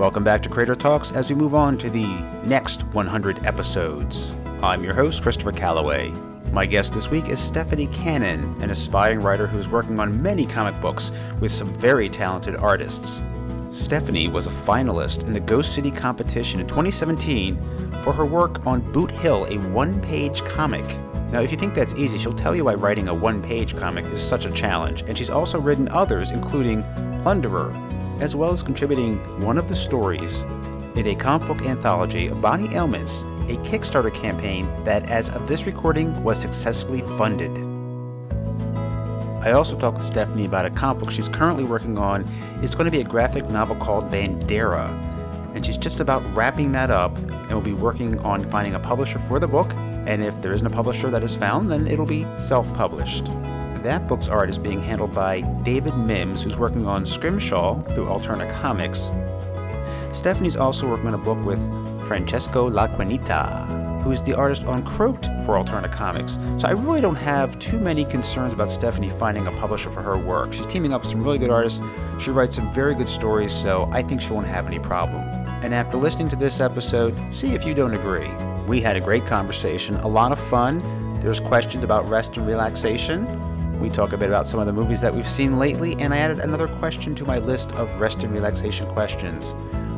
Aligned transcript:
Welcome 0.00 0.24
back 0.24 0.42
to 0.44 0.48
Creator 0.48 0.76
Talks 0.76 1.12
as 1.12 1.28
we 1.28 1.36
move 1.36 1.54
on 1.54 1.76
to 1.76 1.90
the 1.90 2.06
next 2.42 2.84
100 2.94 3.44
episodes. 3.44 4.32
I'm 4.62 4.82
your 4.82 4.94
host, 4.94 5.22
Christopher 5.22 5.52
Calloway. 5.52 6.08
My 6.52 6.64
guest 6.64 6.94
this 6.94 7.10
week 7.10 7.28
is 7.28 7.38
Stephanie 7.38 7.86
Cannon, 7.88 8.56
an 8.62 8.70
aspiring 8.70 9.20
writer 9.20 9.46
who 9.46 9.58
is 9.58 9.68
working 9.68 10.00
on 10.00 10.22
many 10.22 10.46
comic 10.46 10.80
books 10.80 11.12
with 11.38 11.52
some 11.52 11.68
very 11.74 12.08
talented 12.08 12.56
artists. 12.56 13.22
Stephanie 13.68 14.26
was 14.26 14.46
a 14.46 14.50
finalist 14.50 15.24
in 15.24 15.34
the 15.34 15.40
Ghost 15.40 15.74
City 15.74 15.90
competition 15.90 16.60
in 16.60 16.66
2017 16.66 17.58
for 18.02 18.14
her 18.14 18.24
work 18.24 18.66
on 18.66 18.80
Boot 18.92 19.10
Hill, 19.10 19.44
a 19.50 19.58
one 19.68 20.00
page 20.00 20.42
comic. 20.46 20.86
Now, 21.30 21.42
if 21.42 21.52
you 21.52 21.58
think 21.58 21.74
that's 21.74 21.94
easy, 21.94 22.16
she'll 22.16 22.32
tell 22.32 22.56
you 22.56 22.64
why 22.64 22.74
writing 22.74 23.08
a 23.08 23.14
one 23.14 23.42
page 23.42 23.76
comic 23.76 24.06
is 24.06 24.22
such 24.22 24.46
a 24.46 24.50
challenge, 24.50 25.02
and 25.02 25.18
she's 25.18 25.28
also 25.28 25.60
written 25.60 25.90
others, 25.90 26.30
including 26.30 26.84
Plunderer, 27.20 27.70
as 28.20 28.36
well 28.36 28.52
as 28.52 28.62
contributing 28.62 29.16
one 29.42 29.58
of 29.58 29.68
the 29.68 29.74
stories 29.74 30.42
in 30.94 31.06
a 31.06 31.14
comic 31.14 31.48
book 31.48 31.62
anthology 31.62 32.26
of 32.26 32.40
Body 32.40 32.68
Ailments, 32.74 33.22
a 33.48 33.56
Kickstarter 33.64 34.12
campaign 34.12 34.68
that, 34.84 35.10
as 35.10 35.30
of 35.30 35.48
this 35.48 35.66
recording, 35.66 36.22
was 36.22 36.40
successfully 36.40 37.00
funded. 37.16 37.50
I 39.42 39.52
also 39.52 39.78
talked 39.78 40.00
to 40.00 40.06
Stephanie 40.06 40.44
about 40.44 40.66
a 40.66 40.70
comic 40.70 41.02
book 41.02 41.10
she's 41.10 41.28
currently 41.28 41.64
working 41.64 41.96
on. 41.96 42.30
It's 42.62 42.74
going 42.74 42.84
to 42.84 42.90
be 42.90 43.00
a 43.00 43.04
graphic 43.04 43.48
novel 43.48 43.76
called 43.76 44.10
Bandera, 44.10 44.90
and 45.54 45.64
she's 45.64 45.78
just 45.78 46.00
about 46.00 46.22
wrapping 46.36 46.72
that 46.72 46.90
up 46.90 47.16
and 47.16 47.52
will 47.52 47.62
be 47.62 47.72
working 47.72 48.18
on 48.18 48.48
finding 48.50 48.74
a 48.74 48.80
publisher 48.80 49.18
for 49.18 49.38
the 49.38 49.48
book. 49.48 49.72
And 50.06 50.22
if 50.22 50.40
there 50.42 50.52
isn't 50.52 50.66
a 50.66 50.70
publisher 50.70 51.08
that 51.10 51.22
is 51.22 51.34
found, 51.34 51.70
then 51.70 51.86
it'll 51.86 52.06
be 52.06 52.26
self 52.36 52.72
published. 52.74 53.26
That 53.82 54.06
book's 54.06 54.28
art 54.28 54.50
is 54.50 54.58
being 54.58 54.82
handled 54.82 55.14
by 55.14 55.40
David 55.62 55.96
Mims, 55.96 56.42
who's 56.42 56.58
working 56.58 56.86
on 56.86 57.06
Scrimshaw 57.06 57.80
through 57.94 58.06
Alterna 58.06 58.50
Comics. 58.60 59.10
Stephanie's 60.14 60.54
also 60.54 60.86
working 60.86 61.06
on 61.06 61.14
a 61.14 61.18
book 61.18 61.42
with 61.46 61.60
Francesco 62.06 62.68
Iaquinta, 62.68 64.02
who's 64.02 64.20
the 64.20 64.34
artist 64.34 64.66
on 64.66 64.82
Croaked 64.84 65.26
for 65.46 65.54
Alterna 65.54 65.90
Comics. 65.90 66.38
So 66.58 66.68
I 66.68 66.72
really 66.72 67.00
don't 67.00 67.16
have 67.16 67.58
too 67.58 67.78
many 67.78 68.04
concerns 68.04 68.52
about 68.52 68.68
Stephanie 68.68 69.08
finding 69.08 69.46
a 69.46 69.52
publisher 69.52 69.88
for 69.88 70.02
her 70.02 70.18
work. 70.18 70.52
She's 70.52 70.66
teaming 70.66 70.92
up 70.92 71.00
with 71.00 71.10
some 71.10 71.24
really 71.24 71.38
good 71.38 71.50
artists. 71.50 71.80
She 72.18 72.30
writes 72.30 72.54
some 72.54 72.70
very 72.72 72.94
good 72.94 73.08
stories, 73.08 73.52
so 73.52 73.88
I 73.92 74.02
think 74.02 74.20
she 74.20 74.34
won't 74.34 74.46
have 74.46 74.66
any 74.66 74.78
problem. 74.78 75.22
And 75.62 75.72
after 75.72 75.96
listening 75.96 76.28
to 76.30 76.36
this 76.36 76.60
episode, 76.60 77.16
see 77.32 77.54
if 77.54 77.64
you 77.64 77.72
don't 77.72 77.94
agree. 77.94 78.28
We 78.66 78.82
had 78.82 78.96
a 78.96 79.00
great 79.00 79.24
conversation, 79.24 79.94
a 79.96 80.08
lot 80.08 80.32
of 80.32 80.38
fun. 80.38 80.82
There's 81.20 81.40
questions 81.40 81.82
about 81.82 82.06
rest 82.10 82.36
and 82.36 82.46
relaxation. 82.46 83.49
We 83.80 83.88
talk 83.88 84.12
a 84.12 84.18
bit 84.18 84.28
about 84.28 84.46
some 84.46 84.60
of 84.60 84.66
the 84.66 84.74
movies 84.74 85.00
that 85.00 85.14
we've 85.14 85.26
seen 85.26 85.58
lately, 85.58 85.96
and 86.00 86.12
I 86.12 86.18
added 86.18 86.40
another 86.40 86.68
question 86.68 87.14
to 87.14 87.24
my 87.24 87.38
list 87.38 87.74
of 87.76 87.98
rest 87.98 88.24
and 88.24 88.32
relaxation 88.32 88.86
questions. 88.86 89.54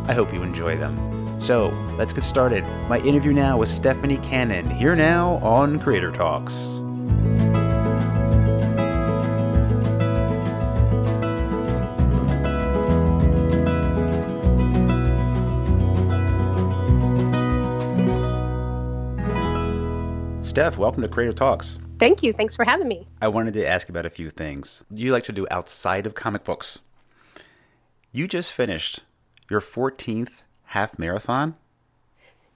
I 0.07 0.13
hope 0.13 0.33
you 0.33 0.45
enjoy 0.45 0.77
them. 0.77 1.41
So, 1.41 1.71
let's 1.99 2.15
get 2.15 2.23
started. 2.23 2.65
My 2.89 3.01
interview 3.01 3.33
now 3.33 3.59
with 3.59 3.69
Stephanie 3.69 4.19
Cannon, 4.19 4.71
here 4.71 4.95
now 4.95 5.33
on 5.43 5.81
Creator 5.81 6.13
Talks. 6.13 6.81
Steph, 20.47 20.79
welcome 20.79 21.03
to 21.03 21.09
Creator 21.09 21.33
Talks. 21.33 21.81
Thank 22.03 22.25
you. 22.25 22.33
Thanks 22.33 22.57
for 22.57 22.65
having 22.65 22.89
me. 22.89 23.07
I 23.21 23.29
wanted 23.29 23.55
to 23.55 23.65
ask 23.65 23.89
about 23.89 24.05
a 24.05 24.11
few 24.11 24.29
things 24.29 24.83
you 24.91 25.13
like 25.13 25.23
to 25.23 25.33
do 25.33 25.47
outside 25.53 26.05
of 26.05 26.17
comic 26.17 26.43
books. 26.43 26.81
You 28.11 28.27
just 28.27 28.53
finished 28.53 29.05
your 29.49 29.61
14th 29.61 30.43
half 30.65 30.99
marathon? 30.99 31.55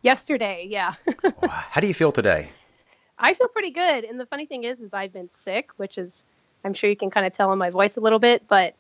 Yesterday, 0.02 0.66
yeah. 0.68 0.94
How 1.48 1.80
do 1.80 1.86
you 1.86 1.94
feel 1.94 2.10
today? 2.10 2.50
I 3.20 3.34
feel 3.34 3.46
pretty 3.46 3.70
good. 3.70 4.02
And 4.02 4.18
the 4.18 4.26
funny 4.26 4.46
thing 4.46 4.64
is, 4.64 4.80
is 4.80 4.92
I've 4.92 5.12
been 5.12 5.30
sick, 5.30 5.70
which 5.76 5.96
is, 5.96 6.24
I'm 6.64 6.74
sure 6.74 6.90
you 6.90 6.96
can 6.96 7.10
kind 7.10 7.24
of 7.24 7.32
tell 7.32 7.52
in 7.52 7.58
my 7.60 7.70
voice 7.70 7.96
a 7.96 8.00
little 8.00 8.18
bit. 8.18 8.48
But 8.48 8.74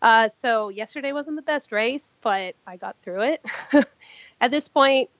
uh, 0.00 0.30
so 0.30 0.70
yesterday 0.70 1.12
wasn't 1.12 1.36
the 1.36 1.42
best 1.42 1.72
race, 1.72 2.16
but 2.22 2.54
I 2.66 2.78
got 2.78 2.96
through 3.00 3.20
it. 3.20 3.44
At 4.40 4.50
this 4.50 4.66
point, 4.66 5.10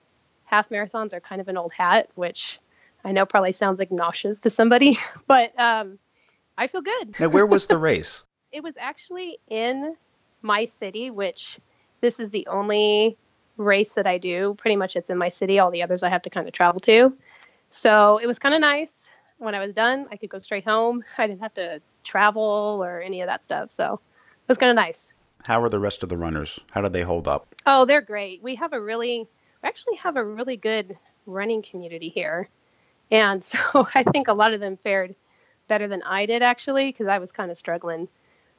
half 0.45 0.69
marathons 0.69 1.13
are 1.13 1.19
kind 1.19 1.39
of 1.39 1.49
an 1.49 1.55
old 1.55 1.71
hat, 1.71 2.09
which 2.15 2.59
I 3.03 3.11
know 3.11 3.25
probably 3.25 3.51
sounds 3.53 3.79
like 3.79 3.91
nauseous 3.91 4.39
to 4.41 4.49
somebody, 4.49 4.97
but 5.27 5.57
um, 5.59 5.99
I 6.57 6.67
feel 6.67 6.81
good. 6.81 7.19
Now, 7.19 7.29
where 7.29 7.45
was 7.45 7.67
the 7.67 7.77
race? 7.89 8.25
it 8.51 8.61
was 8.61 8.75
actually 8.77 9.37
in 9.47 9.95
my 10.41 10.65
city, 10.65 11.09
which 11.09 11.57
this 12.01 12.19
is 12.19 12.31
the 12.31 12.45
only 12.47 13.17
race 13.57 13.93
that 13.93 14.05
I 14.07 14.17
do. 14.17 14.55
Pretty 14.57 14.75
much 14.75 14.95
it's 14.95 15.09
in 15.09 15.17
my 15.17 15.29
city. 15.29 15.59
All 15.59 15.71
the 15.71 15.83
others 15.83 16.03
I 16.03 16.09
have 16.09 16.23
to 16.23 16.29
kind 16.29 16.47
of 16.47 16.53
travel 16.53 16.79
to. 16.81 17.13
So 17.69 18.17
it 18.17 18.27
was 18.27 18.39
kind 18.39 18.53
of 18.53 18.61
nice. 18.61 19.09
When 19.37 19.55
I 19.55 19.59
was 19.59 19.73
done, 19.73 20.07
I 20.11 20.17
could 20.17 20.29
go 20.29 20.39
straight 20.39 20.65
home. 20.65 21.03
I 21.17 21.27
didn't 21.27 21.41
have 21.41 21.53
to 21.55 21.81
travel 22.03 22.81
or 22.83 22.99
any 23.01 23.21
of 23.21 23.27
that 23.27 23.43
stuff. 23.43 23.71
So 23.71 23.93
it 23.93 24.47
was 24.49 24.57
kind 24.57 24.69
of 24.69 24.75
nice. 24.75 25.13
How 25.45 25.63
are 25.63 25.69
the 25.69 25.79
rest 25.79 26.03
of 26.03 26.09
the 26.09 26.17
runners? 26.17 26.59
How 26.71 26.81
did 26.81 26.93
they 26.93 27.01
hold 27.03 27.27
up? 27.27 27.47
Oh, 27.65 27.85
they're 27.85 28.01
great. 28.01 28.43
We 28.43 28.55
have 28.55 28.73
a 28.73 28.81
really, 28.81 29.27
we 29.63 29.69
actually 29.69 29.95
have 29.95 30.17
a 30.17 30.25
really 30.25 30.57
good 30.57 30.97
running 31.25 31.61
community 31.61 32.09
here. 32.09 32.49
And 33.11 33.43
so 33.43 33.59
I 33.93 34.03
think 34.03 34.27
a 34.27 34.33
lot 34.33 34.53
of 34.53 34.59
them 34.59 34.77
fared 34.77 35.15
better 35.67 35.87
than 35.87 36.03
I 36.03 36.25
did 36.25 36.41
actually, 36.41 36.87
because 36.87 37.07
I 37.07 37.19
was 37.19 37.31
kind 37.31 37.51
of 37.51 37.57
struggling. 37.57 38.07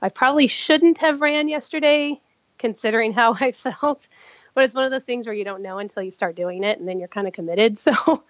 I 0.01 0.09
probably 0.09 0.47
shouldn't 0.47 0.99
have 0.99 1.21
ran 1.21 1.49
yesterday, 1.49 2.21
considering 2.59 3.13
how 3.21 3.35
I 3.39 3.53
felt. 3.53 4.09
But 4.55 4.65
it's 4.65 4.75
one 4.75 4.85
of 4.85 4.91
those 4.91 5.05
things 5.05 5.27
where 5.27 5.35
you 5.35 5.45
don't 5.45 5.63
know 5.63 5.79
until 5.79 6.03
you 6.03 6.11
start 6.11 6.37
doing 6.37 6.63
it, 6.65 6.79
and 6.79 6.87
then 6.87 6.99
you're 6.99 7.09
kind 7.09 7.27
of 7.27 7.33
committed. 7.33 7.79
So, 7.79 8.25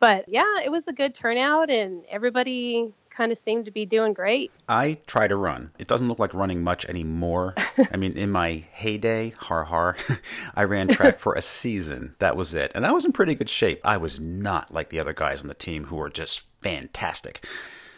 but 0.00 0.28
yeah, 0.28 0.60
it 0.64 0.70
was 0.70 0.88
a 0.88 0.92
good 0.94 1.14
turnout, 1.14 1.70
and 1.70 2.04
everybody 2.08 2.92
kind 3.20 3.32
of 3.32 3.36
seemed 3.36 3.66
to 3.66 3.70
be 3.70 3.84
doing 3.84 4.14
great. 4.14 4.50
I 4.66 4.96
try 5.06 5.28
to 5.28 5.36
run. 5.36 5.72
It 5.78 5.88
doesn't 5.88 6.08
look 6.08 6.18
like 6.18 6.32
running 6.32 6.64
much 6.64 6.86
anymore. 6.86 7.54
I 7.92 7.98
mean, 7.98 8.12
in 8.16 8.30
my 8.30 8.64
heyday, 8.72 9.34
har 9.36 9.64
har, 9.64 9.98
I 10.54 10.64
ran 10.64 10.88
track 10.88 11.18
for 11.18 11.34
a 11.34 11.42
season. 11.42 12.14
That 12.18 12.34
was 12.34 12.54
it. 12.54 12.72
And 12.74 12.86
I 12.86 12.92
was 12.92 13.04
in 13.04 13.12
pretty 13.12 13.34
good 13.34 13.50
shape. 13.50 13.82
I 13.84 13.98
was 13.98 14.20
not 14.20 14.72
like 14.72 14.88
the 14.88 14.98
other 14.98 15.12
guys 15.12 15.42
on 15.42 15.48
the 15.48 15.54
team 15.54 15.84
who 15.84 15.96
were 15.96 16.08
just 16.08 16.44
fantastic. 16.62 17.44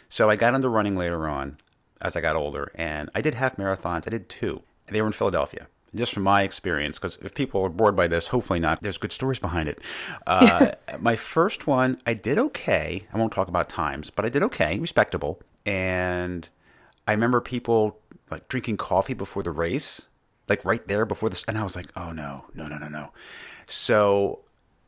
So 0.09 0.29
I 0.29 0.35
got 0.35 0.55
into 0.55 0.69
running 0.69 0.97
later 0.97 1.29
on 1.29 1.59
as 2.01 2.17
I 2.17 2.21
got 2.21 2.35
older, 2.35 2.73
and 2.75 3.09
I 3.15 3.21
did 3.21 3.35
half 3.35 3.57
marathons. 3.57 4.09
I 4.09 4.11
did 4.11 4.29
two. 4.29 4.63
They 4.89 5.01
were 5.01 5.07
in 5.07 5.13
Philadelphia 5.13 5.69
just 5.95 6.15
from 6.15 6.23
my 6.23 6.43
experience, 6.43 6.99
because 6.99 7.19
if 7.19 7.35
people 7.35 7.63
are 7.63 7.69
bored 7.69 7.95
by 7.95 8.09
this, 8.09 8.29
hopefully 8.29 8.61
not. 8.61 8.83
There's 8.83 8.99
good 8.99 9.13
stories 9.13 9.39
behind 9.39 9.69
it. 9.69 9.79
Uh, 10.27 10.73
my 11.01 11.17
first 11.17 11.67
one, 11.67 11.99
I 12.07 12.15
did 12.15 12.39
okay. 12.39 13.07
I 13.13 13.19
won't 13.19 13.33
talk 13.33 13.49
about 13.49 13.69
times, 13.69 14.11
but 14.11 14.25
I 14.25 14.29
did 14.29 14.43
okay, 14.45 14.79
respectable. 14.79 15.41
And 15.67 16.49
I 17.07 17.13
remember 17.13 17.41
people 17.41 17.99
like 18.31 18.49
drinking 18.49 18.79
coffee 18.79 19.15
before 19.15 19.43
the 19.43 19.51
race, 19.51 20.09
like 20.49 20.65
right 20.65 20.87
there 20.89 21.05
before 21.05 21.29
this, 21.29 21.45
and 21.45 21.59
I 21.59 21.63
was 21.63 21.77
like, 21.77 21.91
oh 21.95 22.13
no, 22.13 22.47
no, 22.55 22.67
no, 22.67 22.79
no, 22.79 22.89
no. 22.89 23.11
So, 23.67 24.41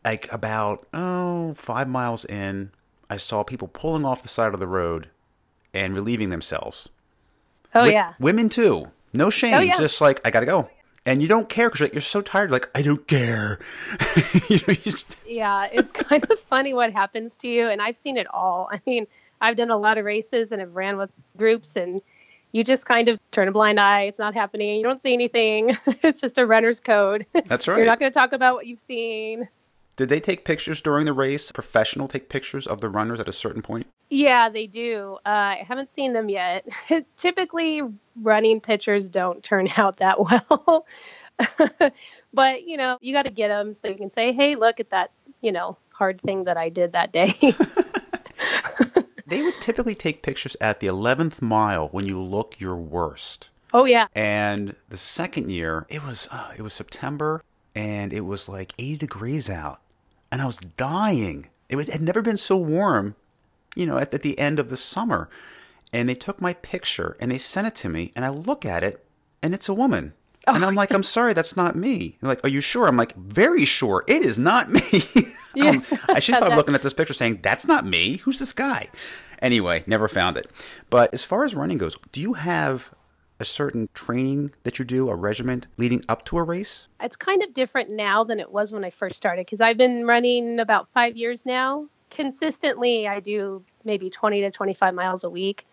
like 0.05 0.31
about 0.33 0.87
oh 0.95 1.53
five 1.55 1.89
miles 1.89 2.25
in, 2.25 2.71
I 3.11 3.19
saw 3.19 3.43
people 3.43 3.69
pulling 3.69 4.07
off 4.07 4.23
the 4.23 4.29
side 4.29 4.55
of 4.55 4.61
the 4.61 4.67
road 4.67 5.11
and 5.75 5.95
relieving 5.95 6.31
themselves. 6.31 6.89
Oh 7.75 7.85
yeah, 7.85 8.15
women 8.19 8.49
too. 8.49 8.91
No 9.13 9.31
shame. 9.31 9.55
Oh, 9.55 9.61
yeah. 9.61 9.79
Just 9.79 10.01
like 10.01 10.21
I 10.25 10.31
gotta 10.31 10.47
go 10.47 10.69
and 11.07 11.21
you 11.21 11.29
don't 11.29 11.49
care 11.49 11.69
because 11.69 11.83
like, 11.83 11.95
you're 11.95 12.01
so 12.01 12.21
tired. 12.21 12.51
Like 12.51 12.71
I 12.75 12.83
don't 12.83 13.07
care. 13.07 13.59
you 14.49 14.57
know, 14.57 14.69
you 14.69 14.77
just... 14.77 15.17
Yeah, 15.27 15.69
it's 15.73 15.93
kind 15.93 16.25
of 16.31 16.39
funny 16.39 16.75
what 16.75 16.93
happens 16.93 17.37
to 17.37 17.49
you, 17.49 17.69
and 17.69 17.83
I've 17.83 17.97
seen 17.97 18.17
it 18.17 18.27
all. 18.33 18.69
I 18.73 18.81
mean, 18.87 19.07
I've 19.41 19.57
done 19.57 19.71
a 19.71 19.77
lot 19.77 19.99
of 19.99 20.05
races 20.05 20.53
and 20.53 20.61
have 20.61 20.75
ran 20.75 20.97
with 20.97 21.11
groups, 21.37 21.77
and 21.77 22.01
you 22.53 22.65
just 22.65 22.87
kind 22.87 23.09
of 23.09 23.19
turn 23.31 23.49
a 23.49 23.53
blind 23.53 23.81
eye. 23.81 24.03
It's 24.03 24.19
not 24.19 24.35
happening. 24.35 24.77
You 24.77 24.85
don't 24.85 25.03
see 25.03 25.13
anything. 25.13 25.77
it's 25.87 26.21
just 26.21 26.39
a 26.39 26.47
runner's 26.47 26.81
code. 26.81 27.27
That's 27.47 27.69
right. 27.69 27.77
You're 27.77 27.87
not 27.87 27.99
going 27.99 28.11
to 28.11 28.19
talk 28.19 28.33
about 28.33 28.55
what 28.55 28.67
you've 28.67 28.81
seen. 28.81 29.49
Did 29.97 30.09
they 30.09 30.21
take 30.21 30.45
pictures 30.45 30.83
during 30.83 31.07
the 31.07 31.13
race? 31.13 31.53
Professional 31.53 32.09
take 32.09 32.29
pictures 32.29 32.67
of 32.67 32.81
the 32.81 32.89
runners 32.89 33.21
at 33.21 33.29
a 33.29 33.33
certain 33.33 33.63
point? 33.63 33.87
Yeah, 34.15 34.49
they 34.49 34.69
do. 34.69 35.19
Uh, 35.27 35.29
I 35.29 35.65
haven't 35.67 35.89
seen 35.89 36.13
them 36.13 36.29
yet. 36.29 36.69
Typically, 37.17 37.83
running 38.23 38.61
pictures 38.61 39.09
don't 39.09 39.43
turn 39.43 39.69
out 39.77 39.97
that 39.97 40.21
well. 40.21 40.87
but, 42.33 42.63
you 42.63 42.77
know, 42.77 42.97
you 43.01 43.13
got 43.13 43.25
to 43.25 43.31
get 43.31 43.49
them 43.49 43.75
so 43.75 43.89
you 43.89 43.97
can 43.97 44.11
say, 44.11 44.33
hey, 44.33 44.55
look 44.55 44.79
at 44.79 44.91
that, 44.91 45.11
you 45.41 45.51
know, 45.51 45.77
hard 45.91 46.21
thing 46.21 46.45
that 46.45 46.57
I 46.57 46.69
did 46.69 46.93
that 46.93 47.11
day. 47.11 47.35
they 49.27 49.43
would 49.43 49.61
typically 49.61 49.97
take 49.97 50.23
pictures 50.23 50.57
at 50.61 50.79
the 50.79 50.87
11th 50.87 51.43
mile 51.43 51.89
when 51.89 52.07
you 52.07 52.23
look 52.23 52.61
your 52.61 52.77
worst. 52.77 53.51
Oh, 53.73 53.85
yeah. 53.85 54.07
And 54.15 54.77
the 54.91 54.97
second 54.97 55.51
year, 55.51 55.87
it 55.89 56.05
was 56.05 56.29
uh, 56.31 56.53
it 56.57 56.63
was 56.63 56.73
September 56.73 57.43
and 57.75 58.13
it 58.13 58.21
was 58.21 58.49
like 58.49 58.73
80 58.79 58.99
degrees 58.99 59.51
out 59.51 59.81
and 60.31 60.41
I 60.41 60.47
was 60.47 60.59
dying. 60.59 61.49
It, 61.69 61.75
was, 61.75 61.89
it 61.89 61.95
had 61.95 62.03
never 62.03 62.23
been 62.23 62.37
so 62.37 62.57
warm, 62.57 63.17
you 63.75 63.87
know, 63.87 63.99
at, 63.99 64.13
at 64.15 64.23
the 64.23 64.39
end 64.39 64.59
of 64.59 64.69
the 64.69 64.77
summer. 64.77 65.29
And 65.93 66.09
they 66.09 66.15
took 66.15 66.41
my 66.41 66.55
picture 66.55 67.17
and 67.21 67.31
they 67.31 67.39
sent 67.39 67.69
it 67.69 67.75
to 67.77 67.89
me, 67.89 68.13
and 68.17 68.25
I 68.25 68.29
look 68.29 68.67
at 68.67 68.83
it, 68.83 69.05
and 69.43 69.55
it's 69.55 69.69
a 69.69 69.75
woman. 69.75 70.15
Oh, 70.47 70.55
and 70.55 70.65
I'm 70.65 70.75
like, 70.75 70.93
I'm 70.93 71.03
sorry, 71.03 71.33
that's 71.33 71.57
not 71.57 71.75
me. 71.75 72.19
They're 72.21 72.29
like, 72.29 72.45
are 72.45 72.51
you 72.51 72.61
sure? 72.61 72.87
I'm 72.87 72.97
like, 72.97 73.15
very 73.17 73.65
sure. 73.65 74.05
It 74.07 74.23
is 74.23 74.39
not 74.39 74.71
me. 74.71 74.83
yeah. 75.55 75.71
um, 75.71 76.21
should 76.21 76.35
stop 76.35 76.53
looking 76.57 76.75
at 76.75 76.83
this 76.83 76.93
picture 76.93 77.15
saying, 77.15 77.41
that's 77.43 77.67
not 77.67 77.87
me. 77.87 78.19
Who's 78.19 78.39
this 78.39 78.53
guy? 78.53 78.89
Anyway, 79.41 79.85
never 79.87 80.09
found 80.09 80.37
it. 80.37 80.51
But 80.91 81.15
as 81.15 81.25
far 81.25 81.45
as 81.45 81.55
running 81.55 81.79
goes, 81.79 81.97
do 82.13 82.21
you 82.21 82.35
have 82.35 82.93
a 83.41 83.45
certain 83.45 83.89
training 83.95 84.53
that 84.63 84.79
you 84.79 84.85
do, 84.85 85.09
a 85.09 85.15
regiment 85.15 85.67
leading 85.77 86.03
up 86.09 86.25
to 86.27 86.39
a 86.39 86.43
race? 86.43 86.89
It's 87.01 87.17
kind 87.17 87.43
of 87.43 87.55
different 87.55 87.91
now 87.91 88.25
than 88.25 88.39
it 88.39 88.51
was 88.51 88.73
when 88.73 88.85
I 88.85 88.91
first 88.91 89.17
started 89.17 89.47
because 89.47 89.61
I've 89.61 89.77
been 89.77 90.07
running 90.07 90.61
about 90.61 90.89
five 90.91 91.17
years 91.17 91.47
now. 91.47 91.87
Consistently, 92.15 93.07
I 93.07 93.21
do 93.21 93.63
maybe 93.85 94.09
20 94.11 94.43
to 94.43 94.51
25 94.51 94.95
miles 94.95 95.25
a 95.25 95.31
week. 95.31 95.67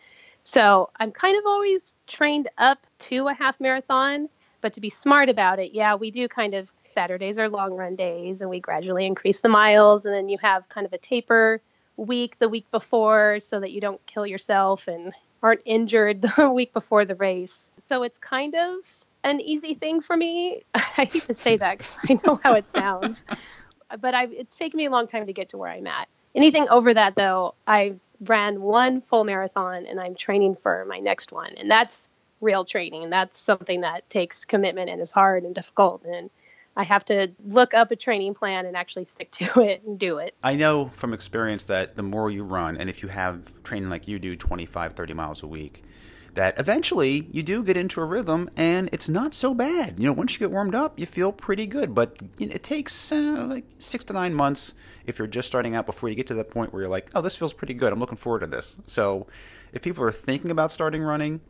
So 0.43 0.89
I'm 0.99 1.11
kind 1.11 1.37
of 1.37 1.45
always 1.45 1.95
trained 2.07 2.49
up 2.57 2.85
to 2.99 3.27
a 3.27 3.33
half 3.33 3.59
marathon. 3.59 4.27
But 4.59 4.73
to 4.73 4.81
be 4.81 4.89
smart 4.89 5.29
about 5.29 5.59
it, 5.59 5.73
yeah, 5.73 5.95
we 5.95 6.11
do 6.11 6.27
kind 6.27 6.53
of 6.53 6.71
Saturdays 6.93 7.39
are 7.39 7.49
long 7.49 7.73
run 7.73 7.95
days 7.95 8.41
and 8.41 8.49
we 8.49 8.59
gradually 8.59 9.05
increase 9.05 9.39
the 9.39 9.49
miles. 9.49 10.05
And 10.05 10.13
then 10.13 10.29
you 10.29 10.37
have 10.41 10.67
kind 10.69 10.85
of 10.85 10.93
a 10.93 10.97
taper 10.97 11.61
week 11.97 12.39
the 12.39 12.49
week 12.49 12.69
before 12.71 13.39
so 13.39 13.59
that 13.59 13.71
you 13.71 13.81
don't 13.81 14.03
kill 14.05 14.25
yourself 14.25 14.87
and 14.87 15.13
aren't 15.43 15.61
injured 15.65 16.21
the 16.37 16.49
week 16.49 16.73
before 16.73 17.05
the 17.05 17.15
race. 17.15 17.69
So 17.77 18.03
it's 18.03 18.17
kind 18.17 18.55
of 18.55 18.75
an 19.23 19.39
easy 19.39 19.73
thing 19.73 20.01
for 20.01 20.15
me. 20.15 20.63
I 20.73 21.05
hate 21.05 21.25
to 21.25 21.33
say 21.33 21.57
that 21.57 21.77
because 21.77 21.97
I 22.09 22.19
know 22.25 22.39
how 22.41 22.53
it 22.53 22.67
sounds, 22.67 23.25
but 23.99 24.13
I've, 24.13 24.31
it's 24.31 24.57
taken 24.57 24.77
me 24.77 24.85
a 24.85 24.89
long 24.89 25.07
time 25.07 25.27
to 25.27 25.33
get 25.33 25.49
to 25.49 25.57
where 25.57 25.69
I'm 25.69 25.87
at. 25.87 26.07
Anything 26.33 26.69
over 26.69 26.93
that, 26.93 27.15
though, 27.15 27.55
I've 27.67 27.99
ran 28.21 28.61
one 28.61 29.01
full 29.01 29.23
marathon 29.23 29.85
and 29.85 29.99
I'm 29.99 30.15
training 30.15 30.55
for 30.55 30.85
my 30.87 30.99
next 30.99 31.31
one. 31.31 31.53
And 31.57 31.69
that's 31.69 32.09
real 32.39 32.65
training. 32.65 33.09
That's 33.09 33.37
something 33.37 33.81
that 33.81 34.09
takes 34.09 34.45
commitment 34.45 34.89
and 34.89 35.01
is 35.01 35.11
hard 35.11 35.43
and 35.43 35.53
difficult. 35.53 36.03
And 36.05 36.29
I 36.75 36.83
have 36.83 37.03
to 37.05 37.31
look 37.45 37.73
up 37.73 37.91
a 37.91 37.95
training 37.95 38.33
plan 38.33 38.65
and 38.65 38.77
actually 38.77 39.05
stick 39.05 39.31
to 39.39 39.61
it 39.61 39.83
and 39.83 39.99
do 39.99 40.17
it. 40.17 40.35
I 40.43 40.55
know 40.55 40.89
from 40.93 41.13
experience 41.13 41.65
that 41.65 41.95
the 41.95 42.03
more 42.03 42.31
you 42.31 42.43
run, 42.43 42.77
and 42.77 42.89
if 42.89 43.03
you 43.03 43.09
have 43.09 43.63
training 43.63 43.89
like 43.89 44.07
you 44.07 44.19
do 44.19 44.35
25, 44.35 44.93
30 44.93 45.13
miles 45.13 45.43
a 45.43 45.47
week, 45.47 45.83
that 46.33 46.57
eventually 46.57 47.27
you 47.31 47.43
do 47.43 47.63
get 47.63 47.75
into 47.75 47.99
a 48.01 48.05
rhythm 48.05 48.49
and 48.55 48.89
it's 48.91 49.09
not 49.09 49.33
so 49.33 49.53
bad. 49.53 49.99
You 49.99 50.07
know, 50.07 50.13
once 50.13 50.33
you 50.33 50.39
get 50.39 50.51
warmed 50.51 50.75
up, 50.75 50.99
you 50.99 51.05
feel 51.05 51.31
pretty 51.31 51.67
good, 51.67 51.93
but 51.93 52.17
it 52.39 52.63
takes 52.63 53.11
uh, 53.11 53.45
like 53.49 53.65
six 53.79 54.03
to 54.05 54.13
nine 54.13 54.33
months 54.33 54.73
if 55.05 55.19
you're 55.19 55.27
just 55.27 55.47
starting 55.47 55.75
out 55.75 55.85
before 55.85 56.09
you 56.09 56.15
get 56.15 56.27
to 56.27 56.33
that 56.35 56.49
point 56.49 56.71
where 56.71 56.83
you're 56.83 56.91
like, 56.91 57.09
oh, 57.15 57.21
this 57.21 57.35
feels 57.35 57.53
pretty 57.53 57.73
good. 57.73 57.91
I'm 57.91 57.99
looking 57.99 58.17
forward 58.17 58.39
to 58.39 58.47
this. 58.47 58.77
So 58.85 59.27
if 59.73 59.81
people 59.81 60.03
are 60.03 60.11
thinking 60.11 60.51
about 60.51 60.71
starting 60.71 61.01
running, 61.01 61.41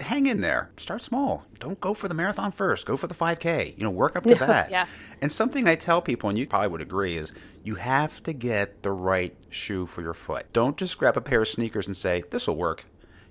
hang 0.00 0.26
in 0.26 0.40
there. 0.40 0.70
Start 0.76 1.02
small. 1.02 1.44
Don't 1.58 1.78
go 1.78 1.94
for 1.94 2.08
the 2.08 2.14
marathon 2.14 2.52
first. 2.52 2.86
Go 2.86 2.96
for 2.96 3.06
the 3.06 3.14
5K. 3.14 3.76
You 3.76 3.84
know, 3.84 3.90
work 3.90 4.16
up 4.16 4.24
to 4.24 4.34
that. 4.36 4.70
yeah. 4.70 4.86
And 5.20 5.30
something 5.30 5.68
I 5.68 5.74
tell 5.74 6.02
people, 6.02 6.28
and 6.28 6.38
you 6.38 6.46
probably 6.46 6.68
would 6.68 6.80
agree, 6.82 7.16
is 7.16 7.34
you 7.62 7.76
have 7.76 8.22
to 8.24 8.32
get 8.32 8.82
the 8.82 8.92
right 8.92 9.34
shoe 9.50 9.86
for 9.86 10.02
your 10.02 10.14
foot. 10.14 10.52
Don't 10.52 10.76
just 10.76 10.98
grab 10.98 11.16
a 11.16 11.20
pair 11.20 11.42
of 11.42 11.48
sneakers 11.48 11.86
and 11.86 11.96
say, 11.96 12.22
this 12.30 12.48
will 12.48 12.56
work. 12.56 12.84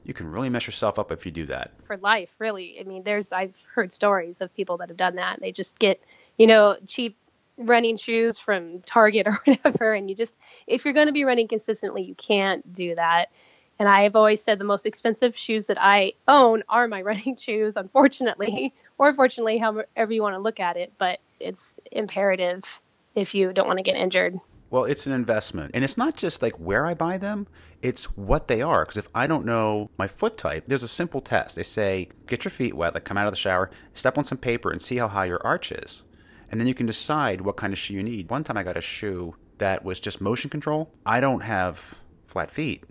You 0.05 0.13
can 0.13 0.31
really 0.31 0.49
mess 0.49 0.65
yourself 0.67 0.97
up 0.97 1.11
if 1.11 1.25
you 1.25 1.31
do 1.31 1.47
that. 1.47 1.71
For 1.85 1.97
life, 1.97 2.35
really. 2.39 2.77
I 2.79 2.83
mean, 2.83 3.03
there's, 3.03 3.33
I've 3.33 3.59
heard 3.73 3.91
stories 3.91 4.39
of 4.39 4.55
people 4.55 4.77
that 4.77 4.89
have 4.89 4.97
done 4.97 5.15
that. 5.15 5.41
They 5.41 5.51
just 5.51 5.77
get, 5.79 6.01
you 6.37 6.47
know, 6.47 6.77
cheap 6.87 7.17
running 7.57 7.97
shoes 7.97 8.39
from 8.39 8.81
Target 8.81 9.27
or 9.27 9.39
whatever. 9.43 9.93
And 9.93 10.09
you 10.09 10.15
just, 10.15 10.37
if 10.67 10.85
you're 10.85 10.93
going 10.93 11.07
to 11.07 11.13
be 11.13 11.25
running 11.25 11.47
consistently, 11.47 12.03
you 12.03 12.15
can't 12.15 12.71
do 12.71 12.95
that 12.95 13.31
and 13.77 13.89
I've 13.89 14.15
always 14.15 14.41
said 14.41 14.59
the 14.59 14.65
most 14.65 14.85
expensive 14.85 15.37
shoes 15.37 15.67
that 15.67 15.77
I 15.79 16.13
own 16.27 16.63
are 16.69 16.87
my 16.87 17.01
running 17.01 17.37
shoes, 17.37 17.75
unfortunately, 17.75 18.73
or 18.97 19.13
fortunately, 19.13 19.57
however 19.57 20.13
you 20.13 20.21
want 20.21 20.35
to 20.35 20.39
look 20.39 20.59
at 20.59 20.77
it. 20.77 20.93
But 20.97 21.19
it's 21.39 21.73
imperative 21.91 22.81
if 23.15 23.35
you 23.35 23.53
don't 23.53 23.67
want 23.67 23.79
to 23.79 23.83
get 23.83 23.95
injured. 23.95 24.39
Well, 24.75 24.83
it's 24.83 25.07
an 25.07 25.13
investment. 25.13 25.71
And 25.73 25.85
it's 25.85 25.97
not 25.97 26.17
just 26.17 26.41
like 26.41 26.59
where 26.59 26.85
I 26.85 26.95
buy 26.95 27.17
them, 27.17 27.47
it's 27.81 28.17
what 28.17 28.49
they 28.49 28.61
are. 28.61 28.83
Because 28.83 28.97
if 28.97 29.07
I 29.15 29.25
don't 29.25 29.45
know 29.45 29.89
my 29.97 30.05
foot 30.05 30.37
type, 30.37 30.65
there's 30.67 30.83
a 30.83 30.89
simple 30.89 31.21
test. 31.21 31.55
They 31.55 31.63
say, 31.63 32.09
get 32.27 32.43
your 32.43 32.51
feet 32.51 32.73
wet, 32.73 32.93
like 32.93 33.05
come 33.05 33.17
out 33.17 33.25
of 33.25 33.31
the 33.31 33.37
shower, 33.37 33.71
step 33.93 34.17
on 34.17 34.25
some 34.25 34.37
paper, 34.37 34.69
and 34.69 34.81
see 34.81 34.97
how 34.97 35.07
high 35.07 35.27
your 35.27 35.41
arch 35.47 35.71
is. 35.71 36.03
And 36.51 36.59
then 36.59 36.67
you 36.67 36.73
can 36.73 36.87
decide 36.87 37.39
what 37.39 37.55
kind 37.55 37.71
of 37.71 37.79
shoe 37.79 37.93
you 37.93 38.03
need. 38.03 38.29
One 38.29 38.43
time 38.43 38.57
I 38.57 38.63
got 38.63 38.75
a 38.75 38.81
shoe 38.81 39.37
that 39.59 39.85
was 39.85 40.01
just 40.01 40.19
motion 40.19 40.49
control. 40.49 40.91
I 41.05 41.21
don't 41.21 41.43
have 41.43 42.01
flat 42.27 42.51
feet 42.51 42.83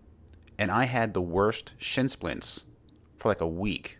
and 0.58 0.70
I 0.70 0.84
had 0.84 1.12
the 1.12 1.20
worst 1.20 1.74
shin 1.76 2.08
splints 2.08 2.64
for 3.18 3.28
like 3.28 3.42
a 3.42 3.46
week. 3.46 3.98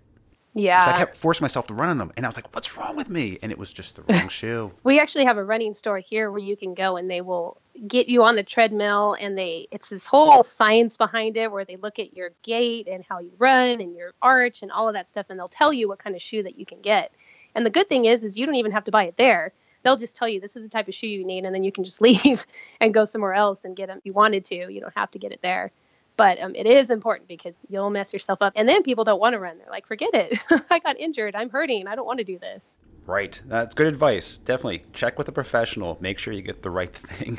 Yeah. 0.55 0.85
I 0.87 0.99
kept 0.99 1.17
forcing 1.17 1.43
myself 1.43 1.67
to 1.67 1.75
run 1.75 1.89
on 1.89 1.99
them, 1.99 2.13
and 2.17 2.25
I 2.25 2.29
was 2.29 2.37
like, 2.37 2.55
"What's 2.55 2.77
wrong 2.77 2.97
with 2.97 3.11
me?" 3.11 3.39
And 3.43 3.51
it 3.51 3.59
was 3.59 3.73
just 3.73 3.97
the 3.97 4.03
wrong 4.03 4.29
shoe. 4.29 4.73
We 4.85 5.01
actually 5.01 5.25
have 5.25 5.37
a 5.37 5.45
running 5.45 5.75
store 5.75 5.99
here 5.99 6.31
where 6.31 6.41
you 6.41 6.57
can 6.57 6.75
go, 6.75 6.97
and 6.97 7.11
they 7.11 7.21
will 7.21 7.61
get 7.89 8.09
you 8.09 8.23
on 8.23 8.37
the 8.37 8.45
treadmill, 8.45 9.17
and 9.19 9.37
they 9.37 9.67
it's 9.73 9.89
this 9.89 10.07
whole 10.07 10.45
science 10.45 10.97
behind 10.97 11.37
it 11.37 11.51
where 11.51 11.65
they 11.65 11.77
look 11.77 11.99
at 11.99 12.17
your 12.17 12.31
gait 12.43 12.87
and 12.87 13.05
how 13.09 13.19
you 13.19 13.33
run 13.39 13.81
and 13.81 13.97
your 13.97 14.13
arch 14.23 14.63
and 14.63 14.71
all 14.71 14.87
of 14.87 14.95
that 14.95 15.09
stuff, 15.09 15.27
and 15.29 15.39
they'll 15.39 15.49
tell 15.49 15.73
you 15.73 15.89
what 15.89 15.99
kind 15.99 16.15
of 16.15 16.23
shoe 16.23 16.45
that 16.45 16.57
you 16.57 16.65
can 16.65 16.81
get. 16.81 17.11
And 17.57 17.67
the 17.67 17.71
good 17.71 17.89
thing 17.89 18.05
is, 18.05 18.23
is 18.23 18.37
you 18.37 18.47
don't 18.47 18.55
even 18.55 18.73
have 18.73 18.85
to 18.85 18.93
buy 18.93 19.05
it 19.05 19.17
there. 19.17 19.53
They'll 19.83 19.97
just 19.97 20.17
tell 20.17 20.29
you 20.29 20.41
this 20.41 20.57
is 20.57 20.65
the 20.65 20.71
type 20.71 20.89
of 20.89 20.95
shoe 20.95 21.09
you 21.09 21.25
need, 21.25 21.45
and 21.45 21.55
then 21.55 21.65
you 21.65 21.73
can 21.73 21.83
just 21.83 22.01
leave 22.01 22.47
and 22.81 22.95
go 22.95 23.07
somewhere 23.07 23.35
else 23.35 23.65
and 23.65 23.75
get 23.75 23.89
them 23.89 23.99
if 23.99 24.07
you 24.07 24.13
wanted 24.13 24.45
to. 24.47 24.73
You 24.73 24.81
don't 24.81 24.97
have 24.97 25.11
to 25.11 25.19
get 25.19 25.33
it 25.33 25.41
there 25.43 25.73
but 26.17 26.41
um, 26.41 26.55
it 26.55 26.67
is 26.67 26.91
important 26.91 27.29
because 27.29 27.59
you'll 27.69 27.91
mess 27.91 28.13
yourself 28.13 28.41
up 28.43 28.53
and 28.57 28.69
then 28.69 28.83
people 28.83 29.05
don't 29.05 29.21
want 29.21 29.35
to 29.35 29.39
run. 29.39 29.59
They're 29.59 29.71
like 29.71 29.87
forget 29.87 30.11
it. 30.15 30.39
I 30.71 30.79
got 30.79 30.99
injured. 30.99 31.35
I'm 31.35 31.51
hurting. 31.51 31.87
I 31.87 31.95
don't 31.95 32.07
want 32.07 32.19
to 32.19 32.25
do 32.25 32.39
this. 32.39 32.77
Right. 33.07 33.41
That's 33.47 33.75
good 33.75 33.87
advice. 33.87 34.39
Definitely 34.39 34.85
check 34.93 35.19
with 35.19 35.29
a 35.29 35.33
professional. 35.33 35.99
Make 36.01 36.19
sure 36.19 36.33
you 36.33 36.43
get 36.43 36.63
the 36.63 36.71
right 36.71 36.93
thing. 36.95 37.39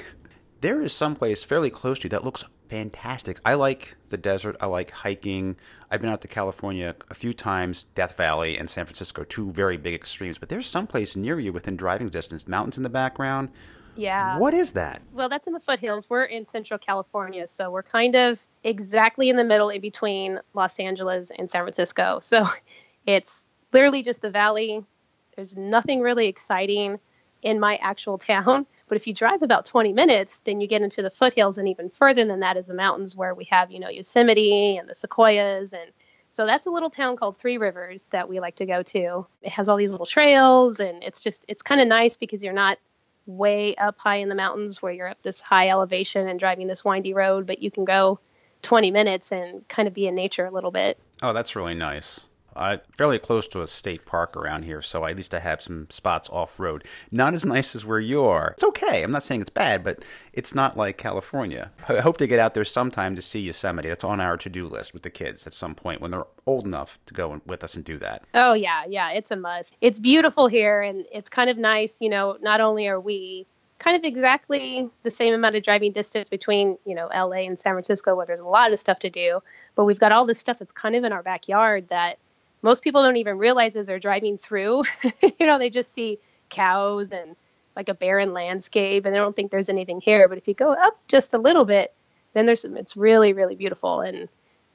There 0.62 0.82
is 0.82 0.94
some 0.94 1.16
place 1.16 1.44
fairly 1.44 1.70
close 1.70 2.00
to 2.00 2.06
you 2.06 2.10
that 2.10 2.24
looks 2.24 2.44
fantastic. 2.70 3.40
I 3.46 3.54
like 3.54 3.96
the 4.10 4.18
desert. 4.18 4.56
I 4.60 4.66
like 4.66 4.92
hiking. 4.92 5.58
I've 5.92 6.02
been 6.02 6.10
out 6.10 6.22
to 6.22 6.28
california 6.28 6.96
a 7.10 7.14
few 7.14 7.34
times 7.34 7.86
death 7.96 8.18
valley 8.18 8.58
and 8.58 8.70
san 8.70 8.86
francisco 8.86 9.24
two 9.24 9.52
very 9.52 9.78
big 9.78 9.94
extremes. 9.94 10.38
But 10.38 10.50
there's 10.50 10.66
some 10.66 10.88
place 10.88 11.16
near 11.16 11.40
you 11.40 11.54
within 11.54 11.78
driving 11.78 12.10
distance 12.10 12.48
mountains 12.48 12.78
in 12.78 12.84
the 12.84 12.90
background 12.90 13.50
yeah. 13.96 14.38
What 14.38 14.54
is 14.54 14.74
that? 14.74 15.02
Well, 15.14 15.30
that's 15.30 15.48
in 15.48 15.54
the 15.54 15.60
foothills. 15.60 16.10
We're 16.10 16.24
in 16.24 16.46
Central 16.46 16.78
California, 16.78 17.48
so 17.48 17.72
we're 17.72 17.84
kind 17.84 18.16
of 18.16 18.46
exactly 18.64 19.30
in 19.30 19.36
the 19.36 19.44
middle 19.44 19.70
in 19.70 19.82
between 19.82 20.40
Los 20.54 20.80
Angeles 20.80 21.32
and 21.38 21.50
San 21.50 21.62
Francisco. 21.62 22.20
So 22.36 22.48
it's 23.06 23.46
literally 23.72 24.04
just 24.04 24.22
the 24.22 24.32
valley. 24.32 24.84
There's 25.36 25.56
nothing 25.56 26.02
really 26.02 26.28
exciting 26.28 27.00
in 27.42 27.60
my 27.60 27.76
actual 27.78 28.18
town. 28.18 28.66
But 28.88 28.98
if 28.98 29.08
you 29.08 29.16
drive 29.16 29.42
about 29.42 29.66
20 29.66 29.94
minutes, 29.94 30.42
then 30.46 30.62
you 30.62 30.68
get 30.68 30.84
into 30.84 31.02
the 31.02 31.10
foothills, 31.10 31.58
and 31.58 31.68
even 31.68 31.90
further 31.90 32.24
than 32.24 32.42
that 32.42 32.56
is 32.56 32.68
the 32.68 32.76
mountains 32.76 33.16
where 33.16 33.34
we 33.34 33.46
have, 33.46 33.72
you 33.72 33.80
know, 33.80 33.90
Yosemite 33.90 34.78
and 34.78 34.88
the 34.88 34.94
sequoias. 34.94 35.74
And 35.74 35.90
so 36.30 36.46
that's 36.46 36.68
a 36.68 36.70
little 36.70 36.92
town 36.92 37.18
called 37.18 37.36
Three 37.36 37.58
Rivers 37.58 38.08
that 38.12 38.30
we 38.30 38.40
like 38.40 38.58
to 38.58 38.68
go 38.68 38.84
to. 38.84 39.26
It 39.42 39.52
has 39.52 39.68
all 39.68 39.78
these 39.78 39.90
little 39.90 40.06
trails, 40.06 40.80
and 40.80 41.04
it's 41.04 41.20
just, 41.20 41.46
it's 41.48 41.64
kind 41.64 41.82
of 41.82 41.88
nice 41.88 42.16
because 42.16 42.44
you're 42.44 42.54
not 42.54 42.78
way 43.26 43.76
up 43.76 43.98
high 43.98 44.18
in 44.18 44.30
the 44.30 44.36
mountains 44.36 44.82
where 44.82 44.92
you're 44.92 45.08
up 45.08 45.22
this 45.22 45.42
high 45.42 45.70
elevation 45.70 46.28
and 46.28 46.40
driving 46.40 46.68
this 46.68 46.86
windy 46.86 47.14
road, 47.14 47.48
but 47.48 47.62
you 47.62 47.72
can 47.72 47.86
go 47.86 48.20
20 48.62 48.92
minutes 48.92 49.32
and 49.32 49.68
kind 49.68 49.88
of 49.88 49.94
be 49.94 50.08
in 50.08 50.16
nature 50.16 50.46
a 50.46 50.52
little 50.52 50.72
bit. 50.72 51.00
Oh, 51.22 51.34
that's 51.34 51.56
really 51.56 51.76
nice. 51.76 52.28
I'm 52.56 52.80
fairly 52.98 53.20
close 53.20 53.48
to 53.50 53.62
a 53.62 53.68
state 53.68 54.06
park 54.06 54.38
around 54.38 54.64
here, 54.64 54.82
so 54.82 55.06
at 55.06 55.16
least 55.16 55.34
I 55.34 55.40
have 55.40 55.62
some 55.62 55.88
spots 55.90 56.30
off 56.30 56.60
road. 56.60 56.86
Not 57.12 57.34
as 57.34 57.46
nice 57.46 57.76
as 57.76 57.86
where 57.86 58.00
you 58.00 58.24
are. 58.24 58.52
It's 58.52 58.64
okay. 58.64 59.04
I'm 59.04 59.12
not 59.12 59.24
saying 59.24 59.42
it's 59.42 59.50
bad, 59.50 59.84
but 59.84 60.04
it's 60.34 60.56
not 60.56 60.78
like 60.78 60.98
California. 60.98 61.72
I 61.90 62.02
hope 62.02 62.18
to 62.18 62.28
get 62.28 62.40
out 62.40 62.54
there 62.54 62.64
sometime 62.64 63.16
to 63.16 63.22
see 63.22 63.42
Yosemite. 63.42 63.90
It's 63.90 64.04
on 64.04 64.22
our 64.22 64.38
to 64.38 64.50
do 64.50 64.68
list 64.68 64.94
with 64.94 65.04
the 65.04 65.10
kids 65.10 65.46
at 65.46 65.54
some 65.54 65.76
point 65.76 66.02
when 66.02 66.12
they're 66.12 66.26
old 66.46 66.66
enough 66.66 67.00
to 67.08 67.14
go 67.14 67.42
with 67.46 67.64
us 67.64 67.76
and 67.76 67.84
do 67.84 67.98
that. 67.98 68.24
Oh, 68.34 68.54
yeah. 68.54 68.84
Yeah. 68.88 69.12
It's 69.12 69.32
a 69.32 69.36
must. 69.36 69.76
It's 69.82 70.00
beautiful 70.00 70.48
here, 70.48 70.82
and 70.82 71.06
it's 71.12 71.30
kind 71.30 71.50
of 71.50 71.58
nice. 71.58 72.00
You 72.00 72.10
know, 72.10 72.38
not 72.42 72.62
only 72.62 72.88
are 72.88 73.00
we 73.00 73.48
kind 73.80 73.98
of 73.98 74.04
exactly 74.04 74.90
the 75.04 75.12
same 75.12 75.34
amount 75.34 75.56
of 75.56 75.64
driving 75.64 75.92
distance 75.92 76.30
between 76.30 76.78
you 76.86 76.96
know 76.96 77.08
LA 77.14 77.40
and 77.40 77.58
San 77.60 77.74
Francisco 77.74 78.16
where 78.16 78.26
there's 78.26 78.40
a 78.40 78.46
lot 78.46 78.72
of 78.72 78.80
stuff 78.80 79.00
to 79.00 79.10
do 79.10 79.42
but 79.76 79.84
we've 79.84 80.00
got 80.00 80.12
all 80.12 80.26
this 80.26 80.40
stuff 80.40 80.60
that's 80.60 80.72
kind 80.72 80.96
of 80.96 81.04
in 81.04 81.12
our 81.12 81.22
backyard 81.22 81.90
that 81.90 82.18
most 82.66 82.84
people 82.84 83.04
don't 83.04 83.18
even 83.18 83.38
realize 83.38 83.76
as 83.76 83.86
they're 83.86 84.00
driving 84.00 84.40
through. 84.40 84.84
you 85.40 85.46
know, 85.46 85.60
they 85.60 85.70
just 85.70 85.94
see 85.94 86.18
cows 86.50 87.12
and 87.12 87.36
like 87.76 87.90
a 87.90 87.94
barren 87.94 88.34
landscape 88.34 89.06
and 89.06 89.14
they 89.14 89.20
don't 89.20 89.36
think 89.36 89.52
there's 89.52 89.70
anything 89.70 90.02
here. 90.02 90.28
But 90.28 90.40
if 90.40 90.48
you 90.48 90.56
go 90.56 90.74
up 90.74 91.00
just 91.08 91.36
a 91.36 91.38
little 91.38 91.66
bit, 91.66 91.94
then 92.34 92.48
there's 92.48 92.64
some, 92.64 92.76
it's 92.76 92.98
really, 92.98 93.34
really 93.34 93.54
beautiful. 93.54 94.02
And, 94.02 94.28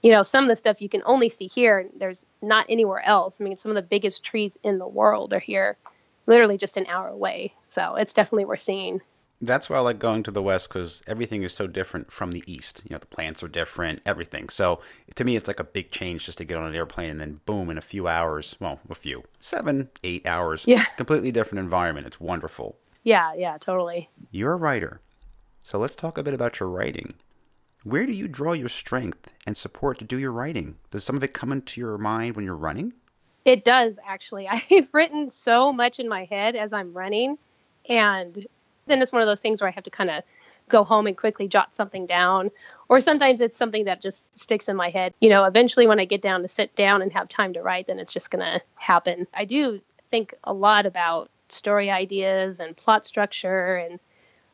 you 0.03 0.13
know, 0.13 0.23
some 0.23 0.45
of 0.45 0.49
the 0.49 0.55
stuff 0.55 0.81
you 0.81 0.89
can 0.89 1.03
only 1.05 1.29
see 1.29 1.49
here. 1.49 1.89
There's 1.99 2.25
not 2.41 2.67
anywhere 2.69 3.05
else. 3.05 3.41
I 3.41 3.45
mean, 3.45 3.57
some 3.57 3.73
of 3.73 3.75
the 3.75 3.83
biggest 3.83 4.23
trees 4.23 4.57
in 4.63 4.79
the 4.79 4.87
world 4.87 5.35
are 5.35 5.41
here, 5.41 5.77
literally 6.27 6.59
just 6.59 6.77
an 6.77 6.87
hour 6.87 7.09
away. 7.09 7.55
So 7.67 7.97
it's 7.97 8.15
definitely 8.15 8.45
worth 8.45 8.61
seeing. 8.61 9.01
That's 9.43 9.71
why 9.71 9.79
I 9.79 9.81
like 9.81 9.99
going 9.99 10.23
to 10.25 10.31
the 10.31 10.43
West 10.43 10.69
because 10.69 11.03
everything 11.07 11.43
is 11.43 11.55
so 11.55 11.67
different 11.67 12.13
from 12.13 12.33
the 12.33 12.45
East. 12.47 12.83
You 12.89 12.95
know, 12.95 12.99
the 12.99 13.07
plants 13.07 13.43
are 13.43 13.49
different, 13.49 14.03
everything. 14.05 14.51
So 14.51 14.81
to 15.15 15.25
me, 15.25 15.35
it's 15.35 15.49
like 15.49 15.61
a 15.61 15.65
big 15.65 15.91
change 15.91 16.27
just 16.27 16.39
to 16.39 16.45
get 16.45 16.59
on 16.59 16.69
an 16.69 16.75
airplane 16.75 17.09
and 17.11 17.21
then 17.21 17.41
boom, 17.47 17.71
in 17.71 17.79
a 17.79 17.83
few 17.83 18.07
hours, 18.07 18.55
well, 18.61 18.81
a 18.91 18.95
few, 18.95 19.25
seven, 19.39 19.89
eight 20.05 20.27
hours, 20.27 20.67
Yeah. 20.67 20.85
completely 20.97 21.33
different 21.33 21.61
environment. 21.61 22.07
It's 22.07 22.21
wonderful. 22.21 22.77
Yeah, 23.03 23.33
yeah, 23.35 23.57
totally. 23.59 24.11
You're 24.31 24.53
a 24.53 24.57
writer. 24.57 25.01
So 25.63 25.79
let's 25.79 25.97
talk 25.97 26.19
a 26.19 26.23
bit 26.23 26.35
about 26.35 26.61
your 26.61 26.69
writing. 26.69 27.15
Where 27.83 28.05
do 28.05 28.13
you 28.13 28.29
draw 28.29 28.53
your 28.53 28.69
strength 28.69 29.33
and 29.47 29.57
support 29.57 29.99
to 30.01 30.05
do 30.05 30.19
your 30.19 30.33
writing? 30.33 30.77
Does 30.91 31.03
some 31.03 31.17
of 31.17 31.25
it 31.25 31.33
come 31.33 31.51
into 31.51 31.81
your 31.81 31.97
mind 31.97 32.37
when 32.37 32.45
you're 32.45 32.55
running? 32.55 32.93
It 33.47 33.65
does 33.65 33.99
actually. 34.07 34.49
I've 34.71 34.89
written 34.93 35.31
so 35.31 35.73
much 35.73 35.99
in 35.99 36.09
my 36.11 36.25
head 36.27 36.57
as 36.57 36.75
I'm 36.75 36.93
running, 36.93 37.39
and 37.89 38.47
then 38.91 39.03
it's 39.03 39.13
one 39.13 39.23
of 39.23 39.29
those 39.29 39.41
things 39.41 39.61
where 39.61 39.69
I 39.69 39.73
have 39.73 39.85
to 39.85 39.91
kind 39.91 40.11
of 40.11 40.23
go 40.69 40.85
home 40.85 41.07
and 41.07 41.17
quickly 41.17 41.49
jot 41.49 41.75
something 41.75 42.07
down. 42.07 42.51
Or 42.89 43.01
sometimes 43.01 43.41
it's 43.41 43.57
something 43.57 43.85
that 43.85 44.01
just 44.01 44.37
sticks 44.39 44.69
in 44.69 44.77
my 44.77 44.89
head. 44.89 45.15
You 45.21 45.29
know, 45.29 45.45
eventually 45.45 45.87
when 45.87 46.01
I 46.01 46.05
get 46.05 46.23
down 46.23 46.43
to 46.43 46.49
sit 46.49 46.75
down 46.77 47.03
and 47.03 47.13
have 47.13 47.29
time 47.29 47.55
to 47.55 47.63
write, 47.63 47.87
then 47.87 47.99
it's 47.99 48.13
just 48.13 48.31
going 48.31 48.45
to 48.45 48.61
happen. 48.77 49.27
I 49.35 49.45
do 49.45 49.81
think 50.11 50.35
a 50.45 50.53
lot 50.53 50.87
about 50.87 51.31
story 51.49 51.91
ideas 51.91 52.61
and 52.61 52.77
plot 52.77 53.05
structure 53.05 53.77
and 53.77 53.99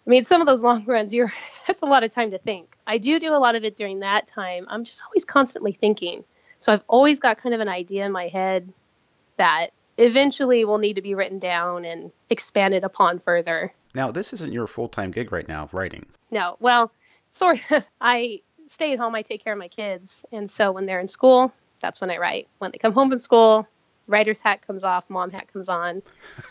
I 0.07 0.11
mean, 0.11 0.23
some 0.23 0.41
of 0.41 0.47
those 0.47 0.63
long 0.63 0.85
runs, 0.87 1.13
you're 1.13 1.33
that's 1.67 1.83
a 1.83 1.87
lot 1.87 2.05
of 2.05 2.13
time 2.13 2.31
to 2.31 2.39
think. 2.39 2.77
I 2.87 2.99
do 2.99 3.19
do 3.19 3.35
a 3.35 3.39
lot 3.39 3.57
of 3.57 3.65
it 3.65 3.77
during 3.77 4.01
that 4.01 4.27
time. 4.27 4.67
I'm 4.69 4.85
just 4.85 5.03
always 5.05 5.25
constantly 5.25 5.73
thinking. 5.73 6.25
So 6.59 6.73
I've 6.73 6.85
always 6.87 7.21
got 7.21 7.39
kind 7.39 7.55
of 7.55 7.61
an 7.61 7.69
idea 7.69 8.07
in 8.07 8.13
my 8.13 8.29
head 8.29 8.73
that 9.37 9.73
eventually 9.99 10.65
will 10.65 10.79
need 10.79 10.95
to 10.95 11.03
be 11.03 11.15
written 11.15 11.39
down 11.39 11.85
and 11.85 12.13
expanded 12.31 12.85
upon 12.85 13.19
further. 13.19 13.73
Now, 13.97 14.11
this 14.11 14.35
isn't 14.35 14.53
your 14.53 14.67
full 14.67 14.89
time 14.89 15.11
gig 15.11 15.33
right 15.33 15.49
now 15.49 15.63
of 15.63 15.73
writing. 15.73 16.05
No, 16.31 16.57
well, 16.61 16.93
sort 17.33 17.59
of. 17.71 17.83
I 18.01 18.43
stay 18.67 18.93
at 18.93 18.99
home, 18.99 19.15
I 19.15 19.23
take 19.23 19.43
care 19.43 19.55
of 19.55 19.59
my 19.59 19.69
kids. 19.69 20.23
And 20.33 20.51
so 20.51 20.71
when 20.71 20.85
they're 20.85 21.01
in 21.01 21.09
school, 21.09 21.51
that's 21.81 22.01
when 22.03 22.11
I 22.11 22.19
write. 22.19 22.47
When 22.59 22.71
they 22.73 22.79
come 22.79 22.93
home 22.93 23.09
from 23.09 23.19
school, 23.19 23.67
writer's 24.07 24.41
hat 24.41 24.67
comes 24.67 24.85
off, 24.85 25.09
mom 25.09 25.31
hat 25.31 25.51
comes 25.51 25.71
on. 25.71 26.03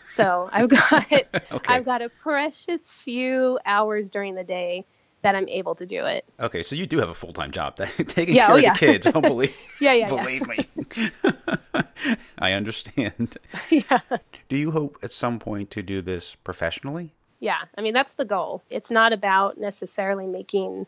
So 0.09 0.49
I've 0.53 0.69
got 0.69 1.11
Okay. 1.11 1.23
I've 1.67 1.85
got 1.85 2.01
a 2.01 2.09
precious 2.09 2.89
few 2.89 3.59
hours 3.63 4.09
during 4.09 4.33
the 4.33 4.43
day 4.43 4.83
that 5.21 5.35
I'm 5.35 5.47
able 5.47 5.75
to 5.75 5.85
do 5.85 6.03
it. 6.05 6.25
Okay, 6.39 6.63
so 6.63 6.75
you 6.75 6.87
do 6.87 6.97
have 6.97 7.09
a 7.09 7.13
full 7.13 7.33
time 7.33 7.51
job. 7.51 7.75
Taking 8.07 8.33
Yeah, 8.35 8.45
oh, 8.45 8.47
care 8.47 8.53
oh, 8.53 8.57
of 8.57 8.63
yeah. 8.63 8.73
the 8.73 8.79
kids. 8.79 9.11
Don't 9.11 9.21
believe, 9.21 9.55
Yeah, 9.79 9.93
yeah, 9.93 10.07
yeah. 10.11 10.23
believe 10.23 10.47
me. 10.47 11.91
I 12.39 12.53
understand. 12.53 13.37
yeah. 13.69 13.99
Do 14.49 14.57
you 14.57 14.71
hope 14.71 14.97
at 15.03 15.11
some 15.11 15.37
point 15.37 15.69
to 15.71 15.83
do 15.83 16.01
this 16.01 16.33
professionally? 16.33 17.13
Yeah, 17.45 17.61
I 17.77 17.81
mean 17.81 17.93
that's 17.93 18.15
the 18.15 18.25
goal. 18.25 18.63
It's 18.71 18.89
not 18.89 19.13
about 19.13 19.59
necessarily 19.59 20.25
making 20.25 20.87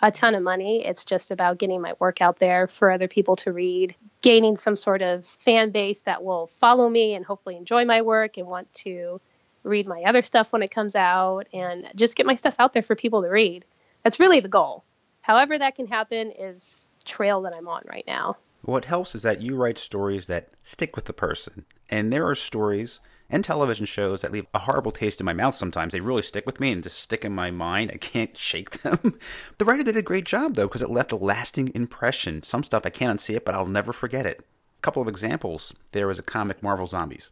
a 0.00 0.10
ton 0.10 0.34
of 0.34 0.42
money. 0.42 0.82
It's 0.82 1.04
just 1.04 1.30
about 1.30 1.58
getting 1.58 1.82
my 1.82 1.92
work 1.98 2.22
out 2.22 2.38
there 2.38 2.66
for 2.68 2.90
other 2.90 3.06
people 3.06 3.36
to 3.36 3.52
read, 3.52 3.94
gaining 4.22 4.56
some 4.56 4.78
sort 4.78 5.02
of 5.02 5.26
fan 5.26 5.72
base 5.72 6.00
that 6.00 6.24
will 6.24 6.46
follow 6.58 6.88
me 6.88 7.12
and 7.12 7.22
hopefully 7.22 7.54
enjoy 7.54 7.84
my 7.84 8.00
work 8.00 8.38
and 8.38 8.46
want 8.46 8.72
to 8.76 9.20
read 9.62 9.86
my 9.86 10.00
other 10.04 10.22
stuff 10.22 10.54
when 10.54 10.62
it 10.62 10.70
comes 10.70 10.96
out 10.96 11.48
and 11.52 11.86
just 11.96 12.16
get 12.16 12.24
my 12.24 12.34
stuff 12.34 12.54
out 12.58 12.72
there 12.72 12.80
for 12.80 12.96
people 12.96 13.20
to 13.20 13.28
read. 13.28 13.66
That's 14.02 14.18
really 14.18 14.40
the 14.40 14.48
goal. 14.48 14.84
However 15.20 15.58
that 15.58 15.76
can 15.76 15.86
happen 15.86 16.30
is 16.30 16.88
trail 17.04 17.42
that 17.42 17.52
I'm 17.52 17.68
on 17.68 17.82
right 17.84 18.06
now. 18.06 18.38
What 18.62 18.86
helps 18.86 19.14
is 19.14 19.20
that 19.20 19.42
you 19.42 19.54
write 19.54 19.76
stories 19.76 20.28
that 20.28 20.48
stick 20.62 20.96
with 20.96 21.04
the 21.04 21.12
person. 21.12 21.66
And 21.90 22.10
there 22.10 22.26
are 22.26 22.34
stories 22.34 23.00
and 23.30 23.44
television 23.44 23.86
shows 23.86 24.22
that 24.22 24.32
leave 24.32 24.46
a 24.52 24.60
horrible 24.60 24.92
taste 24.92 25.20
in 25.20 25.24
my 25.24 25.32
mouth 25.32 25.54
sometimes. 25.54 25.92
They 25.92 26.00
really 26.00 26.22
stick 26.22 26.46
with 26.46 26.60
me 26.60 26.72
and 26.72 26.82
just 26.82 26.98
stick 27.00 27.24
in 27.24 27.34
my 27.34 27.50
mind. 27.50 27.90
I 27.92 27.96
can't 27.98 28.36
shake 28.36 28.82
them. 28.82 29.18
the 29.58 29.64
writer 29.64 29.82
did 29.84 29.96
a 29.96 30.02
great 30.02 30.24
job, 30.24 30.54
though, 30.54 30.66
because 30.66 30.82
it 30.82 30.90
left 30.90 31.12
a 31.12 31.16
lasting 31.16 31.70
impression. 31.74 32.42
Some 32.42 32.62
stuff 32.62 32.82
I 32.84 32.90
can't 32.90 33.18
unsee 33.18 33.36
it, 33.36 33.44
but 33.44 33.54
I'll 33.54 33.66
never 33.66 33.92
forget 33.92 34.26
it. 34.26 34.40
A 34.78 34.82
couple 34.82 35.02
of 35.02 35.08
examples 35.08 35.74
there 35.92 36.06
was 36.06 36.18
a 36.18 36.22
comic, 36.22 36.62
Marvel 36.62 36.86
Zombies, 36.86 37.30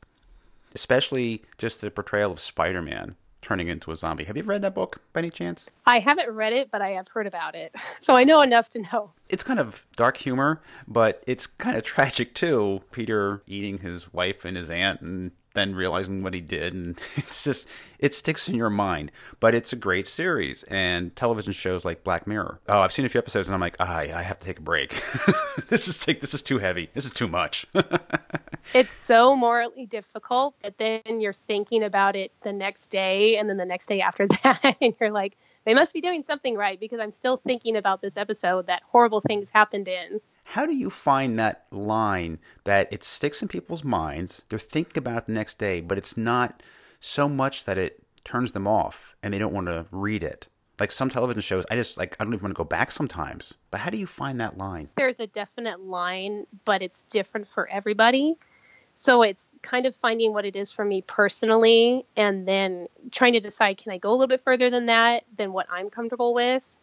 especially 0.75 1.43
just 1.57 1.81
the 1.81 1.91
portrayal 1.91 2.33
of 2.33 2.41
Spider 2.41 2.83
Man 2.83 3.17
turning 3.41 3.69
into 3.69 3.93
a 3.93 3.97
zombie. 3.97 4.25
Have 4.25 4.37
you 4.37 4.43
read 4.43 4.63
that 4.63 4.75
book 4.75 5.01
by 5.13 5.21
any 5.21 5.31
chance? 5.31 5.67
I 5.87 6.01
haven't 6.01 6.29
read 6.31 6.53
it, 6.53 6.71
but 6.73 6.83
I 6.83 6.91
have 6.91 7.07
heard 7.09 7.27
about 7.27 7.55
it. 7.55 7.75
So 8.01 8.17
I 8.17 8.23
know 8.25 8.43
enough 8.43 8.71
to 8.71 8.79
know. 8.81 9.11
it's 9.29 9.43
kind 9.43 9.59
of 9.59 9.87
dark 9.97 10.17
humor, 10.19 10.63
but 10.87 11.23
it's 11.27 11.47
kind 11.47 11.77
of 11.77 11.83
tragic 11.95 12.33
too. 12.35 12.83
Peter 12.93 13.43
eating 13.47 13.79
his 13.79 14.13
wife 14.13 14.45
and 14.45 14.57
his 14.57 14.71
aunt 14.71 15.01
and 15.01 15.33
then 15.55 15.75
realizing 15.75 16.23
what 16.23 16.35
he 16.35 16.41
did 16.41 16.75
and 16.75 17.01
it's 17.17 17.45
just 17.45 17.69
it 17.99 18.15
sticks 18.15 18.49
in 18.49 18.57
your 18.57 18.71
mind. 18.71 19.11
But 19.41 19.55
it's 19.55 19.73
a 19.73 19.77
great 19.77 20.07
series 20.07 20.63
and 20.65 21.15
television 21.17 21.53
shows 21.53 21.85
like 21.85 22.05
Black 22.05 22.27
Mirror. 22.27 22.61
Oh, 22.69 22.81
I've 22.81 22.93
seen 22.93 23.05
a 23.05 23.09
few 23.09 23.19
episodes 23.19 23.49
and 23.49 23.55
I'm 23.55 23.61
like, 23.61 23.81
I 23.81 24.13
I 24.15 24.23
have 24.23 24.39
to 24.39 24.45
take 24.45 24.59
a 24.59 24.63
break. 24.63 24.91
this 25.69 25.89
is 25.89 26.05
take 26.05 26.21
this 26.21 26.35
is 26.35 26.43
too 26.43 26.59
heavy. 26.59 26.91
This 26.95 27.05
is 27.05 27.13
too 27.13 27.29
much. 27.29 27.67
it's 28.75 28.93
so 28.93 29.35
morally 29.35 29.87
difficult 29.87 30.55
that 30.61 30.79
then 30.79 31.21
you're 31.21 31.33
thinking 31.33 31.83
about 31.83 32.17
it 32.17 32.33
the 32.43 32.53
next 32.53 32.89
day 32.89 33.37
and 33.37 33.49
then 33.49 33.57
the 33.57 33.65
next 33.65 33.87
day 33.87 34.01
after 34.01 34.27
that 34.27 34.77
and 34.81 34.95
you're 35.01 35.11
like 35.11 35.37
they 35.65 35.75
must 35.75 35.95
be 35.95 36.01
doing 36.01 36.23
something 36.23 36.55
right 36.55 36.79
because 36.81 37.01
i'm 37.01 37.11
still 37.11 37.37
thinking 37.37 37.77
about 37.77 38.03
this 38.03 38.17
episode 38.17 38.67
that 38.67 38.83
horrible 38.91 39.21
things 39.21 39.51
happened 39.51 39.89
in 39.89 40.21
How 40.53 40.65
do 40.65 40.75
you 40.75 40.89
find 40.89 41.39
that 41.39 41.67
line 41.71 42.39
that 42.65 42.91
it 42.91 43.05
sticks 43.05 43.43
in 43.43 43.49
people's 43.49 43.85
minds? 43.85 44.45
They're 44.49 44.59
thinking 44.59 44.97
about 44.97 45.19
it 45.19 45.27
the 45.27 45.33
next 45.33 45.59
day, 45.59 45.83
but 45.83 45.99
it's 45.99 46.17
not 46.17 46.63
so 47.01 47.29
much 47.29 47.67
that 47.67 47.77
it 47.77 48.03
turns 48.25 48.53
them 48.53 48.67
off 48.67 49.15
and 49.23 49.35
they 49.35 49.39
don't 49.39 49.53
want 49.53 49.67
to 49.67 49.85
read 49.91 50.23
it. 50.23 50.49
Like 50.81 50.91
some 50.91 51.11
television 51.11 51.43
shows, 51.43 51.67
I 51.71 51.75
just 51.75 51.99
like 51.99 52.17
I 52.19 52.25
don't 52.25 52.33
even 52.33 52.45
want 52.45 52.55
to 52.55 52.59
go 52.59 52.65
back 52.65 52.91
sometimes. 52.91 53.55
But 53.71 53.81
how 53.81 53.91
do 53.91 53.99
you 53.99 54.07
find 54.07 54.41
that 54.41 54.57
line? 54.57 54.89
there's 54.97 55.21
a 55.21 55.27
definite 55.27 55.81
line 55.81 56.47
but 56.65 56.81
it's 56.83 57.03
different 57.05 57.47
for 57.47 57.69
everybody 57.69 58.37
so 58.95 59.23
it's 59.23 59.59
kind 59.63 59.85
of 59.87 59.95
finding 59.95 60.33
what 60.33 60.45
it 60.47 60.57
is 60.57 60.73
for 60.73 60.85
me 60.85 61.03
personally 61.03 62.07
and 62.17 62.49
then 62.49 62.87
trying 63.13 63.35
to 63.35 63.41
decide 63.41 63.77
can 63.77 63.93
i 63.93 63.99
go 63.99 64.11
a 64.11 64.13
little 64.13 64.27
bit 64.27 64.41
further 64.43 64.71
than 64.71 64.87
that 64.87 65.25
than 65.37 65.53
what 65.53 65.67
i'm 65.71 65.91
comfortable 65.91 66.33
with 66.35 66.75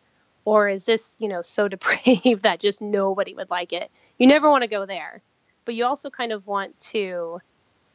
or 0.46 0.70
is 0.70 0.86
this 0.86 1.18
you 1.20 1.28
know 1.28 1.42
so 1.42 1.68
depraved 1.68 2.44
that 2.44 2.60
just 2.60 2.82
nobody 2.82 3.34
would 3.34 3.50
like 3.50 3.74
it? 3.74 3.92
You 4.18 4.28
never 4.28 4.50
want 4.50 4.62
to 4.62 4.70
go 4.70 4.86
there. 4.86 5.22
But 5.66 5.76
you 5.76 5.86
also 5.86 6.12
kind 6.12 6.32
of 6.32 6.46
want 6.46 6.80
to 6.92 7.42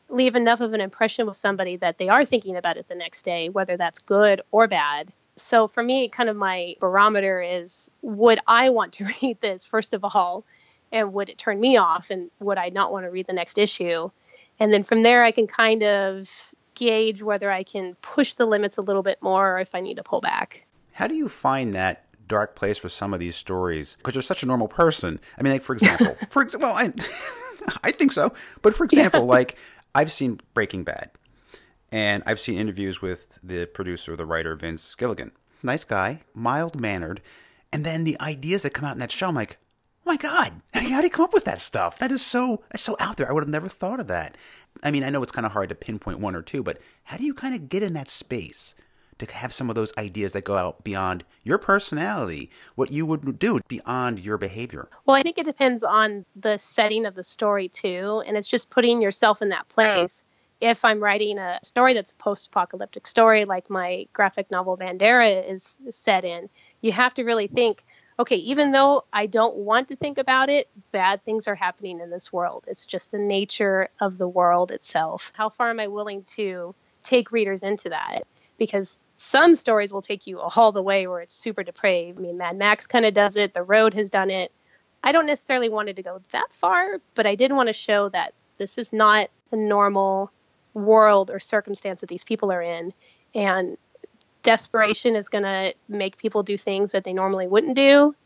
leave 0.09 0.35
enough 0.35 0.61
of 0.61 0.73
an 0.73 0.81
impression 0.81 1.27
with 1.27 1.37
somebody 1.37 1.77
that 1.77 1.99
they 1.99 2.09
are 2.09 2.25
thinking 2.25 2.57
about 2.57 2.77
it 2.77 2.89
the 2.89 2.97
next 2.97 3.23
day 3.23 3.49
whether 3.49 3.77
that's 3.77 4.01
good 4.01 4.43
or 4.51 4.67
bad. 4.67 5.13
So 5.37 5.69
for 5.69 5.83
me 5.83 6.09
kind 6.09 6.29
of 6.29 6.37
my 6.37 6.75
barometer 6.81 7.41
is 7.41 7.91
would 8.03 8.41
i 8.47 8.71
want 8.71 8.95
to 8.95 9.05
read 9.23 9.41
this 9.41 9.65
first 9.65 9.95
of 9.95 10.05
all? 10.05 10.45
And 10.93 11.13
would 11.13 11.29
it 11.29 11.39
turn 11.39 11.61
me 11.61 11.77
off? 11.77 12.11
And 12.11 12.31
would 12.41 12.59
i 12.59 12.69
not 12.69 12.93
want 12.93 13.07
to 13.07 13.11
read 13.11 13.27
the 13.27 13.33
next 13.33 13.57
issue? 13.57 14.11
And 14.59 14.73
then 14.73 14.83
from 14.83 15.05
there 15.05 15.23
i 15.23 15.31
can 15.31 15.47
kind 15.47 15.85
of 15.85 16.29
gauge 16.75 17.23
whether 17.23 17.51
i 17.51 17.63
can 17.63 17.95
push 17.97 18.35
the 18.35 18.47
limits 18.47 18.79
a 18.79 18.83
little 18.83 19.03
bit 19.03 19.23
more 19.23 19.57
or 19.57 19.61
if 19.61 19.75
i 19.75 19.81
need 19.81 19.95
to 19.95 20.03
pull 20.03 20.21
back. 20.21 20.67
How 20.97 21.07
do 21.07 21.15
you 21.15 21.29
find 21.29 21.73
that 21.75 22.10
dark 22.31 22.57
place 22.57 22.79
for 22.79 22.89
some 22.89 23.13
of 23.13 23.21
these 23.21 23.37
stories? 23.37 23.97
Because 23.97 24.15
you're 24.15 24.23
such 24.23 24.43
a 24.43 24.47
normal 24.47 24.69
person. 24.69 25.21
I 25.39 25.43
mean, 25.43 25.53
like 25.53 25.63
for 25.63 25.75
example, 25.75 26.17
for 26.31 26.43
ex- 26.43 26.57
well, 26.57 26.75
I 26.75 26.93
I 27.85 27.91
think 27.91 28.13
so. 28.13 28.33
But 28.63 28.75
for 28.75 28.85
example, 28.85 29.27
like 29.27 29.57
I've 29.95 30.11
seen 30.13 30.41
Breaking 30.55 30.85
Bad, 30.85 31.11
and 31.93 32.23
I've 32.27 32.41
seen 32.41 32.57
interviews 32.57 33.03
with 33.03 33.39
the 33.43 33.67
producer, 33.67 34.17
the 34.17 34.27
writer 34.27 34.55
Vince 34.55 34.95
Gilligan. 34.95 35.33
Nice 35.63 35.85
guy, 35.85 36.21
mild 36.33 36.81
mannered, 36.81 37.21
and 37.73 37.85
then 37.85 38.05
the 38.05 38.19
ideas 38.21 38.63
that 38.63 38.71
come 38.71 38.87
out 38.87 38.95
in 38.95 39.01
that 39.01 39.13
show, 39.13 39.29
I'm 39.29 39.35
like, 39.35 39.59
oh 40.07 40.11
my 40.11 40.17
god, 40.17 40.63
how 40.73 41.01
do 41.01 41.05
you 41.05 41.11
come 41.11 41.25
up 41.25 41.35
with 41.35 41.45
that 41.45 41.61
stuff? 41.61 41.99
That 41.99 42.11
is 42.11 42.25
so 42.25 42.63
that's 42.71 42.83
so 42.83 42.97
out 42.99 43.17
there. 43.19 43.29
I 43.29 43.33
would 43.33 43.43
have 43.43 43.51
never 43.51 43.69
thought 43.69 44.01
of 44.01 44.07
that. 44.07 44.39
I 44.83 44.91
mean, 44.91 45.05
I 45.05 45.11
know 45.11 45.23
it's 45.23 45.33
kind 45.33 45.47
of 45.47 45.53
hard 45.53 45.69
to 45.69 45.75
pinpoint 45.75 46.21
one 46.21 46.35
or 46.35 46.43
two, 46.43 46.63
but 46.63 46.81
how 47.05 47.19
do 47.19 47.25
you 47.25 47.35
kind 47.35 47.55
of 47.55 47.69
get 47.69 47.83
in 47.83 47.93
that 47.95 48.09
space? 48.09 48.75
To 49.21 49.35
have 49.35 49.53
some 49.53 49.69
of 49.69 49.77
those 49.77 49.97
ideas 49.97 50.33
that 50.33 50.45
go 50.45 50.57
out 50.57 50.83
beyond 50.83 51.25
your 51.45 51.59
personality, 51.59 52.51
what 52.75 52.91
you 52.91 53.07
would 53.07 53.39
do 53.39 53.61
beyond 53.69 54.21
your 54.21 54.39
behavior. 54.39 54.89
Well, 55.07 55.17
I 55.17 55.23
think 55.23 55.39
it 55.39 55.47
depends 55.47 55.85
on 55.85 56.25
the 56.37 56.59
setting 56.59 57.07
of 57.07 57.15
the 57.15 57.25
story 57.25 57.69
too, 57.69 58.23
and 58.27 58.37
it's 58.37 58.49
just 58.49 58.71
putting 58.71 59.01
yourself 59.01 59.43
in 59.43 59.51
that 59.51 59.69
place. 59.69 60.25
If 60.61 60.85
I'm 60.85 61.03
writing 61.03 61.39
a 61.39 61.59
story 61.63 61.95
that's 61.95 62.13
a 62.13 62.17
post-apocalyptic 62.17 63.07
story, 63.07 63.47
like 63.47 63.71
my 63.71 64.07
graphic 64.13 64.51
novel 64.51 64.77
Bandera 64.77 65.49
is 65.51 65.79
set 65.89 66.25
in, 66.25 66.51
you 66.83 66.93
have 66.93 67.15
to 67.15 67.25
really 67.25 67.47
think. 67.47 67.83
Okay, 68.19 68.37
even 68.37 68.71
though 68.71 69.05
I 69.11 69.25
don't 69.25 69.57
want 69.57 69.89
to 69.89 69.97
think 69.97 70.19
about 70.19 70.51
it, 70.51 70.69
bad 70.91 71.25
things 71.25 71.49
are 71.49 71.55
happening 71.55 72.01
in 72.01 72.11
this 72.11 72.31
world. 72.31 72.67
It's 72.69 72.85
just 72.85 73.11
the 73.11 73.19
nature 73.19 73.89
of 73.99 74.19
the 74.19 74.29
world 74.29 74.71
itself. 74.71 75.33
How 75.35 75.49
far 75.49 75.71
am 75.71 75.81
I 75.81 75.87
willing 75.87 76.25
to 76.35 76.75
take 77.03 77.33
readers 77.33 77.63
into 77.63 77.89
that? 77.89 78.25
Because 78.59 78.99
some 79.23 79.55
stories 79.55 79.93
will 79.93 80.01
take 80.01 80.27
you 80.27 80.41
all 80.41 80.73
the 80.73 80.83
way 80.83 81.07
where 81.07 81.21
it's 81.21 81.35
super 81.35 81.63
depraved. 81.63 82.19
I 82.19 82.23
mean, 82.23 82.39
Mad 82.39 82.57
Max 82.57 82.87
kind 82.87 83.05
of 83.05 83.13
does 83.13 83.37
it, 83.37 83.53
The 83.53 83.63
Road 83.63 83.93
has 83.93 84.09
done 84.09 84.31
it. 84.31 84.51
I 85.05 85.13
don't 85.13 85.27
necessarily 85.27 85.69
wanted 85.69 85.97
to 85.97 86.03
go 86.03 86.23
that 86.33 86.55
far, 86.55 87.01
but 87.15 87.27
I 87.27 87.35
did 87.35 87.53
want 87.53 87.67
to 87.67 87.75
show 87.75 88.09
that 88.09 88.33
this 88.57 88.79
is 88.79 88.95
not 88.95 89.29
a 89.53 89.57
normal 89.57 90.33
world 90.73 91.31
or 91.31 91.39
circumstance 91.39 92.01
that 92.01 92.09
these 92.09 92.25
people 92.25 92.51
are 92.51 92.63
in. 92.63 92.95
And 93.35 93.77
desperation 94.43 95.17
is 95.17 95.29
going 95.29 95.45
to 95.45 95.75
make 95.87 96.17
people 96.17 96.43
do 96.43 96.57
things 96.57 96.93
that 96.93 97.05
they 97.05 97.13
normally 97.13 97.47
wouldn't 97.47 97.77
do. 97.77 98.17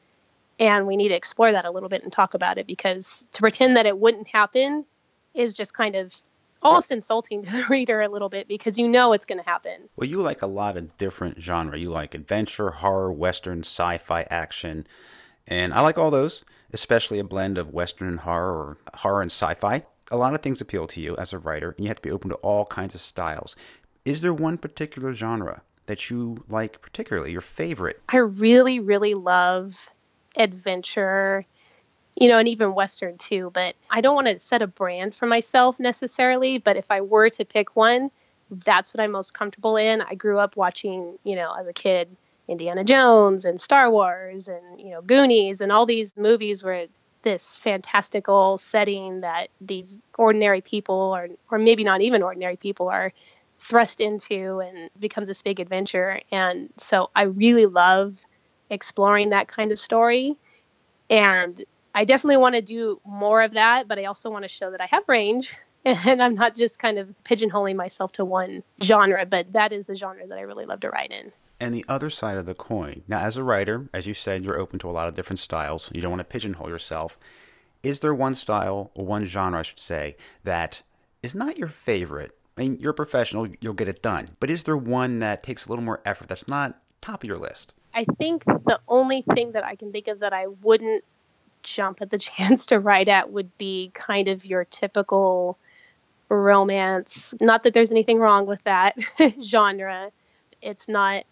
And 0.61 0.87
we 0.87 0.97
need 0.97 1.09
to 1.09 1.17
explore 1.17 1.51
that 1.51 1.65
a 1.65 1.73
little 1.73 1.89
bit 1.89 2.05
and 2.05 2.13
talk 2.13 2.35
about 2.35 2.59
it 2.59 2.69
because 2.69 3.27
to 3.33 3.41
pretend 3.41 3.79
that 3.79 3.87
it 3.87 3.99
wouldn't 3.99 4.29
happen 4.29 4.85
is 5.35 5.57
just 5.57 5.75
kind 5.75 5.97
of 5.97 6.15
almost 6.65 6.91
insulting 6.91 7.45
to 7.45 7.51
the 7.51 7.65
reader 7.71 8.01
a 8.01 8.09
little 8.09 8.29
bit 8.29 8.49
because 8.49 8.79
you 8.79 8.89
know 8.89 9.13
it's 9.13 9.25
going 9.25 9.39
to 9.39 9.49
happen. 9.49 9.89
Well, 9.97 10.09
you 10.09 10.23
like 10.23 10.43
a 10.43 10.47
lot 10.47 10.77
of 10.77 10.97
different 10.97 11.41
genre. 11.41 11.79
You 11.79 11.91
like 11.91 12.15
adventure, 12.15 12.71
horror, 12.71 13.13
western, 13.13 13.61
sci-fi, 13.61 14.27
action, 14.31 14.87
and 15.47 15.75
I 15.75 15.81
like 15.83 15.99
all 15.99 16.11
those, 16.11 16.45
especially 16.73 17.19
a 17.19 17.25
blend 17.25 17.59
of 17.59 17.73
western 17.73 18.09
and 18.09 18.21
horror 18.21 18.53
or 18.53 18.79
horror 18.95 19.23
and 19.23 19.31
sci-fi. 19.31 19.85
A 20.11 20.17
lot 20.17 20.35
of 20.35 20.43
things 20.43 20.61
appeal 20.61 20.87
to 20.89 21.01
you 21.01 21.17
as 21.17 21.33
a 21.33 21.39
writer, 21.39 21.75
and 21.77 21.85
you 21.85 21.89
have 21.89 21.97
to 21.97 22.03
be 22.03 22.11
open 22.11 22.31
to 22.31 22.37
all 22.37 22.67
kinds 22.67 22.95
of 22.95 23.01
styles. 23.01 23.57
Is 24.05 24.21
there 24.21 24.35
one 24.35 24.59
particular 24.59 25.13
genre 25.13 25.63
that 25.87 26.11
you 26.11 26.45
like 26.49 26.81
particularly, 26.81 27.33
your 27.33 27.41
favorite? 27.41 28.01
I 28.09 28.19
really, 28.19 28.81
really 28.81 29.15
love 29.15 29.91
adventure 30.37 31.47
you 32.17 32.29
know, 32.29 32.39
and 32.39 32.49
even 32.49 32.75
Western 32.75 33.19
too. 33.19 33.51
But 33.53 33.75
I 33.91 34.01
don't 34.01 34.15
want 34.15 34.29
to 34.29 34.39
set 34.39 34.63
a 34.63 34.67
brand 34.67 35.15
for 35.15 35.27
myself 35.27 35.81
necessarily. 35.81 36.59
But 36.59 36.77
if 36.77 36.91
I 36.91 37.01
were 37.01 37.29
to 37.31 37.45
pick 37.45 37.75
one, 37.77 38.11
that's 38.51 38.95
what 38.95 39.03
I'm 39.03 39.13
most 39.13 39.35
comfortable 39.35 39.77
in. 39.77 40.01
I 40.01 40.15
grew 40.15 40.39
up 40.39 40.57
watching, 40.57 41.19
you 41.25 41.37
know, 41.37 41.55
as 41.59 41.67
a 41.67 41.73
kid, 41.73 42.09
Indiana 42.47 42.85
Jones 42.85 43.45
and 43.45 43.61
Star 43.61 43.91
Wars 43.91 44.49
and, 44.49 44.81
you 44.81 44.91
know, 44.91 45.03
Goonies 45.03 45.61
and 45.61 45.73
all 45.73 45.87
these 45.87 46.17
movies 46.17 46.63
where 46.63 46.87
this 47.23 47.57
fantastical 47.57 48.59
setting 48.59 49.23
that 49.23 49.49
these 49.61 50.05
ordinary 50.19 50.61
people 50.61 51.17
or 51.17 51.29
or 51.51 51.59
maybe 51.59 51.83
not 51.83 52.03
even 52.03 52.23
ordinary 52.23 52.57
people 52.57 52.89
are 52.91 53.13
thrust 53.57 54.01
into 54.03 54.61
and 54.61 54.91
becomes 54.99 55.27
this 55.27 55.41
big 55.41 55.59
adventure. 55.59 56.21
And 56.31 56.69
so 56.77 57.11
I 57.17 57.23
really 57.23 57.65
love 57.67 58.23
exploring 58.69 59.31
that 59.31 59.49
kind 59.49 59.73
of 59.73 59.81
story. 59.81 60.37
And 61.09 61.65
I 61.95 62.05
definitely 62.05 62.39
want 62.39 62.57
to 62.57 62.63
do 62.63 63.01
more 63.05 63.43
of 63.43 63.53
that, 63.53 63.87
but 63.87 63.99
I 63.99 64.05
also 64.05 64.31
want 64.31 64.45
to 64.45 64.49
show 64.49 64.71
that 64.71 64.81
I 64.81 64.87
have 64.87 65.05
range 65.07 65.55
and 65.85 66.23
I'm 66.23 66.35
not 66.35 66.55
just 66.55 66.79
kind 66.79 66.99
of 66.99 67.15
pigeonholing 67.25 67.77
myself 67.77 68.13
to 68.13 68.25
one 68.25 68.63
genre, 68.83 69.27
but 69.27 69.53
that 69.53 69.73
is 69.73 69.87
the 69.87 69.97
genre 69.97 70.27
that 70.27 70.39
I 70.39 70.43
really 70.43 70.65
love 70.65 70.81
to 70.81 70.91
write 70.91 71.13
in. 71.13 71.33
And 71.61 71.73
the 71.73 71.85
other 71.89 72.11
side 72.11 72.37
of 72.37 72.47
the 72.47 72.55
coin. 72.55 73.03
Now, 73.07 73.21
as 73.21 73.37
a 73.37 73.45
writer, 73.45 73.89
as 73.95 74.07
you 74.07 74.15
said, 74.15 74.45
you're 74.45 74.59
open 74.59 74.79
to 74.81 74.91
a 74.91 74.93
lot 74.93 75.09
of 75.09 75.15
different 75.15 75.39
styles. 75.39 75.91
You 75.95 76.03
don't 76.03 76.11
want 76.11 76.21
to 76.21 76.25
pigeonhole 76.25 76.69
yourself. 76.69 77.17
Is 77.83 78.01
there 78.01 78.15
one 78.15 78.35
style, 78.35 78.91
or 78.95 79.05
one 79.05 79.25
genre, 79.25 79.61
I 79.61 79.63
should 79.63 79.79
say, 79.79 80.17
that 80.43 80.83
is 81.23 81.35
not 81.35 81.59
your 81.59 81.69
favorite? 81.69 82.33
I 82.57 82.63
mean, 82.63 82.79
you're 82.81 82.91
a 82.91 82.95
professional, 82.95 83.47
you'll 83.61 83.75
get 83.75 83.89
it 83.89 84.03
done. 84.03 84.29
But 84.41 84.51
is 84.51 84.65
there 84.65 84.77
one 84.77 85.21
that 85.21 85.43
takes 85.43 85.67
a 85.67 85.69
little 85.69 85.85
more 85.85 86.01
effort 86.05 86.29
that's 86.29 86.49
not 86.49 86.81
top 87.01 87.23
of 87.23 87.29
your 87.29 87.39
list? 87.39 87.75
I 87.95 88.05
think 88.05 88.45
the 88.45 88.81
only 88.89 89.23
thing 89.35 89.53
that 89.53 89.65
I 89.65 89.77
can 89.77 89.93
think 89.93 90.09
of 90.09 90.19
that 90.21 90.33
I 90.33 90.49
wouldn't 90.49 91.05
jump 91.65 92.01
at 92.01 92.11
the 92.11 92.19
chance 92.31 92.67
to 92.67 92.79
write 92.79 93.09
at 93.09 93.31
would 93.31 93.57
be 93.59 93.91
kind 93.93 94.29
of 94.29 94.45
your 94.45 94.65
typical 94.65 95.59
romance. 96.29 97.35
Not 97.41 97.65
that 97.65 97.75
there's 97.75 97.91
anything 97.91 98.19
wrong 98.19 98.47
with 98.47 98.63
that 98.65 98.97
genre. 99.43 100.11
It's 100.63 100.89
not 100.89 101.25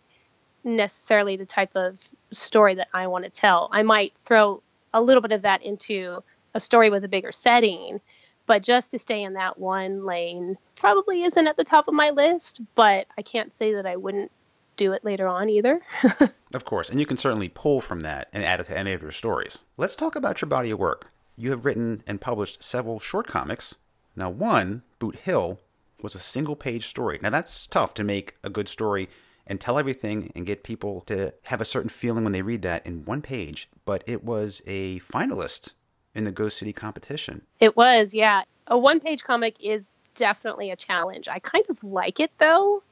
necessarily 0.65 1.37
the 1.37 1.47
type 1.47 1.77
of 1.77 2.01
story 2.31 2.75
that 2.75 2.89
I 2.93 3.07
want 3.07 3.25
to 3.25 3.31
tell. 3.31 3.69
I 3.73 3.83
might 3.83 4.15
throw 4.17 4.63
a 4.93 5.03
little 5.03 5.23
bit 5.23 5.33
of 5.33 5.43
that 5.43 5.63
into 5.63 6.23
a 6.55 6.61
story 6.61 6.91
with 6.91 7.05
a 7.05 7.09
bigger 7.09 7.33
setting, 7.33 8.01
but 8.47 8.63
just 8.63 8.91
to 8.91 8.99
stay 8.99 9.23
in 9.23 9.35
that 9.35 9.59
one 9.59 10.05
lane 10.05 10.57
probably 10.77 11.23
isn't 11.23 11.47
at 11.47 11.57
the 11.57 11.65
top 11.65 11.89
of 11.89 11.95
my 11.95 12.11
list, 12.11 12.61
but 12.75 13.07
I 13.17 13.23
can't 13.23 13.53
say 13.53 13.75
that 13.75 13.87
I 13.87 13.97
wouldn't 13.97 14.31
do 14.77 14.93
it 14.93 15.05
later 15.05 15.27
on 15.27 15.49
either. 15.49 15.81
of 16.55 16.65
course, 16.65 16.91
and 16.91 16.99
you 17.01 17.07
can 17.07 17.17
certainly 17.17 17.49
pull 17.49 17.81
from 17.81 18.01
that 18.01 18.29
and 18.33 18.45
add 18.45 18.61
it 18.61 18.65
to 18.65 18.77
any 18.79 18.93
of 18.93 19.03
your 19.03 19.11
stories. 19.11 19.63
Let's 19.77 19.97
talk 19.97 20.17
about 20.17 20.41
your 20.41 20.49
body 20.49 20.71
of 20.71 20.79
work. 20.79 21.11
You 21.37 21.51
have 21.51 21.65
written 21.65 22.03
and 22.07 22.21
published 22.21 22.63
several 22.63 22.99
short 22.99 23.27
comics. 23.27 23.77
Now, 24.15 24.31
one, 24.31 24.83
Boot 24.99 25.17
Hill, 25.17 25.61
was 26.03 26.15
a 26.15 26.21
single 26.21 26.57
page 26.57 26.87
story. 26.87 27.19
Now, 27.23 27.31
that's 27.31 27.67
tough 27.67 27.95
to 27.95 28.05
make 28.05 28.37
a 28.43 28.51
good 28.51 28.69
story 28.69 29.09
and 29.47 29.61
tell 29.61 29.79
everything 29.79 30.33
and 30.35 30.47
get 30.47 30.63
people 30.63 31.01
to 31.03 31.33
have 31.45 31.61
a 31.61 31.65
certain 31.65 31.89
feeling 31.89 32.25
when 32.25 32.33
they 32.33 32.43
read 32.43 32.63
that 32.63 32.87
in 32.87 33.05
one 33.05 33.23
page, 33.23 33.69
but 33.85 34.05
it 34.07 34.25
was 34.25 34.63
a 34.67 35.01
finalist 35.01 35.75
in 36.15 36.25
the 36.25 36.33
Ghost 36.33 36.59
City 36.59 36.73
competition. 36.73 37.43
It 37.61 37.77
was, 37.77 38.15
yeah. 38.15 38.43
A 38.69 38.79
one 38.79 39.01
page 39.01 39.25
comic 39.25 39.57
is 39.63 39.95
definitely 40.15 40.71
a 40.71 40.77
challenge. 40.77 41.29
I 41.29 41.39
kind 41.39 41.65
of 41.69 41.83
like 41.83 42.21
it 42.21 42.31
though 42.39 42.83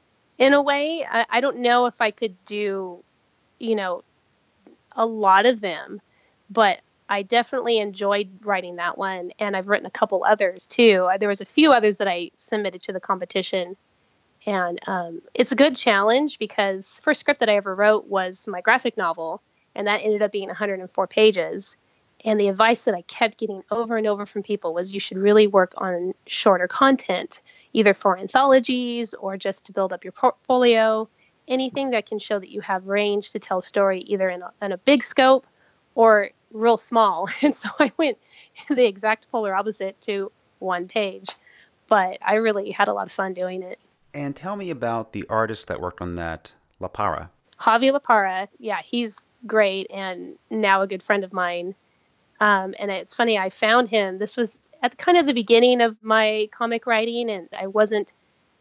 in 0.41 0.53
a 0.53 0.61
way. 0.61 1.05
I, 1.09 1.25
I 1.29 1.41
don't 1.41 1.59
know 1.59 1.85
if 1.85 2.01
I 2.01 2.09
could 2.09 2.35
do, 2.45 3.03
you 3.59 3.75
know, 3.75 4.03
a 4.93 5.05
lot 5.05 5.45
of 5.45 5.61
them, 5.61 6.01
but 6.49 6.81
I 7.07 7.21
definitely 7.21 7.77
enjoyed 7.77 8.43
writing 8.43 8.77
that 8.77 8.97
one, 8.97 9.29
and 9.37 9.55
I've 9.55 9.69
written 9.69 9.85
a 9.85 9.91
couple 9.91 10.25
others 10.27 10.65
too. 10.65 11.07
There 11.19 11.29
was 11.29 11.41
a 11.41 11.45
few 11.45 11.71
others 11.71 11.97
that 11.97 12.07
I 12.07 12.31
submitted 12.33 12.81
to 12.83 12.93
the 12.93 12.99
competition, 12.99 13.77
and 14.47 14.79
um, 14.87 15.19
it's 15.35 15.51
a 15.51 15.55
good 15.55 15.75
challenge 15.75 16.39
because 16.39 16.95
the 16.95 17.01
first 17.03 17.19
script 17.19 17.41
that 17.41 17.49
I 17.49 17.57
ever 17.57 17.75
wrote 17.75 18.07
was 18.07 18.47
my 18.47 18.61
graphic 18.61 18.97
novel, 18.97 19.43
and 19.75 19.85
that 19.85 20.01
ended 20.03 20.23
up 20.23 20.31
being 20.31 20.47
104 20.47 21.05
pages. 21.05 21.77
And 22.25 22.39
the 22.39 22.47
advice 22.47 22.83
that 22.85 22.95
I 22.95 23.03
kept 23.03 23.37
getting 23.37 23.63
over 23.69 23.95
and 23.95 24.07
over 24.07 24.25
from 24.25 24.41
people 24.41 24.73
was 24.73 24.93
you 24.93 24.99
should 24.99 25.17
really 25.17 25.45
work 25.45 25.73
on 25.77 26.13
shorter 26.25 26.67
content 26.67 27.41
either 27.73 27.93
for 27.93 28.17
anthologies 28.17 29.13
or 29.13 29.37
just 29.37 29.65
to 29.65 29.71
build 29.71 29.93
up 29.93 30.03
your 30.03 30.11
portfolio, 30.11 31.07
anything 31.47 31.91
that 31.91 32.05
can 32.05 32.19
show 32.19 32.39
that 32.39 32.49
you 32.49 32.61
have 32.61 32.87
range 32.87 33.31
to 33.31 33.39
tell 33.39 33.59
a 33.59 33.63
story 33.63 34.01
either 34.01 34.29
in 34.29 34.41
a, 34.41 34.51
in 34.61 34.71
a 34.71 34.77
big 34.77 35.03
scope 35.03 35.47
or 35.95 36.29
real 36.51 36.77
small. 36.77 37.29
And 37.41 37.55
so 37.55 37.69
I 37.79 37.91
went 37.97 38.17
the 38.69 38.85
exact 38.85 39.31
polar 39.31 39.55
opposite 39.55 39.99
to 40.01 40.31
one 40.59 40.87
page. 40.87 41.27
But 41.87 42.19
I 42.25 42.35
really 42.35 42.71
had 42.71 42.87
a 42.87 42.93
lot 42.93 43.07
of 43.07 43.11
fun 43.11 43.33
doing 43.33 43.63
it. 43.63 43.79
And 44.13 44.35
tell 44.35 44.55
me 44.55 44.69
about 44.69 45.13
the 45.13 45.25
artist 45.29 45.67
that 45.67 45.81
worked 45.81 46.01
on 46.01 46.15
that, 46.15 46.53
La 46.79 46.87
Parra. 46.87 47.31
Javi 47.59 47.91
La 47.91 47.99
Parra, 47.99 48.47
yeah, 48.59 48.81
he's 48.81 49.25
great 49.45 49.87
and 49.93 50.37
now 50.49 50.81
a 50.81 50.87
good 50.87 51.03
friend 51.03 51.23
of 51.23 51.33
mine. 51.33 51.75
Um, 52.39 52.73
and 52.79 52.89
it's 52.89 53.15
funny, 53.15 53.37
I 53.37 53.49
found 53.49 53.87
him. 53.87 54.17
This 54.17 54.35
was 54.35 54.57
at 54.81 54.97
kind 54.97 55.17
of 55.17 55.25
the 55.25 55.33
beginning 55.33 55.81
of 55.81 56.01
my 56.03 56.49
comic 56.51 56.87
writing, 56.87 57.29
and 57.29 57.49
I 57.57 57.67
wasn't 57.67 58.13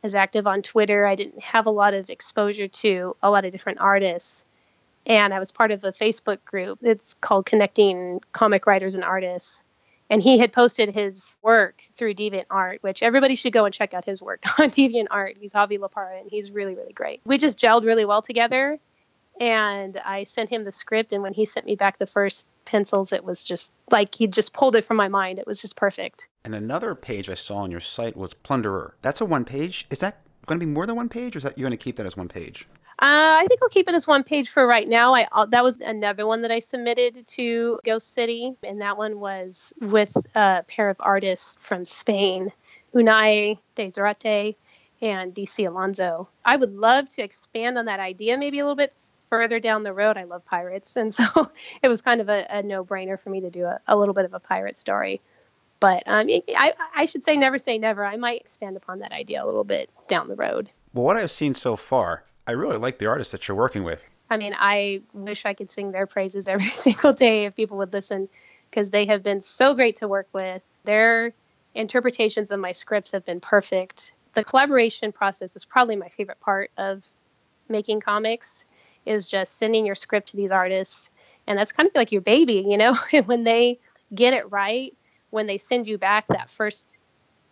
as 0.03 0.15
active 0.15 0.47
on 0.47 0.63
Twitter. 0.63 1.07
I 1.07 1.15
didn't 1.15 1.43
have 1.43 1.67
a 1.67 1.71
lot 1.71 1.95
of 1.95 2.11
exposure 2.11 2.69
to 2.69 3.17
a 3.23 3.31
lot 3.31 3.45
of 3.45 3.53
different 3.53 3.81
artists. 3.81 4.45
And 5.07 5.33
I 5.33 5.39
was 5.39 5.51
part 5.51 5.71
of 5.71 5.83
a 5.85 5.93
Facebook 5.93 6.45
group. 6.45 6.81
It's 6.83 7.15
called 7.15 7.47
Connecting 7.47 8.21
Comic 8.33 8.67
Writers 8.67 8.95
and 8.95 9.05
Artists. 9.05 9.63
And 10.11 10.21
he 10.21 10.39
had 10.39 10.53
posted 10.53 10.93
his 10.93 11.37
work 11.41 11.83
through 11.95 12.15
Deviant 12.15 12.47
Art, 12.51 12.83
which 12.83 13.03
everybody 13.03 13.37
should 13.37 13.53
go 13.53 13.65
and 13.65 13.73
check 13.73 13.95
out 13.95 14.05
his 14.05 14.21
work 14.21 14.43
on 14.59 14.71
Deviant 14.71 15.07
Art. 15.11 15.37
He's 15.41 15.55
Javi 15.55 15.79
La 15.79 15.89
Parra, 15.89 16.19
and 16.19 16.31
he's 16.31 16.51
really, 16.51 16.75
really 16.75 16.93
great. 16.93 17.21
We 17.25 17.39
just 17.39 17.59
gelled 17.59 17.85
really 17.85 18.05
well 18.05 18.21
together 18.21 18.79
and 19.41 19.97
I 20.05 20.25
sent 20.25 20.51
him 20.51 20.63
the 20.63 20.71
script. 20.71 21.13
And 21.13 21.23
when 21.23 21.33
he 21.33 21.47
sent 21.47 21.67
me 21.67 21.75
back 21.75 21.99
the 21.99 22.07
first 22.07 22.47
pencils, 22.67 23.13
it 23.13 23.25
was 23.25 23.43
just 23.43 23.73
like 23.91 24.15
he 24.15 24.27
just 24.27 24.53
pulled 24.53 24.77
it 24.77 24.85
from 24.85 24.99
my 24.99 25.09
mind. 25.09 25.39
It 25.39 25.47
was 25.47 25.61
just 25.61 25.77
perfect. 25.77 26.29
And 26.45 26.55
another 26.55 26.95
page 26.95 27.31
I 27.31 27.35
saw 27.35 27.57
on 27.57 27.71
your 27.71 27.81
site 27.81 28.17
was 28.17 28.35
Plunderer. 28.35 28.93
That's 29.03 29.21
a 29.21 29.25
one 29.25 29.47
page. 29.47 29.87
Is 29.91 30.01
that 30.01 30.21
going 30.47 30.61
to 30.61 30.67
be 30.67 30.71
more 30.71 30.87
than 30.87 30.97
one 30.97 31.09
page, 31.09 31.35
or 31.35 31.39
is 31.39 31.45
that 31.45 31.59
you're 31.59 31.69
going 31.69 31.77
to 31.77 31.83
keep 31.83 31.97
that 31.97 32.07
as 32.07 32.17
one 32.17 32.29
page? 32.29 32.69
Uh, 33.03 33.41
I 33.41 33.47
think 33.49 33.63
I'll 33.63 33.71
keep 33.71 33.89
it 33.89 33.95
as 33.95 34.07
one 34.07 34.25
page 34.25 34.51
for 34.51 34.67
right 34.67 34.87
now. 34.87 35.15
I 35.15 35.27
uh, 35.33 35.47
that 35.47 35.65
was 35.65 35.79
another 35.79 36.27
one 36.27 36.43
that 36.43 36.51
I 36.51 36.59
submitted 36.59 37.27
to 37.29 37.81
Ghost 37.83 38.13
City, 38.13 38.55
and 38.63 38.83
that 38.83 38.99
one 38.99 39.19
was 39.19 39.73
with 39.81 40.15
a 40.35 40.65
pair 40.69 40.91
of 40.91 40.99
artists 41.01 41.57
from 41.63 41.87
Spain, 41.87 42.53
Unai 42.95 43.59
de 43.75 43.87
Zarate 43.87 44.57
and 45.01 45.35
DC 45.35 45.67
Alonso. 45.67 46.29
I 46.45 46.57
would 46.57 46.73
love 46.73 47.09
to 47.11 47.23
expand 47.23 47.79
on 47.79 47.87
that 47.87 48.01
idea 48.01 48.37
maybe 48.37 48.59
a 48.59 48.65
little 48.65 48.77
bit 48.77 48.93
further 49.31 49.61
down 49.61 49.85
the 49.85 49.93
road, 49.93 50.17
I 50.17 50.25
love 50.25 50.45
pirates, 50.45 50.97
and 50.97 51.15
so 51.15 51.25
it 51.83 51.89
was 51.89 52.03
kind 52.03 52.21
of 52.21 52.29
a, 52.29 52.47
a 52.51 52.63
no-brainer 52.63 53.19
for 53.19 53.31
me 53.31 53.41
to 53.43 53.51
do 53.51 53.65
a, 53.65 53.81
a, 53.87 53.97
little 53.97 54.13
bit 54.13 54.25
of 54.27 54.35
a 54.35 54.41
pirate 54.41 54.77
story. 54.77 55.21
But 55.79 56.03
um, 56.07 56.27
I, 56.29 56.75
I 56.95 57.07
should 57.07 57.25
say 57.25 57.37
never 57.37 57.57
say 57.57 57.79
never. 57.79 58.05
I 58.05 58.17
might 58.17 58.43
expand 58.43 58.77
upon 58.77 58.99
that 58.99 59.13
idea 59.13 59.43
a 59.43 59.47
little 59.47 59.65
bit 59.65 59.89
down 60.09 60.29
the 60.29 60.37
road. 60.37 60.69
Well, 60.93 61.05
what 61.05 61.17
I've 61.17 61.31
seen 61.31 61.55
so 61.55 61.77
far, 61.77 62.25
I 62.47 62.53
really 62.53 62.77
like 62.77 62.99
the 62.99 63.07
artists 63.07 63.33
that 63.33 63.49
you're 63.49 63.57
working 63.57 63.83
with. 63.83 64.07
I 64.29 64.37
mean, 64.37 64.55
I 64.59 65.03
wish 65.15 65.47
I 65.47 65.55
could 65.55 65.71
sing 65.71 65.91
their 65.93 66.07
praises 66.07 66.49
every 66.49 66.69
single 66.75 67.15
day 67.15 67.47
if 67.47 67.57
people 67.57 67.79
would 67.79 67.95
listen, 67.95 68.29
because 68.69 68.91
they 68.91 69.07
have 69.07 69.23
been 69.23 69.41
so 69.41 69.75
great 69.75 69.97
to 69.97 70.09
work 70.09 70.29
with. 70.33 70.67
Their 70.85 71.33
interpretations 71.75 72.51
of 72.51 72.61
my 72.61 72.73
scripts 72.73 73.13
have 73.13 73.25
been 73.25 73.41
perfect. 73.41 74.13
The 74.35 74.45
collaboration 74.45 75.13
process 75.13 75.57
is 75.57 75.65
probably 75.65 75.97
my 75.97 76.09
favorite 76.09 76.41
part 76.41 76.71
of 76.77 77.07
making 77.69 78.01
comics 78.01 78.67
is 79.07 79.29
just 79.29 79.59
sending 79.59 79.87
your 79.87 79.95
script 79.95 80.29
to 80.29 80.37
these 80.37 80.53
artists 80.53 81.11
and 81.47 81.59
that's 81.59 81.73
kind 81.73 81.89
of 81.89 81.95
like 81.95 82.13
your 82.13 82.21
baby 82.21 82.65
you 82.67 82.77
know 82.77 82.95
when 83.25 83.45
they 83.45 83.79
get 84.15 84.35
it 84.35 84.51
right 84.51 84.95
when 85.31 85.47
they 85.47 85.59
send 85.59 85.87
you 85.89 85.99
back 85.99 86.27
that 86.27 86.51
first 86.51 86.97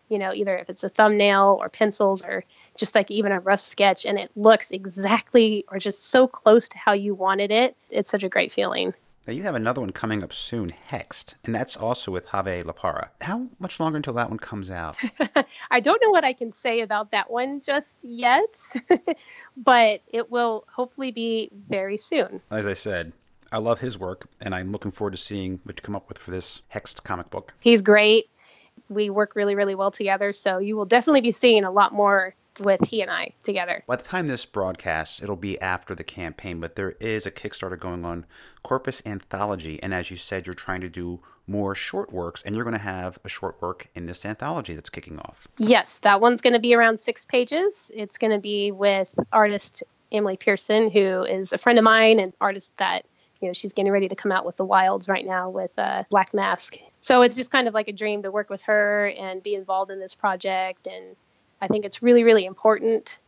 you 0.09 0.19
know, 0.19 0.33
either 0.33 0.57
if 0.57 0.71
it's 0.71 0.85
a 0.85 0.89
thumbnail 0.89 1.59
or 1.61 1.69
pencils 1.69 2.25
or 2.25 2.45
just 2.77 2.95
like 2.95 3.11
even 3.11 3.33
a 3.33 3.41
rough 3.41 3.61
sketch 3.61 4.07
and 4.07 4.19
it 4.19 4.31
looks 4.35 4.71
exactly 4.71 5.65
or 5.69 5.79
just 5.79 6.07
so 6.07 6.27
close 6.27 6.71
to 6.71 6.79
how 6.79 6.93
you 6.93 7.15
wanted 7.15 7.51
it. 7.51 7.77
It's 7.91 8.11
such 8.11 8.25
a 8.25 8.29
great 8.29 8.51
feeling. 8.51 8.95
Now 9.29 9.35
you 9.35 9.43
have 9.43 9.55
another 9.55 9.83
one 9.83 9.91
coming 9.91 10.23
up 10.23 10.33
soon, 10.33 10.73
Hexed, 10.91 11.35
and 11.45 11.55
that's 11.55 11.77
also 11.77 12.11
with 12.11 12.29
Javi 12.29 12.65
La 12.65 12.73
Parra. 12.73 13.11
How 13.21 13.49
much 13.59 13.79
longer 13.79 13.99
until 13.99 14.15
that 14.15 14.31
one 14.31 14.39
comes 14.39 14.71
out? 14.71 14.97
I 15.71 15.81
don't 15.81 16.01
know 16.03 16.09
what 16.09 16.25
I 16.25 16.33
can 16.33 16.51
say 16.51 16.81
about 16.81 17.11
that 17.11 17.31
one 17.31 17.61
just 17.61 17.99
yet, 18.03 18.59
but 19.59 20.01
it 20.09 20.31
will 20.31 20.65
hopefully 20.75 21.11
be 21.11 21.51
very 21.53 21.99
soon. 21.99 22.41
As 22.51 22.67
I 22.67 22.73
said, 22.73 23.13
I 23.53 23.59
love 23.59 23.81
his 23.81 23.99
work, 23.99 24.31
and 24.41 24.55
I'm 24.55 24.73
looking 24.73 24.93
forward 24.93 25.11
to 25.11 25.19
seeing 25.19 25.61
what 25.65 25.79
you 25.79 25.83
come 25.83 25.95
up 25.95 26.09
with 26.09 26.17
for 26.17 26.31
this 26.31 26.63
Hexed 26.75 27.05
comic 27.05 27.29
book. 27.29 27.53
He's 27.61 27.83
great. 27.83 28.31
We 28.89 29.11
work 29.11 29.37
really, 29.37 29.55
really 29.55 29.75
well 29.75 29.91
together, 29.91 30.33
so 30.33 30.57
you 30.57 30.75
will 30.75 30.87
definitely 30.87 31.21
be 31.21 31.33
seeing 31.33 31.65
a 31.65 31.71
lot 31.71 31.93
more 31.93 32.35
with 32.61 32.89
he 32.89 33.03
and 33.03 33.11
I 33.11 33.33
together. 33.43 33.83
By 33.87 33.97
the 33.97 34.05
time 34.05 34.29
this 34.29 34.47
broadcasts, 34.47 35.23
it'll 35.23 35.37
be 35.37 35.61
after 35.61 35.95
the 35.95 36.05
campaign, 36.05 36.61
but 36.61 36.77
there 36.77 36.93
is 37.01 37.27
a 37.27 37.31
Kickstarter 37.31 37.79
going 37.79 38.05
on, 38.05 38.27
Corpus 38.63 39.03
Anthology, 39.07 39.83
and 39.83 39.95
as 39.95 40.11
you 40.11 40.17
said, 40.17 40.47
you're 40.47 40.55
trying 40.55 40.81
to 40.81 40.89
do 40.89 41.21
more 41.47 41.75
short 41.75 42.13
works, 42.13 42.43
and 42.43 42.55
you're 42.55 42.65
going 42.65 42.77
to 42.77 42.79
have 42.79 43.19
a 43.25 43.29
short 43.29 43.61
work 43.63 43.87
in 43.95 44.07
this 44.07 44.27
anthology 44.27 44.75
that's 44.75 44.91
kicking 44.91 45.19
off. 45.19 45.49
Yes, 45.57 45.99
that 45.99 46.21
one's 46.21 46.43
going 46.43 46.53
to 46.53 46.61
be 46.61 46.75
around 46.75 46.99
six 46.99 47.25
pages. 47.25 47.91
It's 47.95 48.19
going 48.19 48.33
to 48.33 48.39
be 48.39 48.71
with 48.71 49.19
artist 49.33 49.83
Emily 50.13 50.37
Pearson, 50.37 50.91
who 50.91 51.25
is 51.25 51.53
a 51.53 51.59
friend 51.59 51.79
of 51.79 51.85
mine 51.85 52.21
and 52.21 52.33
artist 52.41 52.71
that 52.77 53.05
you 53.41 53.49
know 53.49 53.53
she's 53.53 53.73
getting 53.73 53.93
ready 53.93 54.09
to 54.09 54.17
come 54.17 54.33
out 54.33 54.45
with 54.45 54.57
the 54.57 54.65
wilds 54.65 55.09
right 55.09 55.25
now 55.25 55.49
with 55.49 55.79
uh, 55.79 56.05
black 56.11 56.35
mask 56.35 56.77
so 57.01 57.23
it's 57.23 57.37
just 57.37 57.51
kind 57.51 57.69
of 57.69 57.75
like 57.75 57.89
a 57.89 57.93
dream 57.93 58.23
to 58.23 58.31
work 58.31 58.51
with 58.51 58.63
her 58.63 59.13
and 59.17 59.43
be 59.43 59.55
involved 59.55 59.91
in 59.91 60.01
this 60.01 60.15
project 60.15 60.87
and 60.87 61.17
I 61.61 61.69
think 61.69 61.85
it's 61.85 62.03
really, 62.03 62.25
really 62.25 62.45
important. 62.45 63.19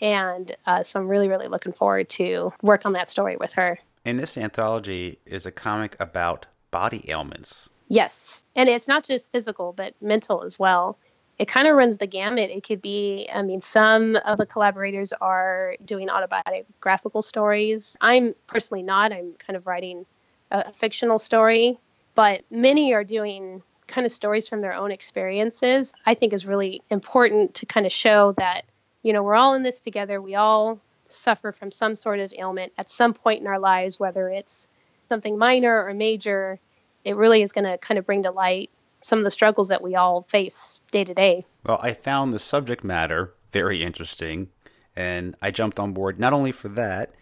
And 0.00 0.54
uh, 0.66 0.82
so 0.82 1.00
I'm 1.00 1.08
really, 1.08 1.28
really 1.28 1.48
looking 1.48 1.72
forward 1.72 2.08
to 2.10 2.52
work 2.62 2.84
on 2.84 2.94
that 2.94 3.08
story 3.08 3.36
with 3.36 3.54
her. 3.54 3.78
And 4.04 4.18
this 4.18 4.36
anthology 4.36 5.18
is 5.26 5.46
a 5.46 5.52
comic 5.52 5.96
about 5.98 6.46
body 6.70 7.04
ailments. 7.08 7.70
Yes. 7.88 8.44
And 8.54 8.68
it's 8.68 8.88
not 8.88 9.04
just 9.04 9.32
physical, 9.32 9.72
but 9.72 9.94
mental 10.00 10.44
as 10.44 10.58
well. 10.58 10.98
It 11.38 11.48
kind 11.48 11.68
of 11.68 11.76
runs 11.76 11.98
the 11.98 12.06
gamut. 12.06 12.50
It 12.50 12.62
could 12.66 12.80
be, 12.80 13.28
I 13.32 13.42
mean, 13.42 13.60
some 13.60 14.16
of 14.16 14.38
the 14.38 14.46
collaborators 14.46 15.12
are 15.12 15.76
doing 15.84 16.08
autobiographical 16.08 17.22
stories. 17.22 17.96
I'm 18.00 18.34
personally 18.46 18.82
not. 18.82 19.12
I'm 19.12 19.34
kind 19.34 19.56
of 19.56 19.66
writing 19.66 20.06
a, 20.50 20.64
a 20.68 20.72
fictional 20.72 21.18
story, 21.18 21.78
but 22.14 22.42
many 22.50 22.94
are 22.94 23.04
doing 23.04 23.62
kind 23.86 24.04
of 24.04 24.12
stories 24.12 24.48
from 24.48 24.60
their 24.60 24.74
own 24.74 24.90
experiences, 24.90 25.94
I 26.04 26.14
think 26.14 26.32
is 26.32 26.46
really 26.46 26.82
important 26.90 27.54
to 27.56 27.66
kind 27.66 27.86
of 27.86 27.92
show 27.92 28.32
that, 28.32 28.62
you 29.02 29.12
know, 29.12 29.22
we're 29.22 29.34
all 29.34 29.54
in 29.54 29.62
this 29.62 29.80
together. 29.80 30.20
We 30.20 30.34
all 30.34 30.80
suffer 31.04 31.52
from 31.52 31.70
some 31.70 31.94
sort 31.94 32.18
of 32.18 32.32
ailment 32.36 32.72
at 32.76 32.90
some 32.90 33.14
point 33.14 33.40
in 33.40 33.46
our 33.46 33.58
lives, 33.58 34.00
whether 34.00 34.28
it's 34.28 34.68
something 35.08 35.38
minor 35.38 35.84
or 35.84 35.94
major. 35.94 36.58
It 37.04 37.16
really 37.16 37.42
is 37.42 37.52
going 37.52 37.64
to 37.64 37.78
kind 37.78 37.98
of 37.98 38.06
bring 38.06 38.24
to 38.24 38.32
light 38.32 38.70
some 39.00 39.18
of 39.18 39.24
the 39.24 39.30
struggles 39.30 39.68
that 39.68 39.82
we 39.82 39.94
all 39.94 40.22
face 40.22 40.80
day 40.90 41.04
to 41.04 41.14
day. 41.14 41.46
Well, 41.64 41.78
I 41.80 41.92
found 41.92 42.32
the 42.32 42.38
subject 42.38 42.82
matter 42.82 43.32
very 43.52 43.82
interesting, 43.82 44.48
and 44.96 45.36
I 45.40 45.50
jumped 45.50 45.78
on 45.78 45.92
board 45.92 46.18
not 46.18 46.32
only 46.32 46.50
for 46.50 46.68
that, 46.68 47.14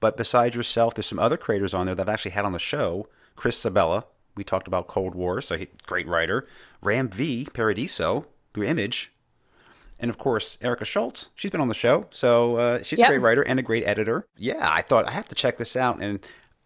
but 0.00 0.16
besides 0.16 0.56
yourself, 0.56 0.94
there's 0.94 1.06
some 1.06 1.18
other 1.18 1.36
creators 1.36 1.74
on 1.74 1.86
there 1.86 1.94
that 1.94 2.08
I've 2.08 2.12
actually 2.12 2.32
had 2.32 2.44
on 2.44 2.52
the 2.52 2.58
show. 2.58 3.08
Chris 3.36 3.62
Sebela, 3.62 4.04
we 4.38 4.44
talked 4.44 4.68
about 4.68 4.86
Cold 4.86 5.16
War, 5.16 5.42
so 5.42 5.58
great 5.86 6.06
writer. 6.06 6.46
Ram 6.80 7.08
V 7.08 7.48
Paradiso 7.52 8.26
through 8.54 8.64
Image, 8.64 9.12
and 9.98 10.08
of 10.08 10.16
course 10.16 10.56
Erica 10.62 10.84
Schultz. 10.84 11.30
She's 11.34 11.50
been 11.50 11.60
on 11.60 11.66
the 11.66 11.74
show, 11.74 12.06
so 12.10 12.56
uh, 12.56 12.82
she's 12.82 13.00
yep. 13.00 13.08
a 13.08 13.12
great 13.12 13.22
writer 13.22 13.42
and 13.42 13.58
a 13.58 13.62
great 13.62 13.84
editor. 13.84 14.28
Yeah, 14.36 14.70
I 14.72 14.80
thought 14.80 15.08
I 15.08 15.10
have 15.10 15.28
to 15.28 15.34
check 15.34 15.58
this 15.58 15.74
out, 15.76 16.00
and 16.00 16.20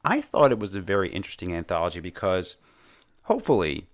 I 0.04 0.20
thought 0.20 0.52
it 0.52 0.58
was 0.58 0.74
a 0.74 0.82
very 0.82 1.08
interesting 1.08 1.54
anthology 1.54 2.00
because 2.00 2.56
hopefully 3.22 3.86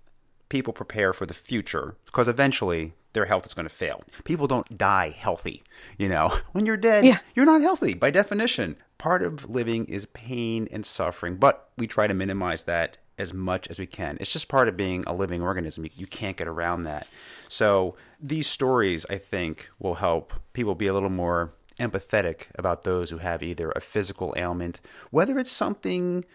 people 0.49 0.73
prepare 0.73 1.13
for 1.13 1.25
the 1.25 1.33
future 1.33 1.95
because 2.05 2.27
eventually 2.27 2.93
their 3.13 3.25
health 3.25 3.45
is 3.45 3.53
going 3.53 3.67
to 3.67 3.73
fail. 3.73 4.03
People 4.25 4.45
don't 4.45 4.77
die 4.77 5.09
healthy. 5.09 5.63
You 5.97 6.09
know, 6.09 6.37
when 6.51 6.65
you're 6.65 6.77
dead, 6.77 7.05
yeah. 7.05 7.19
you're 7.33 7.45
not 7.45 7.61
healthy 7.61 7.93
by 7.93 8.11
definition. 8.11 8.75
Part 8.97 9.23
of 9.23 9.49
living 9.49 9.85
is 9.85 10.05
pain 10.07 10.67
and 10.69 10.85
suffering, 10.85 11.37
but 11.37 11.69
we 11.77 11.87
try 11.87 12.07
to 12.07 12.13
minimize 12.13 12.65
that 12.65 12.97
as 13.19 13.33
much 13.33 13.67
as 13.67 13.79
we 13.79 13.85
can. 13.85 14.17
It's 14.19 14.31
just 14.31 14.47
part 14.47 14.67
of 14.67 14.77
being 14.77 15.03
a 15.05 15.13
living 15.13 15.41
organism. 15.41 15.85
You, 15.85 15.91
you, 15.95 16.07
can't 16.07 16.37
get 16.37 16.47
around 16.47 16.83
that. 16.83 17.07
So 17.47 17.95
these 18.19 18.47
stories, 18.47 19.05
I 19.09 19.17
think, 19.17 19.69
will 19.77 19.95
help 19.95 20.33
people 20.53 20.73
be 20.75 20.87
a 20.87 20.93
little 20.93 21.09
more 21.09 21.53
empathetic 21.79 22.47
about 22.55 22.83
those 22.83 23.09
who 23.09 23.19
have 23.19 23.43
either 23.43 23.71
a 23.71 23.79
physical 23.79 24.33
ailment, 24.37 24.81
whether 25.11 25.37
it's 25.37 25.51
something 25.51 26.25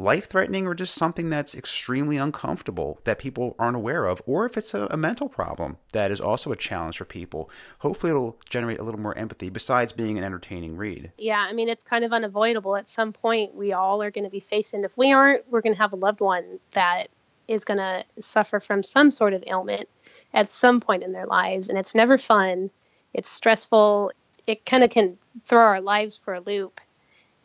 life 0.00 0.28
threatening 0.28 0.66
or 0.66 0.74
just 0.74 0.94
something 0.94 1.30
that's 1.30 1.54
extremely 1.54 2.16
uncomfortable 2.16 3.00
that 3.04 3.18
people 3.18 3.54
aren't 3.58 3.76
aware 3.76 4.06
of, 4.06 4.20
or 4.26 4.46
if 4.46 4.56
it's 4.56 4.74
a, 4.74 4.88
a, 4.90 4.96
mental 4.96 5.28
problem 5.28 5.76
that 5.92 6.10
is 6.10 6.20
also 6.20 6.50
a 6.52 6.56
challenge 6.56 6.96
for 6.96 7.04
people. 7.04 7.50
Hopefully, 7.78 8.10
it'll 8.10 8.38
generate 8.48 8.78
a 8.78 8.82
little 8.82 9.00
more 9.00 9.16
empathy 9.16 9.50
besides 9.50 9.92
being 9.92 10.18
an 10.18 10.24
entertaining 10.24 10.76
read. 10.76 11.12
Yeah, 11.18 11.46
I 11.48 11.52
mean, 11.52 11.68
it's 11.68 11.84
kind 11.84 12.04
of 12.04 12.12
unavoidable. 12.12 12.76
At 12.76 12.88
some 12.88 13.12
point, 13.12 13.54
we 13.54 13.72
all 13.72 14.02
are 14.02 14.10
going 14.10 14.24
to 14.24 14.30
be 14.30 14.40
facing, 14.40 14.84
if 14.84 14.96
we 14.96 15.12
aren't, 15.12 15.50
we're 15.50 15.60
going 15.60 15.74
to 15.74 15.80
have 15.80 15.92
a 15.92 15.96
loved 15.96 16.20
one 16.20 16.58
that 16.72 17.08
is 17.48 17.64
going 17.64 17.78
to 17.78 18.04
suffer 18.20 18.60
from 18.60 18.82
some 18.82 19.10
sort 19.10 19.34
of 19.34 19.42
ailment 19.46 19.88
at 20.32 20.50
some 20.50 20.80
point 20.80 21.02
in 21.02 21.12
their 21.12 21.26
lives. 21.26 21.68
And 21.68 21.78
it's 21.78 21.94
never 21.94 22.16
fun, 22.16 22.70
it's 23.12 23.28
stressful. 23.28 24.12
It 24.46 24.64
kind 24.64 24.84
of 24.84 24.90
can 24.90 25.18
throw 25.44 25.62
our 25.62 25.80
lives 25.80 26.16
for 26.16 26.34
a 26.34 26.40
loop 26.40 26.80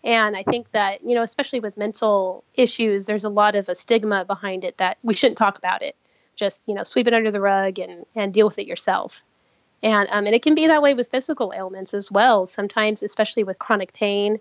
and 0.06 0.38
I 0.38 0.44
think 0.44 0.72
that, 0.72 1.04
you 1.04 1.16
know, 1.16 1.24
especially 1.24 1.60
with 1.60 1.78
mental 1.78 2.44
issues, 2.54 3.08
there's 3.08 3.24
a 3.24 3.30
lot 3.30 3.56
of 3.56 3.68
a 3.68 3.76
stigma 3.76 4.24
behind 4.24 4.64
it 4.64 4.78
that 4.78 5.00
we 5.02 5.16
shouldn't 5.16 5.38
talk 5.38 5.58
about 5.58 5.82
it. 5.82 5.96
Just, 6.36 6.64
you 6.68 6.76
know, 6.76 6.84
sweep 6.84 7.08
it 7.08 7.14
under 7.14 7.32
the 7.32 7.42
rug 7.42 7.80
and, 7.80 8.06
and 8.16 8.32
deal 8.32 8.46
with 8.46 8.60
it 8.60 8.68
yourself. 8.68 9.26
And, 9.82 10.08
um, 10.12 10.28
and 10.28 10.36
it 10.36 10.44
can 10.44 10.54
be 10.54 10.68
that 10.68 10.84
way 10.84 10.94
with 10.94 11.10
physical 11.10 11.54
ailments 11.56 11.96
as 11.96 12.12
well. 12.12 12.46
Sometimes, 12.46 13.02
especially 13.02 13.44
with 13.44 13.58
chronic 13.58 13.94
pain, 13.94 14.40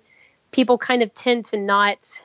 people 0.50 0.77
kind 0.77 1.03
of 1.03 1.14
tend 1.14 1.46
to 1.46 1.57
not 1.57 2.20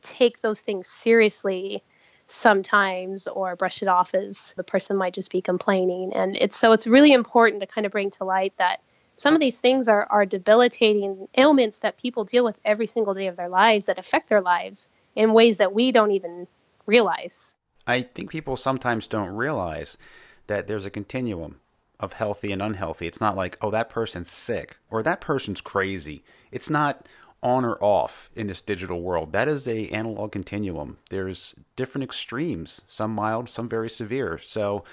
take 0.00 0.40
those 0.40 0.62
things 0.62 0.86
seriously 0.88 1.82
sometimes 2.26 3.26
or 3.26 3.56
brush 3.56 3.82
it 3.82 3.88
off 3.88 4.14
as 4.14 4.54
the 4.56 4.64
person 4.64 4.96
might 4.96 5.14
just 5.14 5.30
be 5.30 5.42
complaining. 5.42 6.12
And 6.14 6.36
it's 6.36 6.56
so 6.56 6.72
it's 6.72 6.86
really 6.86 7.12
important 7.12 7.60
to 7.60 7.66
kind 7.66 7.84
of 7.86 7.92
bring 7.92 8.10
to 8.12 8.24
light 8.24 8.54
that 8.56 8.80
some 9.18 9.34
of 9.34 9.40
these 9.40 9.58
things 9.58 9.88
are, 9.88 10.06
are 10.10 10.24
debilitating 10.24 11.28
ailments 11.36 11.80
that 11.80 11.98
people 11.98 12.24
deal 12.24 12.44
with 12.44 12.56
every 12.64 12.86
single 12.86 13.14
day 13.14 13.26
of 13.26 13.36
their 13.36 13.48
lives 13.48 13.86
that 13.86 13.98
affect 13.98 14.28
their 14.28 14.40
lives 14.40 14.88
in 15.16 15.32
ways 15.32 15.56
that 15.56 15.74
we 15.74 15.90
don't 15.90 16.12
even 16.12 16.46
realize. 16.86 17.56
I 17.84 18.02
think 18.02 18.30
people 18.30 18.56
sometimes 18.56 19.08
don't 19.08 19.34
realize 19.34 19.98
that 20.46 20.68
there's 20.68 20.86
a 20.86 20.90
continuum 20.90 21.60
of 21.98 22.12
healthy 22.12 22.52
and 22.52 22.62
unhealthy. 22.62 23.08
It's 23.08 23.20
not 23.20 23.34
like, 23.34 23.58
oh, 23.60 23.72
that 23.72 23.90
person's 23.90 24.30
sick 24.30 24.78
or 24.88 25.02
that 25.02 25.20
person's 25.20 25.60
crazy. 25.60 26.22
It's 26.52 26.70
not 26.70 27.08
on 27.42 27.64
or 27.64 27.76
off 27.82 28.30
in 28.36 28.46
this 28.46 28.60
digital 28.60 29.02
world. 29.02 29.32
That 29.32 29.48
is 29.48 29.66
a 29.66 29.88
analog 29.88 30.30
continuum. 30.30 30.98
There's 31.10 31.56
different 31.74 32.04
extremes, 32.04 32.82
some 32.86 33.12
mild, 33.12 33.48
some 33.48 33.68
very 33.68 33.88
severe. 33.88 34.38
So 34.38 34.84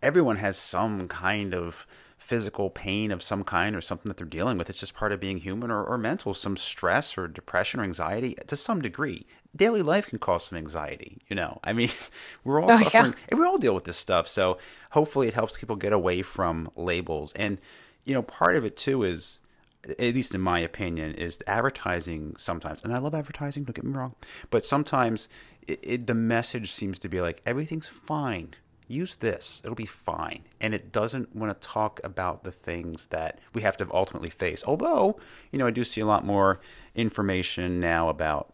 everyone 0.00 0.36
has 0.36 0.56
some 0.56 1.08
kind 1.08 1.52
of 1.52 1.84
physical 2.16 2.70
pain 2.70 3.10
of 3.10 3.22
some 3.22 3.44
kind 3.44 3.76
or 3.76 3.80
something 3.80 4.08
that 4.08 4.16
they're 4.16 4.26
dealing 4.26 4.56
with. 4.56 4.70
It's 4.70 4.80
just 4.80 4.94
part 4.94 5.12
of 5.12 5.20
being 5.20 5.38
human 5.38 5.70
or, 5.70 5.84
or 5.84 5.98
mental, 5.98 6.32
some 6.34 6.56
stress 6.56 7.18
or 7.18 7.28
depression 7.28 7.80
or 7.80 7.84
anxiety 7.84 8.34
to 8.46 8.56
some 8.56 8.80
degree. 8.80 9.26
Daily 9.54 9.82
life 9.82 10.08
can 10.08 10.18
cause 10.18 10.46
some 10.46 10.58
anxiety, 10.58 11.18
you 11.28 11.36
know. 11.36 11.60
I 11.64 11.72
mean, 11.72 11.90
we're 12.44 12.60
all 12.60 12.72
oh, 12.72 12.78
suffering, 12.78 13.14
yeah. 13.30 13.38
we 13.38 13.44
all 13.44 13.58
deal 13.58 13.74
with 13.74 13.84
this 13.84 13.96
stuff. 13.96 14.28
So 14.28 14.58
hopefully 14.90 15.28
it 15.28 15.34
helps 15.34 15.58
people 15.58 15.76
get 15.76 15.92
away 15.92 16.22
from 16.22 16.70
labels. 16.74 17.32
And, 17.34 17.58
you 18.04 18.14
know, 18.14 18.22
part 18.22 18.56
of 18.56 18.64
it 18.64 18.76
too 18.76 19.02
is, 19.02 19.40
at 19.86 20.00
least 20.00 20.34
in 20.34 20.40
my 20.40 20.58
opinion, 20.58 21.14
is 21.14 21.42
advertising 21.46 22.34
sometimes. 22.38 22.82
And 22.82 22.92
I 22.92 22.98
love 22.98 23.14
advertising, 23.14 23.64
don't 23.64 23.76
get 23.76 23.84
me 23.84 23.92
wrong. 23.92 24.14
But 24.50 24.64
sometimes 24.64 25.28
it, 25.66 25.80
it, 25.82 26.06
the 26.06 26.14
message 26.14 26.72
seems 26.72 26.98
to 27.00 27.08
be 27.08 27.20
like, 27.20 27.42
everything's 27.44 27.88
fine 27.88 28.54
use 28.88 29.16
this. 29.16 29.60
It'll 29.64 29.76
be 29.76 29.86
fine. 29.86 30.44
And 30.60 30.74
it 30.74 30.92
doesn't 30.92 31.34
want 31.34 31.60
to 31.60 31.68
talk 31.68 32.00
about 32.04 32.44
the 32.44 32.52
things 32.52 33.08
that 33.08 33.38
we 33.52 33.62
have 33.62 33.76
to 33.78 33.88
ultimately 33.92 34.30
face. 34.30 34.62
Although, 34.66 35.18
you 35.50 35.58
know, 35.58 35.66
I 35.66 35.70
do 35.70 35.84
see 35.84 36.00
a 36.00 36.06
lot 36.06 36.24
more 36.24 36.60
information 36.94 37.80
now 37.80 38.08
about 38.08 38.52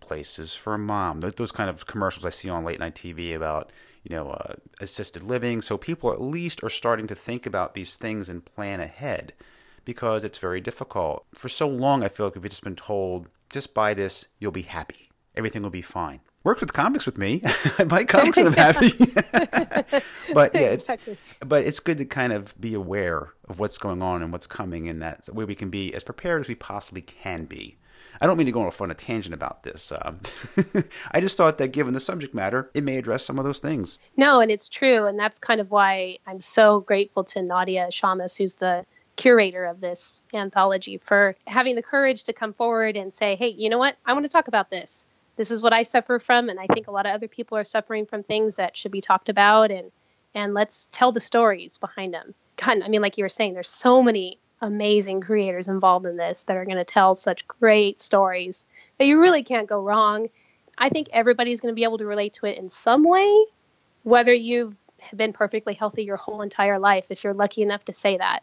places 0.00 0.54
for 0.54 0.74
a 0.74 0.78
mom. 0.78 1.20
Those 1.20 1.52
kind 1.52 1.70
of 1.70 1.86
commercials 1.86 2.26
I 2.26 2.30
see 2.30 2.50
on 2.50 2.64
late 2.64 2.80
night 2.80 2.94
TV 2.94 3.34
about, 3.34 3.70
you 4.02 4.16
know, 4.16 4.30
uh, 4.30 4.54
assisted 4.80 5.22
living. 5.22 5.60
So 5.62 5.78
people 5.78 6.12
at 6.12 6.20
least 6.20 6.64
are 6.64 6.70
starting 6.70 7.06
to 7.06 7.14
think 7.14 7.46
about 7.46 7.74
these 7.74 7.96
things 7.96 8.28
and 8.28 8.44
plan 8.44 8.80
ahead 8.80 9.32
because 9.84 10.24
it's 10.24 10.38
very 10.38 10.60
difficult. 10.60 11.24
For 11.34 11.48
so 11.48 11.68
long, 11.68 12.02
I 12.02 12.08
feel 12.08 12.26
like 12.26 12.34
we've 12.34 12.48
just 12.48 12.64
been 12.64 12.76
told, 12.76 13.28
just 13.50 13.74
buy 13.74 13.94
this, 13.94 14.28
you'll 14.38 14.52
be 14.52 14.62
happy. 14.62 15.09
Everything 15.40 15.62
will 15.62 15.70
be 15.70 15.82
fine. 15.82 16.20
Works 16.44 16.60
with 16.60 16.74
comics 16.74 17.06
with 17.06 17.16
me. 17.16 17.42
I 17.78 17.84
buy 17.84 18.04
comics 18.04 18.36
and 18.36 18.48
I'm 18.48 18.52
happy. 18.74 18.90
but 20.34 20.54
yeah, 20.54 20.68
it's, 20.68 20.84
exactly. 20.84 21.16
but 21.40 21.64
it's 21.64 21.80
good 21.80 21.96
to 21.98 22.04
kind 22.04 22.32
of 22.32 22.58
be 22.60 22.74
aware 22.74 23.32
of 23.48 23.58
what's 23.58 23.78
going 23.78 24.02
on 24.02 24.22
and 24.22 24.32
what's 24.32 24.46
coming, 24.46 24.86
and 24.86 25.00
that 25.00 25.28
way 25.32 25.46
we 25.46 25.54
can 25.54 25.70
be 25.70 25.94
as 25.94 26.04
prepared 26.04 26.42
as 26.42 26.48
we 26.48 26.54
possibly 26.54 27.00
can 27.00 27.46
be. 27.46 27.78
I 28.20 28.26
don't 28.26 28.36
mean 28.36 28.46
to 28.46 28.52
go 28.52 28.60
on 28.60 28.68
a 28.68 28.70
fun 28.70 28.94
tangent 28.94 29.32
about 29.32 29.62
this. 29.62 29.92
Um, 29.92 30.20
I 31.10 31.22
just 31.22 31.38
thought 31.38 31.56
that 31.56 31.72
given 31.72 31.94
the 31.94 32.00
subject 32.00 32.34
matter, 32.34 32.70
it 32.74 32.84
may 32.84 32.98
address 32.98 33.24
some 33.24 33.38
of 33.38 33.46
those 33.46 33.60
things. 33.60 33.98
No, 34.14 34.40
and 34.40 34.50
it's 34.50 34.68
true. 34.68 35.06
And 35.06 35.18
that's 35.18 35.38
kind 35.38 35.58
of 35.58 35.70
why 35.70 36.18
I'm 36.26 36.40
so 36.40 36.80
grateful 36.80 37.24
to 37.24 37.40
Nadia 37.40 37.88
Shammas, 37.90 38.36
who's 38.36 38.54
the 38.54 38.84
curator 39.16 39.64
of 39.64 39.80
this 39.80 40.22
anthology, 40.34 40.98
for 40.98 41.34
having 41.46 41.76
the 41.76 41.82
courage 41.82 42.24
to 42.24 42.34
come 42.34 42.52
forward 42.52 42.96
and 42.98 43.12
say, 43.12 43.36
hey, 43.36 43.48
you 43.48 43.70
know 43.70 43.78
what? 43.78 43.96
I 44.04 44.12
want 44.12 44.26
to 44.26 44.32
talk 44.32 44.48
about 44.48 44.68
this. 44.68 45.06
This 45.40 45.50
is 45.50 45.62
what 45.62 45.72
I 45.72 45.84
suffer 45.84 46.18
from. 46.18 46.50
And 46.50 46.60
I 46.60 46.66
think 46.66 46.86
a 46.86 46.90
lot 46.90 47.06
of 47.06 47.14
other 47.14 47.26
people 47.26 47.56
are 47.56 47.64
suffering 47.64 48.04
from 48.04 48.22
things 48.22 48.56
that 48.56 48.76
should 48.76 48.92
be 48.92 49.00
talked 49.00 49.30
about. 49.30 49.70
And, 49.70 49.90
and 50.34 50.52
let's 50.52 50.90
tell 50.92 51.12
the 51.12 51.20
stories 51.20 51.78
behind 51.78 52.12
them. 52.12 52.34
God, 52.58 52.82
I 52.82 52.88
mean, 52.88 53.00
like 53.00 53.16
you 53.16 53.24
were 53.24 53.30
saying, 53.30 53.54
there's 53.54 53.70
so 53.70 54.02
many 54.02 54.36
amazing 54.60 55.22
creators 55.22 55.66
involved 55.66 56.04
in 56.04 56.18
this 56.18 56.42
that 56.42 56.58
are 56.58 56.66
going 56.66 56.76
to 56.76 56.84
tell 56.84 57.14
such 57.14 57.48
great 57.48 57.98
stories 57.98 58.66
that 58.98 59.06
you 59.06 59.18
really 59.18 59.42
can't 59.42 59.66
go 59.66 59.80
wrong. 59.80 60.28
I 60.76 60.90
think 60.90 61.08
everybody's 61.10 61.62
going 61.62 61.72
to 61.72 61.78
be 61.78 61.84
able 61.84 61.96
to 61.96 62.06
relate 62.06 62.34
to 62.34 62.44
it 62.44 62.58
in 62.58 62.68
some 62.68 63.02
way, 63.02 63.46
whether 64.02 64.34
you've 64.34 64.76
been 65.16 65.32
perfectly 65.32 65.72
healthy 65.72 66.04
your 66.04 66.18
whole 66.18 66.42
entire 66.42 66.78
life. 66.78 67.06
If 67.08 67.24
you're 67.24 67.32
lucky 67.32 67.62
enough 67.62 67.86
to 67.86 67.94
say 67.94 68.18
that, 68.18 68.40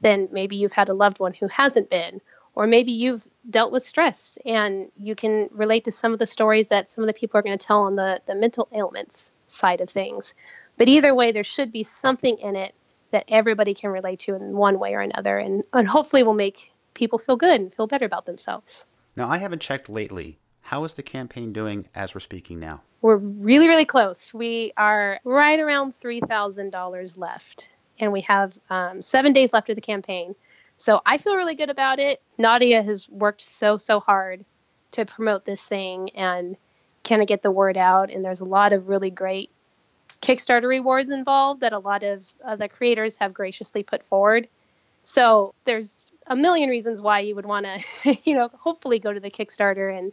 then 0.00 0.28
maybe 0.32 0.56
you've 0.56 0.72
had 0.72 0.88
a 0.88 0.94
loved 0.94 1.20
one 1.20 1.32
who 1.32 1.46
hasn't 1.46 1.90
been, 1.90 2.20
or 2.60 2.66
maybe 2.66 2.92
you've 2.92 3.26
dealt 3.48 3.72
with 3.72 3.82
stress 3.82 4.36
and 4.44 4.92
you 4.98 5.14
can 5.14 5.48
relate 5.50 5.84
to 5.84 5.92
some 5.92 6.12
of 6.12 6.18
the 6.18 6.26
stories 6.26 6.68
that 6.68 6.90
some 6.90 7.02
of 7.02 7.08
the 7.08 7.14
people 7.14 7.38
are 7.38 7.42
going 7.42 7.56
to 7.56 7.66
tell 7.66 7.84
on 7.84 7.96
the, 7.96 8.20
the 8.26 8.34
mental 8.34 8.68
ailments 8.70 9.32
side 9.46 9.80
of 9.80 9.88
things. 9.88 10.34
But 10.76 10.86
either 10.86 11.14
way, 11.14 11.32
there 11.32 11.42
should 11.42 11.72
be 11.72 11.84
something 11.84 12.36
in 12.36 12.56
it 12.56 12.74
that 13.12 13.24
everybody 13.28 13.72
can 13.72 13.88
relate 13.88 14.20
to 14.20 14.34
in 14.34 14.54
one 14.54 14.78
way 14.78 14.92
or 14.92 15.00
another, 15.00 15.38
and, 15.38 15.64
and 15.72 15.88
hopefully 15.88 16.22
will 16.22 16.34
make 16.34 16.70
people 16.92 17.18
feel 17.18 17.36
good 17.36 17.58
and 17.58 17.72
feel 17.72 17.86
better 17.86 18.04
about 18.04 18.26
themselves. 18.26 18.84
Now, 19.16 19.30
I 19.30 19.38
haven't 19.38 19.62
checked 19.62 19.88
lately. 19.88 20.38
How 20.60 20.84
is 20.84 20.92
the 20.92 21.02
campaign 21.02 21.54
doing 21.54 21.88
as 21.94 22.14
we're 22.14 22.20
speaking 22.20 22.60
now? 22.60 22.82
We're 23.00 23.16
really, 23.16 23.68
really 23.68 23.86
close. 23.86 24.34
We 24.34 24.74
are 24.76 25.18
right 25.24 25.58
around 25.58 25.92
$3,000 25.92 27.16
left, 27.16 27.70
and 27.98 28.12
we 28.12 28.20
have 28.20 28.58
um, 28.68 29.00
seven 29.00 29.32
days 29.32 29.50
left 29.54 29.70
of 29.70 29.76
the 29.76 29.80
campaign. 29.80 30.34
So 30.80 31.02
I 31.04 31.18
feel 31.18 31.36
really 31.36 31.56
good 31.56 31.68
about 31.68 31.98
it. 31.98 32.22
Nadia 32.38 32.82
has 32.82 33.06
worked 33.06 33.42
so, 33.42 33.76
so 33.76 34.00
hard 34.00 34.46
to 34.92 35.04
promote 35.04 35.44
this 35.44 35.62
thing 35.62 36.08
and 36.14 36.56
kind 37.04 37.20
of 37.20 37.28
get 37.28 37.42
the 37.42 37.50
word 37.50 37.76
out. 37.76 38.10
And 38.10 38.24
there's 38.24 38.40
a 38.40 38.46
lot 38.46 38.72
of 38.72 38.88
really 38.88 39.10
great 39.10 39.50
Kickstarter 40.22 40.66
rewards 40.66 41.10
involved 41.10 41.60
that 41.60 41.74
a 41.74 41.78
lot 41.78 42.02
of 42.02 42.26
uh, 42.42 42.56
the 42.56 42.66
creators 42.66 43.16
have 43.16 43.34
graciously 43.34 43.82
put 43.82 44.06
forward. 44.06 44.48
So 45.02 45.54
there's 45.66 46.10
a 46.26 46.34
million 46.34 46.70
reasons 46.70 47.02
why 47.02 47.20
you 47.20 47.34
would 47.34 47.44
want 47.44 47.66
to, 47.66 48.16
you 48.24 48.34
know, 48.34 48.48
hopefully 48.48 49.00
go 49.00 49.12
to 49.12 49.20
the 49.20 49.30
Kickstarter 49.30 49.96
and 49.98 50.12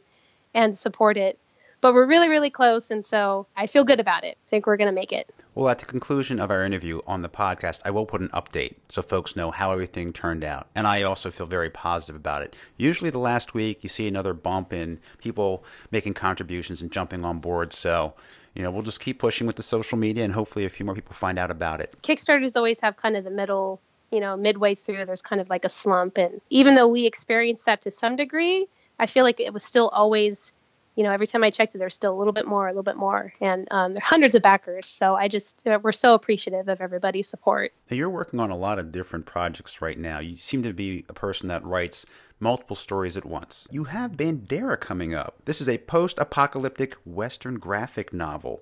and 0.54 0.78
support 0.78 1.16
it. 1.16 1.40
But 1.80 1.94
we're 1.94 2.08
really, 2.08 2.28
really 2.28 2.50
close, 2.50 2.90
and 2.90 3.06
so 3.06 3.46
I 3.56 3.68
feel 3.68 3.84
good 3.84 4.00
about 4.00 4.24
it. 4.24 4.38
I 4.48 4.50
think 4.50 4.66
we're 4.66 4.78
going 4.78 4.90
to 4.90 4.96
make 4.96 5.13
it. 5.13 5.30
Well, 5.54 5.70
at 5.70 5.80
the 5.80 5.86
conclusion 5.86 6.40
of 6.40 6.50
our 6.50 6.63
interview 6.63 7.02
on 7.06 7.22
the 7.22 7.30
podcast, 7.30 7.82
I 7.86 7.92
will 7.92 8.06
put 8.06 8.22
an 8.22 8.30
update 8.30 8.76
so 8.90 9.02
folks 9.02 9.36
know 9.36 9.52
how 9.52 9.72
everything 9.72 10.12
turned 10.12 10.44
out. 10.44 10.68
And 10.74 10.88
I 10.88 11.04
also 11.04 11.30
feel 11.30 11.46
very 11.46 11.70
positive 11.70 12.16
about 12.16 12.42
it. 12.42 12.56
Usually, 12.78 13.10
the 13.10 13.20
last 13.20 13.54
week, 13.54 13.84
you 13.84 13.90
see 13.90 14.08
another 14.08 14.34
bump 14.34 14.74
in 14.74 15.00
people 15.20 15.63
making 15.92 16.16
contributions 16.16 16.82
and 16.82 16.92
jumping 16.92 17.24
on 17.24 17.40
board. 17.40 17.74
So 17.74 18.16
you 18.58 18.63
know, 18.63 18.72
we'll 18.72 18.82
just 18.82 19.00
keep 19.00 19.20
pushing 19.20 19.46
with 19.46 19.56
the 19.56 19.62
social 19.62 20.00
media 20.00 20.24
and 20.24 20.34
hopefully 20.34 20.66
a 20.66 20.70
few 20.70 20.84
more 20.84 20.96
people 20.96 21.13
find 21.13 21.38
out 21.38 21.52
about 21.52 21.80
it. 21.80 21.96
Kickstarters 22.02 22.56
always 22.56 22.80
have 22.80 22.98
kind 22.98 23.16
of 23.16 23.24
the 23.24 23.30
middle, 23.30 23.80
you 24.12 24.20
know, 24.20 24.36
midway 24.36 24.74
through, 24.74 25.06
there's 25.06 25.22
kind 25.22 25.40
of 25.40 25.48
like 25.48 25.63
a 25.63 25.70
slump. 25.70 26.18
And 26.18 26.42
even 26.50 26.74
though 26.74 26.88
we 26.88 27.06
experienced 27.06 27.66
that 27.66 27.84
to 27.84 27.92
some 27.92 28.16
degree, 28.16 28.66
I 28.98 29.06
feel 29.06 29.24
like 29.24 29.40
it 29.40 29.54
was 29.54 29.63
still 29.63 29.90
always, 29.90 30.54
you 30.98 31.04
know, 31.04 31.12
every 31.12 31.28
time 31.28 31.44
I 31.44 31.52
checked 31.52 31.76
it, 31.76 31.78
there's 31.78 31.94
still 31.94 32.12
a 32.12 32.18
little 32.18 32.34
bit 32.34 32.48
more, 32.48 32.66
a 32.66 32.72
little 32.72 32.82
bit 32.82 32.98
more. 32.98 33.32
And 33.40 33.68
um, 33.70 33.94
there 33.94 34.02
are 34.02 34.06
hundreds 34.06 34.34
of 34.34 34.42
backers. 34.42 34.88
So 34.88 35.14
I 35.14 35.28
just, 35.28 35.66
uh, 35.68 35.78
we're 35.80 35.92
so 35.92 36.16
appreciative 36.16 36.68
of 36.68 36.82
everybody's 36.82 37.30
support. 37.30 37.72
Now, 37.92 37.98
you're 37.98 38.10
working 38.10 38.40
on 38.40 38.50
a 38.50 38.58
lot 38.58 38.80
of 38.80 38.92
different 38.92 39.28
projects 39.28 39.80
right 39.80 39.98
now. 39.98 40.20
You 40.20 40.34
seem 40.34 40.64
to 40.64 40.74
be 40.74 41.06
a 41.08 41.14
person 41.14 41.50
that 41.50 41.64
writes 41.64 42.08
multiple 42.40 42.76
stories 42.76 43.16
at 43.16 43.26
once. 43.26 43.68
You 43.70 43.84
have 43.86 44.14
Bandera 44.14 44.80
coming 44.80 45.14
up. 45.14 45.36
This 45.46 45.62
is 45.62 45.70
a 45.70 45.78
post 45.78 46.18
apocalyptic 46.18 46.96
Western 47.06 47.60
graphic 47.60 48.12
novel. 48.12 48.62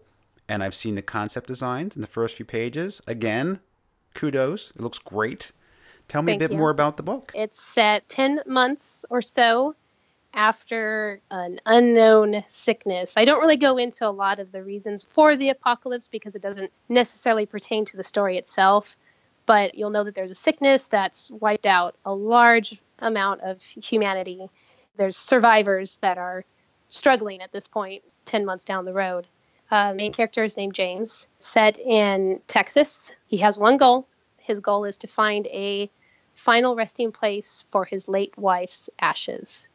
And 0.49 0.61
I've 0.61 0.75
seen 0.75 0.95
the 0.95 1.01
concept 1.01 1.47
designs 1.47 1.95
in 1.95 2.01
the 2.01 2.07
first 2.07 2.35
few 2.35 2.45
pages. 2.45 3.01
Again, 3.07 3.61
kudos. 4.13 4.71
It 4.71 4.81
looks 4.81 4.99
great. 4.99 5.53
Tell 6.09 6.21
me 6.21 6.33
Thank 6.33 6.41
a 6.41 6.45
bit 6.49 6.51
you. 6.51 6.57
more 6.57 6.69
about 6.69 6.97
the 6.97 7.03
book. 7.03 7.31
It's 7.33 7.61
set 7.61 8.09
10 8.09 8.41
months 8.45 9.05
or 9.09 9.21
so 9.21 9.73
after 10.35 11.21
an 11.31 11.59
unknown 11.65 12.43
sickness. 12.45 13.15
I 13.17 13.25
don't 13.25 13.39
really 13.39 13.55
go 13.55 13.77
into 13.77 14.07
a 14.07 14.11
lot 14.11 14.39
of 14.39 14.51
the 14.51 14.61
reasons 14.61 15.03
for 15.03 15.35
the 15.35 15.49
apocalypse 15.49 16.09
because 16.09 16.35
it 16.35 16.41
doesn't 16.41 16.71
necessarily 16.89 17.45
pertain 17.45 17.85
to 17.85 17.97
the 17.97 18.03
story 18.03 18.37
itself. 18.37 18.97
But 19.45 19.75
you'll 19.75 19.91
know 19.91 20.03
that 20.03 20.13
there's 20.13 20.31
a 20.31 20.35
sickness 20.35 20.87
that's 20.87 21.31
wiped 21.31 21.65
out 21.65 21.95
a 22.03 22.13
large 22.13 22.81
amount 22.99 23.41
of 23.41 23.61
humanity. 23.61 24.49
There's 24.97 25.17
survivors 25.17 25.97
that 25.97 26.17
are 26.17 26.43
struggling 26.89 27.41
at 27.41 27.51
this 27.51 27.67
point, 27.67 28.03
10 28.25 28.45
months 28.45 28.65
down 28.65 28.85
the 28.85 28.93
road. 28.93 29.27
Uh, 29.71 29.93
main 29.93 30.13
character 30.13 30.43
is 30.43 30.57
named 30.57 30.73
James, 30.73 31.27
set 31.39 31.79
in 31.79 32.41
Texas. 32.47 33.11
He 33.27 33.37
has 33.37 33.57
one 33.57 33.77
goal. 33.77 34.07
His 34.37 34.59
goal 34.59 34.85
is 34.85 34.97
to 34.99 35.07
find 35.07 35.47
a 35.47 35.89
final 36.33 36.75
resting 36.75 37.11
place 37.11 37.65
for 37.71 37.85
his 37.85 38.07
late 38.07 38.37
wife's 38.37 38.89
ashes. 38.99 39.67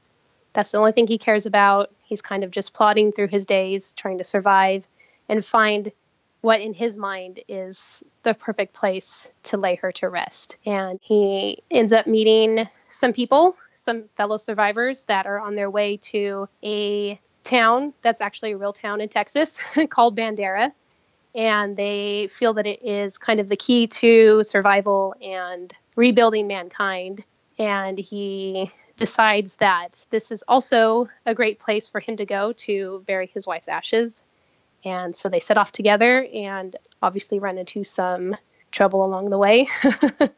That's 0.52 0.72
the 0.72 0.78
only 0.78 0.92
thing 0.92 1.06
he 1.06 1.18
cares 1.18 1.46
about. 1.46 1.90
He's 2.04 2.22
kind 2.22 2.44
of 2.44 2.50
just 2.50 2.74
plodding 2.74 3.12
through 3.12 3.28
his 3.28 3.46
days, 3.46 3.94
trying 3.94 4.18
to 4.18 4.24
survive 4.24 4.86
and 5.28 5.44
find 5.44 5.92
what 6.40 6.60
in 6.60 6.72
his 6.72 6.96
mind 6.96 7.40
is 7.48 8.02
the 8.22 8.34
perfect 8.34 8.74
place 8.74 9.30
to 9.44 9.56
lay 9.56 9.76
her 9.76 9.92
to 9.92 10.08
rest. 10.08 10.56
And 10.64 10.98
he 11.02 11.62
ends 11.70 11.92
up 11.92 12.06
meeting 12.06 12.66
some 12.88 13.12
people, 13.12 13.56
some 13.72 14.04
fellow 14.16 14.36
survivors 14.36 15.04
that 15.04 15.26
are 15.26 15.38
on 15.38 15.54
their 15.54 15.70
way 15.70 15.98
to 15.98 16.48
a 16.64 17.20
town 17.44 17.92
that's 18.02 18.20
actually 18.20 18.52
a 18.52 18.56
real 18.56 18.72
town 18.72 19.00
in 19.00 19.08
Texas 19.08 19.60
called 19.90 20.16
Bandera. 20.16 20.72
And 21.34 21.76
they 21.76 22.26
feel 22.26 22.54
that 22.54 22.66
it 22.66 22.82
is 22.82 23.18
kind 23.18 23.38
of 23.38 23.48
the 23.48 23.56
key 23.56 23.86
to 23.86 24.42
survival 24.42 25.14
and 25.22 25.72
rebuilding 25.94 26.48
mankind. 26.48 27.22
And 27.58 27.96
he 27.98 28.72
decides 29.00 29.56
that 29.56 30.04
this 30.10 30.30
is 30.30 30.44
also 30.46 31.08
a 31.26 31.34
great 31.34 31.58
place 31.58 31.88
for 31.88 31.98
him 31.98 32.16
to 32.18 32.26
go 32.26 32.52
to 32.52 33.02
bury 33.06 33.26
his 33.26 33.46
wife's 33.46 33.68
ashes 33.68 34.22
and 34.84 35.14
so 35.14 35.28
they 35.28 35.40
set 35.40 35.58
off 35.58 35.72
together 35.72 36.26
and 36.32 36.74
obviously 37.02 37.38
run 37.38 37.58
into 37.58 37.84
some 37.84 38.36
trouble 38.70 39.04
along 39.04 39.30
the 39.30 39.38
way. 39.38 39.66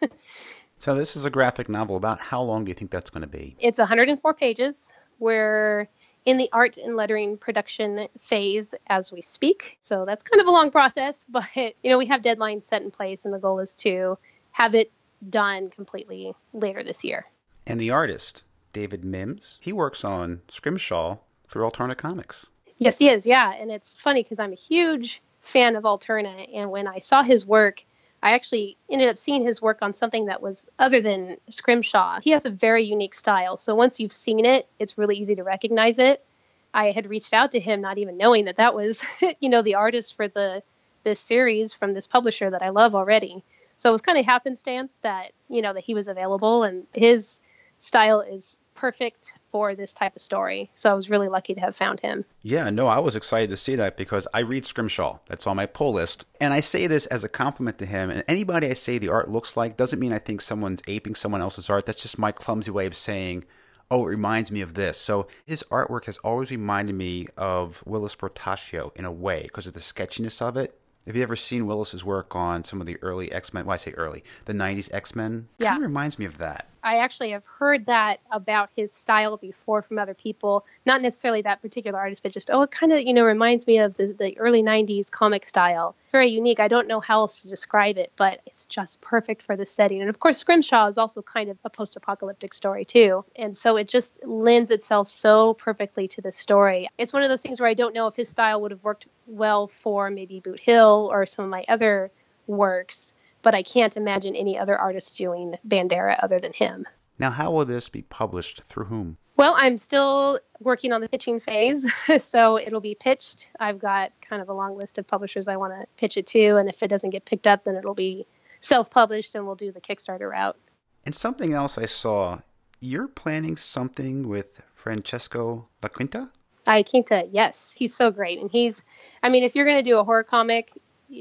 so 0.79 0.95
this 0.95 1.17
is 1.17 1.27
a 1.27 1.31
graphic 1.31 1.69
novel. 1.69 1.97
About 1.97 2.21
how 2.21 2.43
long 2.43 2.65
do 2.65 2.71
you 2.71 2.75
think 2.75 2.91
that's 2.91 3.11
going 3.11 3.23
to 3.23 3.29
be? 3.29 3.57
It's 3.61 3.79
104 3.79 4.35
pages. 4.35 4.93
We're 5.19 5.89
in 6.25 6.37
the 6.37 6.49
art 6.53 6.77
and 6.77 6.97
lettering 6.97 7.37
production 7.37 8.09
phase 8.19 8.75
as 8.89 9.13
we 9.13 9.23
speak. 9.23 9.79
So 9.81 10.05
that's 10.05 10.23
kind 10.23 10.41
of 10.41 10.47
a 10.47 10.51
long 10.51 10.71
process, 10.71 11.25
but 11.29 11.45
you 11.55 11.73
know, 11.85 11.99
we 11.99 12.07
have 12.07 12.23
deadlines 12.23 12.65
set 12.65 12.83
in 12.83 12.91
place 12.91 13.25
and 13.25 13.35
the 13.35 13.39
goal 13.39 13.61
is 13.61 13.75
to 13.77 14.19
have 14.53 14.75
it 14.75 14.91
done 15.29 15.71
completely 15.71 16.35
later 16.53 16.83
this 16.83 17.05
year. 17.05 17.27
And 17.67 17.81
the 17.81 17.91
artist, 17.91 18.43
David 18.73 19.05
Mims, 19.05 19.59
he 19.61 19.73
works 19.73 20.05
on 20.05 20.43
Scrimshaw 20.49 21.19
through 21.49 21.65
Alterna 21.65 21.97
Comics. 21.97 22.47
Yes, 22.79 22.99
he 22.99 23.09
is. 23.09 23.27
Yeah, 23.27 23.53
and 23.53 23.71
it's 23.71 23.99
funny 23.99 24.23
because 24.23 24.39
I'm 24.39 24.53
a 24.53 24.57
huge 24.57 25.23
fan 25.41 25.77
of 25.77 25.85
Alterna, 25.85 26.49
and 26.55 26.71
when 26.71 26.87
I 26.87 26.99
saw 26.99 27.23
his 27.23 27.47
work, 27.47 27.85
I 28.23 28.35
actually 28.35 28.77
ended 28.89 29.09
up 29.09 29.19
seeing 29.19 29.43
his 29.43 29.61
work 29.61 29.79
on 29.83 29.93
something 29.93 30.27
that 30.27 30.41
was 30.41 30.71
other 30.79 31.01
than 31.01 31.37
Scrimshaw. 31.49 32.21
He 32.21 32.31
has 32.31 32.47
a 32.47 32.51
very 32.51 32.85
unique 32.85 33.15
style, 33.15 33.57
so 33.57 33.75
once 33.75 33.99
you've 33.99 34.13
seen 34.13 34.45
it, 34.45 34.69
it's 34.79 34.97
really 34.97 35.17
easy 35.17 35.35
to 35.35 35.43
recognize 35.43 35.99
it. 35.99 36.25
I 36.73 36.93
had 36.93 37.11
reached 37.11 37.35
out 37.35 37.51
to 37.53 37.61
him, 37.61 37.81
not 37.81 37.99
even 37.99 38.17
knowing 38.17 38.47
that 38.47 38.57
that 38.57 38.75
was, 38.75 39.05
you 39.41 39.49
know, 39.49 39.63
the 39.63 39.75
artist 39.75 40.17
for 40.17 40.29
the 40.29 40.63
this 41.03 41.19
series 41.19 41.75
from 41.75 41.95
this 41.95 42.07
publisher 42.07 42.51
that 42.51 42.63
I 42.63 42.69
love 42.69 42.95
already. 42.95 43.43
So 43.75 43.89
it 43.89 43.93
was 43.93 44.03
kind 44.03 44.19
of 44.19 44.25
happenstance 44.25 44.99
that 44.99 45.33
you 45.49 45.61
know 45.61 45.73
that 45.73 45.85
he 45.85 45.95
was 45.95 46.07
available, 46.07 46.63
and 46.63 46.87
his 46.95 47.41
style 47.77 48.21
is 48.21 48.59
perfect 48.75 49.35
for 49.51 49.75
this 49.75 49.93
type 49.95 50.17
of 50.17 50.23
story. 50.23 50.71
So 50.73 50.91
I 50.91 50.95
was 50.95 51.11
really 51.11 51.29
lucky 51.29 51.55
to 51.55 51.61
have 51.61 51.77
found 51.77 52.01
him. 52.01 52.25
Yeah, 52.43 52.71
no, 52.71 52.87
I 52.87 52.99
was 52.99 53.17
excited 53.17 53.51
to 53.51 53.57
see 53.57 53.77
that 53.77 53.97
because 53.97 54.27
I 54.33 54.41
read 54.41 54.65
Scrimshaw. 54.65 55.19
That's 55.27 55.47
on 55.47 55.57
my 55.57 55.67
pull 55.67 55.93
list. 55.95 56.27
And 56.41 56.53
I 56.53 56.61
say 56.61 56.87
this 56.87 57.07
as 57.07 57.25
a 57.25 57.29
compliment 57.29 57.79
to 57.79 57.87
him. 57.87 58.11
And 58.11 58.25
anybody 58.27 58.69
I 58.69 58.73
say 58.73 58.99
the 58.99 59.09
art 59.09 59.29
looks 59.29 59.57
like 59.57 59.77
doesn't 59.77 60.01
mean 60.01 60.13
I 60.13 60.19
think 60.19 60.41
someone's 60.41 60.83
aping 60.89 61.15
someone 61.15 61.43
else's 61.43 61.71
art. 61.71 61.87
That's 61.87 62.03
just 62.03 62.19
my 62.19 62.33
clumsy 62.33 62.71
way 62.71 62.87
of 62.87 62.97
saying, 62.97 63.45
Oh, 63.91 64.07
it 64.07 64.11
reminds 64.11 64.51
me 64.51 64.63
of 64.63 64.73
this. 64.73 64.97
So 64.97 65.27
his 65.45 65.65
artwork 65.71 66.07
has 66.07 66.17
always 66.19 66.51
reminded 66.51 66.95
me 66.95 67.27
of 67.37 67.83
Whilce 67.85 68.17
Portacio 68.17 68.97
in 68.97 69.05
a 69.05 69.13
way 69.13 69.43
because 69.43 69.67
of 69.67 69.75
the 69.75 69.81
sketchiness 69.81 70.41
of 70.41 70.57
it. 70.57 70.79
Have 71.07 71.17
you 71.17 71.23
ever 71.23 71.37
seen 71.37 71.67
Whilce's 71.67 72.05
work 72.05 72.35
on 72.35 72.65
some 72.65 72.81
of 72.81 72.87
the 72.87 72.97
early 73.03 73.31
X 73.33 73.53
Men? 73.53 73.67
Well, 73.67 73.75
I 73.75 73.77
say 73.77 73.91
early, 73.93 74.23
the 74.45 74.53
'90s 74.53 74.93
X 74.95 75.17
Men. 75.17 75.49
Yeah, 75.59 75.73
kind 75.73 75.83
of 75.83 75.89
reminds 75.89 76.19
me 76.19 76.25
of 76.25 76.39
that. 76.39 76.69
I 76.83 76.99
actually 76.99 77.31
have 77.31 77.47
heard 77.47 77.87
that 77.87 78.21
about 78.31 78.71
his 78.75 78.93
style 78.93 79.37
before 79.37 79.83
from 79.83 79.99
other 79.99 80.15
people. 80.15 80.67
Not 80.85 81.01
necessarily 81.01 81.43
that 81.43 81.63
particular 81.63 81.99
artist, 81.99 82.23
but 82.23 82.33
just 82.33 82.51
oh, 82.51 82.63
it 82.63 82.71
kind 82.71 82.93
of 82.93 83.01
you 83.01 83.15
know 83.15 83.25
reminds 83.25 83.67
me 83.67 83.79
of 83.79 83.97
the, 83.97 84.07
the 84.07 84.39
early 84.39 84.63
'90s 84.63 85.11
comic 85.11 85.45
style. 85.45 85.95
Very 86.11 86.31
unique. 86.31 86.61
I 86.61 86.69
don't 86.69 86.89
know 86.89 87.01
how 87.01 87.21
else 87.21 87.41
to 87.41 87.49
describe 87.49 87.99
it, 87.99 88.13
but 88.17 88.41
it's 88.47 88.67
just 88.67 89.01
perfect 89.01 89.43
for 89.43 89.57
the 89.57 89.65
setting. 89.65 90.01
And 90.01 90.11
of 90.11 90.19
course, 90.19 90.39
Scrimshaw 90.39 90.89
is 90.89 90.99
also 90.99 91.23
kind 91.23 91.51
of 91.51 91.59
a 91.65 91.71
post-apocalyptic 91.71 92.53
story 92.53 92.85
too, 92.85 93.25
and 93.37 93.57
so 93.57 93.77
it 93.77 93.89
just 93.89 94.25
lends 94.25 94.71
itself 94.71 95.09
so 95.09 95.55
perfectly 95.55 96.09
to 96.09 96.21
the 96.21 96.33
story. 96.33 96.89
It's 96.99 97.13
one 97.13 97.23
of 97.23 97.29
those 97.29 97.43
things 97.43 97.61
where 97.61 97.69
I 97.69 97.75
don't 97.75 97.95
know 97.95 98.07
if 98.07 98.17
his 98.17 98.29
style 98.29 98.61
would 98.63 98.73
have 98.73 98.83
worked 98.83 99.07
well 99.27 99.67
for 99.67 100.11
maybe 100.11 100.41
Boot 100.41 100.61
Hill 100.61 101.09
or 101.13 101.27
some 101.27 101.45
of 101.45 101.51
my 101.51 101.65
other 101.69 102.11
works 102.47 103.15
but 103.43 103.55
I 103.55 103.63
can't 103.63 103.97
imagine 103.97 104.35
any 104.35 104.59
other 104.59 104.77
artist 104.77 105.17
doing 105.19 105.57
Bandera 105.67 106.19
other 106.23 106.41
than 106.41 106.53
him. 106.53 106.87
Now, 107.19 107.31
how 107.31 107.51
will 107.51 107.65
this 107.65 107.89
be 107.89 108.03
published 108.03 108.63
through 108.63 108.87
whom? 108.87 109.19
Well, 109.37 109.55
I'm 109.57 109.77
still 109.77 110.39
working 110.61 110.93
on 110.93 111.01
the 111.01 111.09
pitching 111.09 111.41
phase, 111.41 111.91
so 112.19 112.59
it'll 112.59 112.81
be 112.81 112.95
pitched. 112.95 113.51
I've 113.59 113.79
got 113.79 114.13
kind 114.21 114.43
of 114.43 114.49
a 114.49 114.53
long 114.53 114.77
list 114.77 114.99
of 114.99 115.07
publishers 115.07 115.49
I 115.49 115.57
want 115.57 115.73
to 115.73 115.87
pitch 115.97 116.17
it 116.17 116.27
to, 116.29 116.57
and 116.57 116.69
if 116.69 116.83
it 116.83 116.89
doesn't 116.89 117.11
get 117.11 117.25
picked 117.25 117.47
up, 117.47 117.65
then 117.65 117.77
it'll 117.77 117.95
be 117.95 118.27
self 118.61 118.91
published 118.91 119.35
and 119.35 119.47
we'll 119.47 119.57
do 119.57 119.73
the 119.73 119.81
Kickstarter 119.81 120.31
route. 120.31 120.57
And 121.05 121.15
something 121.15 121.53
else 121.53 121.79
I 121.79 121.87
saw, 121.87 122.41
you're 122.81 123.09
planning 123.09 123.57
something 123.57 124.29
with 124.29 124.63
Francesco 124.75 125.69
La 125.83 125.89
Quinta? 125.89 126.31
Iaquinta, 126.67 127.29
yes. 127.33 127.73
He's 127.73 127.95
so 127.95 128.11
great. 128.11 128.41
And 128.41 128.51
he's, 128.51 128.85
I 129.23 129.29
mean, 129.29 129.43
if 129.43 129.57
you're 129.57 129.65
going 129.65 129.79
to 129.79 129.91
do 129.91 129.99
a 129.99 130.05
horror 130.05 130.25
comic, 130.25 130.71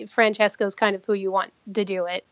Francesco's 0.08 0.76
kind 0.76 0.96
of 0.96 1.06
who 1.06 1.14
you 1.14 1.32
want 1.32 1.52
to 1.74 1.86
do 1.86 2.08
it. 2.08 2.26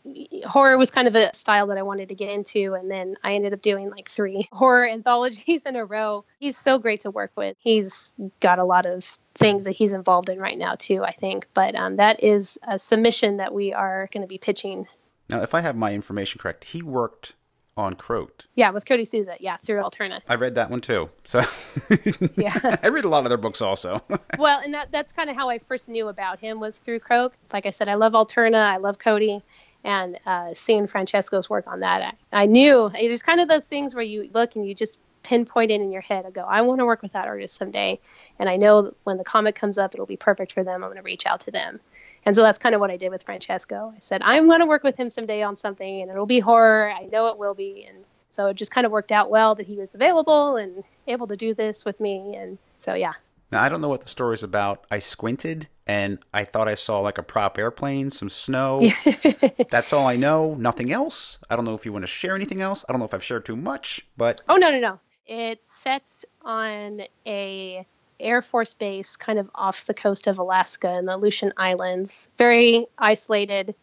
Horror 0.45 0.77
was 0.77 0.91
kind 0.91 1.07
of 1.07 1.15
a 1.15 1.33
style 1.33 1.67
that 1.67 1.77
I 1.77 1.83
wanted 1.83 2.09
to 2.09 2.15
get 2.15 2.29
into, 2.29 2.73
and 2.73 2.89
then 2.89 3.15
I 3.23 3.35
ended 3.35 3.53
up 3.53 3.61
doing 3.61 3.89
like 3.89 4.09
three 4.09 4.47
horror 4.51 4.87
anthologies 4.87 5.65
in 5.65 5.75
a 5.75 5.85
row. 5.85 6.25
He's 6.39 6.57
so 6.57 6.79
great 6.79 7.01
to 7.01 7.11
work 7.11 7.31
with. 7.35 7.55
He's 7.59 8.13
got 8.39 8.59
a 8.59 8.65
lot 8.65 8.85
of 8.85 9.17
things 9.35 9.65
that 9.65 9.71
he's 9.71 9.91
involved 9.91 10.29
in 10.29 10.39
right 10.39 10.57
now 10.57 10.75
too, 10.75 11.03
I 11.03 11.11
think. 11.11 11.47
But 11.53 11.75
um, 11.75 11.97
that 11.97 12.23
is 12.23 12.57
a 12.67 12.77
submission 12.77 13.37
that 13.37 13.53
we 13.53 13.73
are 13.73 14.09
going 14.13 14.21
to 14.21 14.27
be 14.27 14.37
pitching. 14.37 14.87
Now, 15.29 15.41
if 15.41 15.53
I 15.53 15.61
have 15.61 15.75
my 15.75 15.93
information 15.93 16.39
correct, 16.39 16.65
he 16.65 16.81
worked 16.81 17.35
on 17.79 17.93
Croaked. 17.93 18.49
Yeah, 18.55 18.71
with 18.71 18.85
Cody 18.85 19.05
Sousa. 19.05 19.37
Yeah, 19.39 19.55
through 19.55 19.81
Alterna. 19.81 20.19
I 20.27 20.35
read 20.35 20.55
that 20.55 20.69
one 20.69 20.81
too. 20.81 21.09
So 21.23 21.39
yeah, 22.35 22.77
I 22.83 22.89
read 22.89 23.05
a 23.05 23.09
lot 23.09 23.23
of 23.23 23.29
their 23.29 23.37
books 23.37 23.61
also. 23.61 24.03
well, 24.37 24.59
and 24.59 24.73
that 24.73 24.91
that's 24.91 25.13
kind 25.13 25.29
of 25.29 25.35
how 25.35 25.49
I 25.49 25.59
first 25.59 25.87
knew 25.87 26.09
about 26.09 26.39
him 26.39 26.59
was 26.59 26.79
through 26.79 26.99
Croak. 26.99 27.33
Like 27.53 27.65
I 27.65 27.69
said, 27.69 27.87
I 27.87 27.95
love 27.95 28.13
Alterna. 28.13 28.61
I 28.61 28.77
love 28.77 28.99
Cody. 28.99 29.41
And 29.85 30.19
uh, 30.25 30.53
seeing 30.53 30.87
Francesco's 30.87 31.49
work 31.49 31.65
on 31.67 31.79
that, 31.79 32.01
I, 32.33 32.43
I 32.43 32.45
knew 32.47 32.91
it 32.99 33.09
was 33.09 33.23
kind 33.23 33.39
of 33.39 33.47
those 33.47 33.65
things 33.65 33.95
where 33.95 34.03
you 34.03 34.29
look 34.33 34.57
and 34.57 34.67
you 34.67 34.75
just 34.75 34.99
pinpoint 35.23 35.71
it 35.71 35.79
in 35.79 35.91
your 35.91 36.01
head 36.01 36.25
and 36.25 36.33
go, 36.33 36.41
I 36.41 36.61
want 36.61 36.79
to 36.79 36.85
work 36.85 37.01
with 37.01 37.13
that 37.13 37.25
artist 37.25 37.55
someday. 37.55 37.99
And 38.39 38.49
I 38.49 38.57
know 38.57 38.93
when 39.03 39.17
the 39.17 39.23
comic 39.23 39.55
comes 39.55 39.77
up, 39.77 39.93
it'll 39.93 40.05
be 40.05 40.17
perfect 40.17 40.51
for 40.51 40.63
them. 40.63 40.83
I'm 40.83 40.89
going 40.89 40.97
to 40.97 41.03
reach 41.03 41.25
out 41.25 41.41
to 41.41 41.51
them. 41.51 41.79
And 42.25 42.35
so 42.35 42.43
that's 42.43 42.59
kind 42.59 42.75
of 42.75 42.81
what 42.81 42.91
I 42.91 42.97
did 42.97 43.09
with 43.09 43.23
Francesco. 43.23 43.93
I 43.95 43.99
said, 43.99 44.21
I'm 44.23 44.47
going 44.47 44.59
to 44.59 44.65
work 44.65 44.83
with 44.83 44.97
him 44.97 45.09
someday 45.09 45.41
on 45.41 45.55
something 45.55 46.01
and 46.01 46.11
it'll 46.11 46.25
be 46.25 46.39
horror. 46.39 46.91
I 46.91 47.05
know 47.05 47.27
it 47.27 47.37
will 47.37 47.53
be. 47.53 47.85
And 47.87 48.05
so 48.29 48.47
it 48.47 48.55
just 48.55 48.71
kind 48.71 48.85
of 48.85 48.91
worked 48.91 49.11
out 49.11 49.29
well 49.29 49.55
that 49.55 49.65
he 49.65 49.77
was 49.77 49.95
available 49.95 50.57
and 50.57 50.83
able 51.07 51.27
to 51.27 51.37
do 51.37 51.53
this 51.53 51.85
with 51.85 51.99
me. 51.99 52.35
And 52.35 52.57
so, 52.77 52.93
yeah. 52.93 53.13
Now, 53.51 53.63
I 53.63 53.69
don't 53.69 53.81
know 53.81 53.89
what 53.89 54.01
the 54.01 54.07
story's 54.07 54.43
about. 54.43 54.85
I 54.91 54.99
squinted 54.99 55.67
and 55.87 56.19
I 56.33 56.43
thought 56.43 56.67
I 56.67 56.75
saw 56.75 56.99
like 56.99 57.17
a 57.17 57.23
prop 57.23 57.57
airplane, 57.57 58.11
some 58.11 58.29
snow. 58.29 58.87
That's 59.71 59.91
all 59.91 60.05
I 60.05 60.17
know. 60.17 60.53
Nothing 60.53 60.91
else. 60.91 61.39
I 61.49 61.55
don't 61.55 61.65
know 61.65 61.73
if 61.73 61.85
you 61.85 61.91
want 61.91 62.03
to 62.03 62.07
share 62.07 62.35
anything 62.35 62.61
else. 62.61 62.85
I 62.87 62.93
don't 62.93 62.99
know 62.99 63.05
if 63.05 63.13
I've 63.13 63.23
shared 63.23 63.45
too 63.45 63.55
much, 63.55 64.05
but. 64.15 64.41
Oh, 64.47 64.57
no, 64.57 64.69
no, 64.69 64.79
no. 64.79 64.99
It 65.25 65.63
sets 65.63 66.25
on 66.43 67.01
a 67.25 67.85
Air 68.19 68.41
Force 68.41 68.73
Base 68.73 69.17
kind 69.17 69.39
of 69.39 69.49
off 69.53 69.85
the 69.85 69.93
coast 69.93 70.27
of 70.27 70.37
Alaska 70.37 70.97
in 70.97 71.05
the 71.05 71.15
Aleutian 71.15 71.53
Islands, 71.57 72.29
very 72.37 72.87
isolated. 72.97 73.75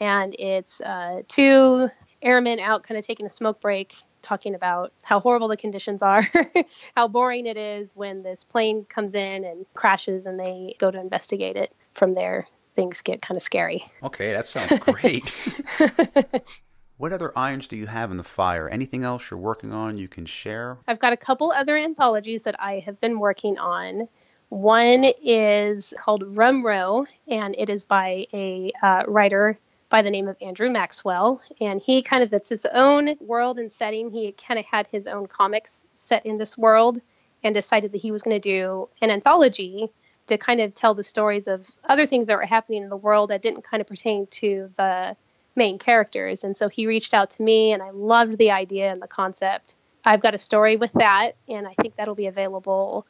And 0.00 0.34
it's 0.38 0.80
uh, 0.80 1.22
two 1.28 1.88
airmen 2.20 2.58
out 2.60 2.82
kind 2.82 2.98
of 2.98 3.06
taking 3.06 3.26
a 3.26 3.30
smoke 3.30 3.60
break, 3.60 3.94
talking 4.22 4.54
about 4.54 4.92
how 5.02 5.20
horrible 5.20 5.48
the 5.48 5.56
conditions 5.56 6.02
are, 6.02 6.22
how 6.96 7.08
boring 7.08 7.46
it 7.46 7.56
is 7.56 7.94
when 7.94 8.22
this 8.22 8.44
plane 8.44 8.84
comes 8.84 9.14
in 9.14 9.44
and 9.44 9.66
crashes 9.74 10.26
and 10.26 10.40
they 10.40 10.74
go 10.78 10.90
to 10.90 11.00
investigate 11.00 11.56
it. 11.56 11.70
From 11.92 12.14
there, 12.14 12.48
things 12.74 13.02
get 13.02 13.22
kind 13.22 13.36
of 13.36 13.42
scary. 13.42 13.84
Okay, 14.02 14.32
that 14.32 14.46
sounds 14.46 14.80
great. 14.80 15.32
What 16.96 17.12
other 17.12 17.32
irons 17.36 17.66
do 17.66 17.76
you 17.76 17.86
have 17.86 18.12
in 18.12 18.18
the 18.18 18.22
fire? 18.22 18.68
Anything 18.68 19.02
else 19.02 19.30
you're 19.30 19.38
working 19.38 19.72
on 19.72 19.96
you 19.96 20.06
can 20.06 20.26
share? 20.26 20.78
I've 20.86 21.00
got 21.00 21.12
a 21.12 21.16
couple 21.16 21.50
other 21.50 21.76
anthologies 21.76 22.44
that 22.44 22.54
I 22.60 22.78
have 22.86 23.00
been 23.00 23.18
working 23.18 23.58
on. 23.58 24.08
One 24.48 25.04
is 25.20 25.92
called 25.98 26.36
Rum 26.36 26.64
Row, 26.64 27.06
and 27.26 27.56
it 27.58 27.68
is 27.68 27.84
by 27.84 28.26
a 28.32 28.70
uh, 28.80 29.02
writer 29.08 29.58
by 29.88 30.02
the 30.02 30.10
name 30.10 30.28
of 30.28 30.36
Andrew 30.40 30.70
Maxwell. 30.70 31.42
And 31.60 31.80
he 31.80 32.00
kind 32.02 32.22
of, 32.22 32.30
that's 32.30 32.48
his 32.48 32.64
own 32.64 33.16
world 33.20 33.58
and 33.58 33.72
setting. 33.72 34.12
He 34.12 34.30
kind 34.30 34.60
of 34.60 34.66
had 34.66 34.86
his 34.86 35.08
own 35.08 35.26
comics 35.26 35.84
set 35.94 36.24
in 36.24 36.38
this 36.38 36.56
world 36.56 37.00
and 37.42 37.56
decided 37.56 37.90
that 37.92 38.02
he 38.02 38.12
was 38.12 38.22
going 38.22 38.40
to 38.40 38.48
do 38.48 38.88
an 39.02 39.10
anthology 39.10 39.90
to 40.28 40.38
kind 40.38 40.60
of 40.60 40.74
tell 40.74 40.94
the 40.94 41.02
stories 41.02 41.48
of 41.48 41.66
other 41.84 42.06
things 42.06 42.28
that 42.28 42.36
were 42.36 42.46
happening 42.46 42.84
in 42.84 42.88
the 42.88 42.96
world 42.96 43.30
that 43.30 43.42
didn't 43.42 43.62
kind 43.62 43.80
of 43.80 43.88
pertain 43.88 44.28
to 44.28 44.70
the 44.76 45.16
main 45.56 45.78
characters. 45.78 46.44
And 46.44 46.56
so 46.56 46.68
he 46.68 46.86
reached 46.86 47.14
out 47.14 47.30
to 47.30 47.42
me, 47.42 47.72
and 47.72 47.82
I 47.82 47.90
loved 47.90 48.38
the 48.38 48.50
idea 48.50 48.90
and 48.90 49.00
the 49.00 49.06
concept. 49.06 49.74
I've 50.04 50.20
got 50.20 50.34
a 50.34 50.38
story 50.38 50.76
with 50.76 50.92
that, 50.94 51.32
and 51.48 51.66
I 51.66 51.72
think 51.72 51.94
that'll 51.94 52.14
be 52.14 52.26
available 52.26 53.06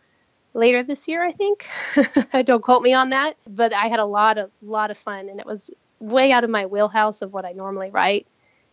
later 0.52 0.83
this 0.83 1.09
year. 1.09 1.24
I 1.24 1.33
think. 1.33 1.66
Don't 2.44 2.62
quote 2.62 2.83
me 2.83 2.92
on 2.92 3.11
that, 3.11 3.37
but 3.48 3.72
I 3.72 3.88
had 3.88 3.98
a 3.98 4.04
lot 4.04 4.38
of 4.38 4.50
lot 4.62 4.90
of 4.90 4.98
fun, 4.98 5.28
and 5.28 5.40
it 5.40 5.46
was 5.46 5.70
way 5.98 6.33
out 6.33 6.44
of 6.44 6.50
my 6.50 6.66
wheelhouse 6.66 7.22
of 7.22 7.33
what 7.33 7.44
I 7.44 7.52
normally 7.52 7.90
write. 7.90 8.26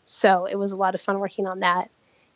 So 0.05 0.45
it 0.45 0.55
was 0.55 0.71
a 0.71 0.75
lot 0.75 0.95
of 0.95 1.01
fun 1.01 1.19
working 1.19 1.47
on 1.47 1.61
that. 1.61 1.89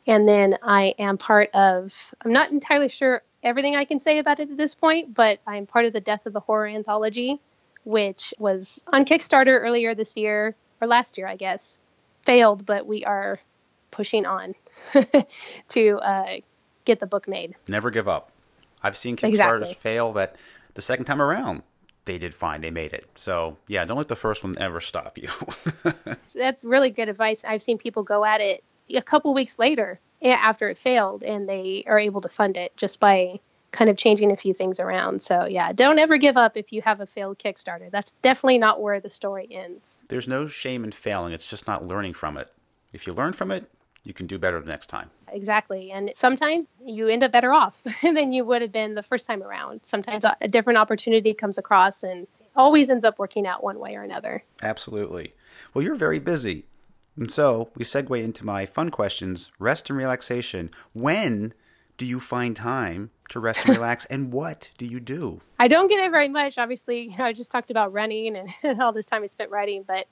And 0.07 0.27
then 0.27 0.55
I 0.63 0.93
am 0.99 1.17
part 1.17 1.53
of. 1.53 1.93
I'm 2.23 2.31
not 2.31 2.51
entirely 2.51 2.89
sure 2.89 3.21
everything 3.43 3.75
I 3.75 3.85
can 3.85 3.99
say 3.99 4.19
about 4.19 4.39
it 4.39 4.49
at 4.49 4.57
this 4.57 4.75
point, 4.75 5.13
but 5.13 5.39
I'm 5.45 5.65
part 5.65 5.85
of 5.85 5.93
the 5.93 5.99
Death 5.99 6.25
of 6.25 6.33
the 6.33 6.39
Horror 6.39 6.67
anthology, 6.67 7.39
which 7.83 8.33
was 8.39 8.83
on 8.91 9.05
Kickstarter 9.05 9.59
earlier 9.59 9.93
this 9.93 10.15
year 10.15 10.55
or 10.85 10.87
last 10.87 11.17
year, 11.17 11.27
I 11.27 11.35
guess, 11.35 11.77
failed, 12.23 12.65
but 12.65 12.85
we 12.85 13.03
are 13.05 13.39
pushing 13.91 14.25
on 14.25 14.55
to 15.69 15.97
uh, 15.97 16.37
get 16.85 16.99
the 16.99 17.07
book 17.07 17.27
made. 17.27 17.55
Never 17.67 17.89
give 17.89 18.07
up. 18.07 18.31
I've 18.83 18.95
seen 18.95 19.15
Kickstarters 19.15 19.61
exactly. 19.61 19.73
fail 19.73 20.13
that 20.13 20.35
the 20.75 20.81
second 20.81 21.05
time 21.05 21.21
around 21.21 21.63
they 22.05 22.19
did 22.19 22.35
fine. 22.35 22.61
They 22.61 22.69
made 22.69 22.93
it. 22.93 23.09
So 23.15 23.57
yeah, 23.67 23.83
don't 23.83 23.97
let 23.97 24.07
the 24.07 24.15
first 24.15 24.43
one 24.43 24.53
ever 24.59 24.79
stop 24.79 25.17
you. 25.17 25.29
That's 26.35 26.63
really 26.63 26.91
good 26.91 27.09
advice. 27.09 27.43
I've 27.43 27.63
seen 27.63 27.79
people 27.79 28.03
go 28.03 28.23
at 28.23 28.41
it 28.41 28.63
a 28.93 29.01
couple 29.01 29.33
weeks 29.33 29.57
later 29.57 29.99
after 30.21 30.69
it 30.69 30.77
failed, 30.77 31.23
and 31.23 31.49
they 31.49 31.83
are 31.87 31.97
able 31.97 32.21
to 32.21 32.29
fund 32.29 32.57
it 32.57 32.77
just 32.77 32.99
by 32.99 33.39
kind 33.75 33.89
of 33.89 33.97
changing 33.97 34.31
a 34.31 34.35
few 34.35 34.53
things 34.53 34.79
around. 34.79 35.21
So 35.21 35.45
yeah, 35.45 35.71
don't 35.73 35.99
ever 35.99 36.17
give 36.17 36.37
up 36.37 36.57
if 36.57 36.71
you 36.71 36.81
have 36.81 37.01
a 37.01 37.05
failed 37.05 37.37
Kickstarter. 37.37 37.91
That's 37.91 38.13
definitely 38.21 38.57
not 38.57 38.81
where 38.81 38.99
the 38.99 39.09
story 39.09 39.47
ends. 39.51 40.01
There's 40.07 40.27
no 40.27 40.47
shame 40.47 40.83
in 40.83 40.91
failing. 40.91 41.33
It's 41.33 41.49
just 41.49 41.67
not 41.67 41.85
learning 41.85 42.13
from 42.13 42.37
it. 42.37 42.51
If 42.93 43.05
you 43.05 43.13
learn 43.13 43.33
from 43.33 43.51
it, 43.51 43.69
you 44.05 44.13
can 44.13 44.27
do 44.27 44.39
better 44.39 44.59
the 44.59 44.69
next 44.69 44.87
time. 44.87 45.09
Exactly. 45.29 45.91
And 45.91 46.11
sometimes 46.15 46.69
you 46.85 47.07
end 47.07 47.23
up 47.23 47.31
better 47.31 47.51
off 47.51 47.83
than 48.01 48.31
you 48.31 48.45
would 48.45 48.61
have 48.61 48.71
been 48.71 48.95
the 48.95 49.03
first 49.03 49.25
time 49.25 49.43
around. 49.43 49.81
Sometimes 49.83 50.23
a 50.39 50.47
different 50.47 50.77
opportunity 50.77 51.33
comes 51.33 51.57
across 51.57 52.03
and 52.03 52.27
always 52.55 52.89
ends 52.89 53.03
up 53.03 53.19
working 53.19 53.45
out 53.45 53.63
one 53.63 53.79
way 53.79 53.95
or 53.95 54.03
another. 54.03 54.43
Absolutely. 54.63 55.33
Well, 55.73 55.83
you're 55.83 55.95
very 55.95 56.19
busy. 56.19 56.65
And 57.17 57.31
so 57.31 57.71
we 57.75 57.83
segue 57.83 58.23
into 58.23 58.45
my 58.45 58.65
fun 58.65 58.91
questions 58.91 59.51
rest 59.59 59.89
and 59.89 59.97
relaxation. 59.97 60.69
When 60.93 61.53
do 61.97 62.05
you 62.05 62.19
find 62.19 62.55
time 62.55 63.11
to 63.29 63.39
rest 63.39 63.65
and 63.65 63.77
relax 63.77 64.05
and 64.05 64.31
what 64.31 64.71
do 64.77 64.85
you 64.85 64.99
do? 64.99 65.41
I 65.59 65.67
don't 65.67 65.87
get 65.87 65.99
it 65.99 66.11
very 66.11 66.29
much. 66.29 66.57
Obviously 66.57 67.09
you 67.09 67.17
know 67.17 67.25
i 67.25 67.33
just 67.33 67.51
talked 67.51 67.71
about 67.71 67.93
running 67.93 68.37
and, 68.37 68.81
all 68.81 68.91
this 68.91 69.05
time 69.05 69.23
i 69.23 69.27
spent 69.27 69.51
writing 69.51 69.83
but 69.85 70.07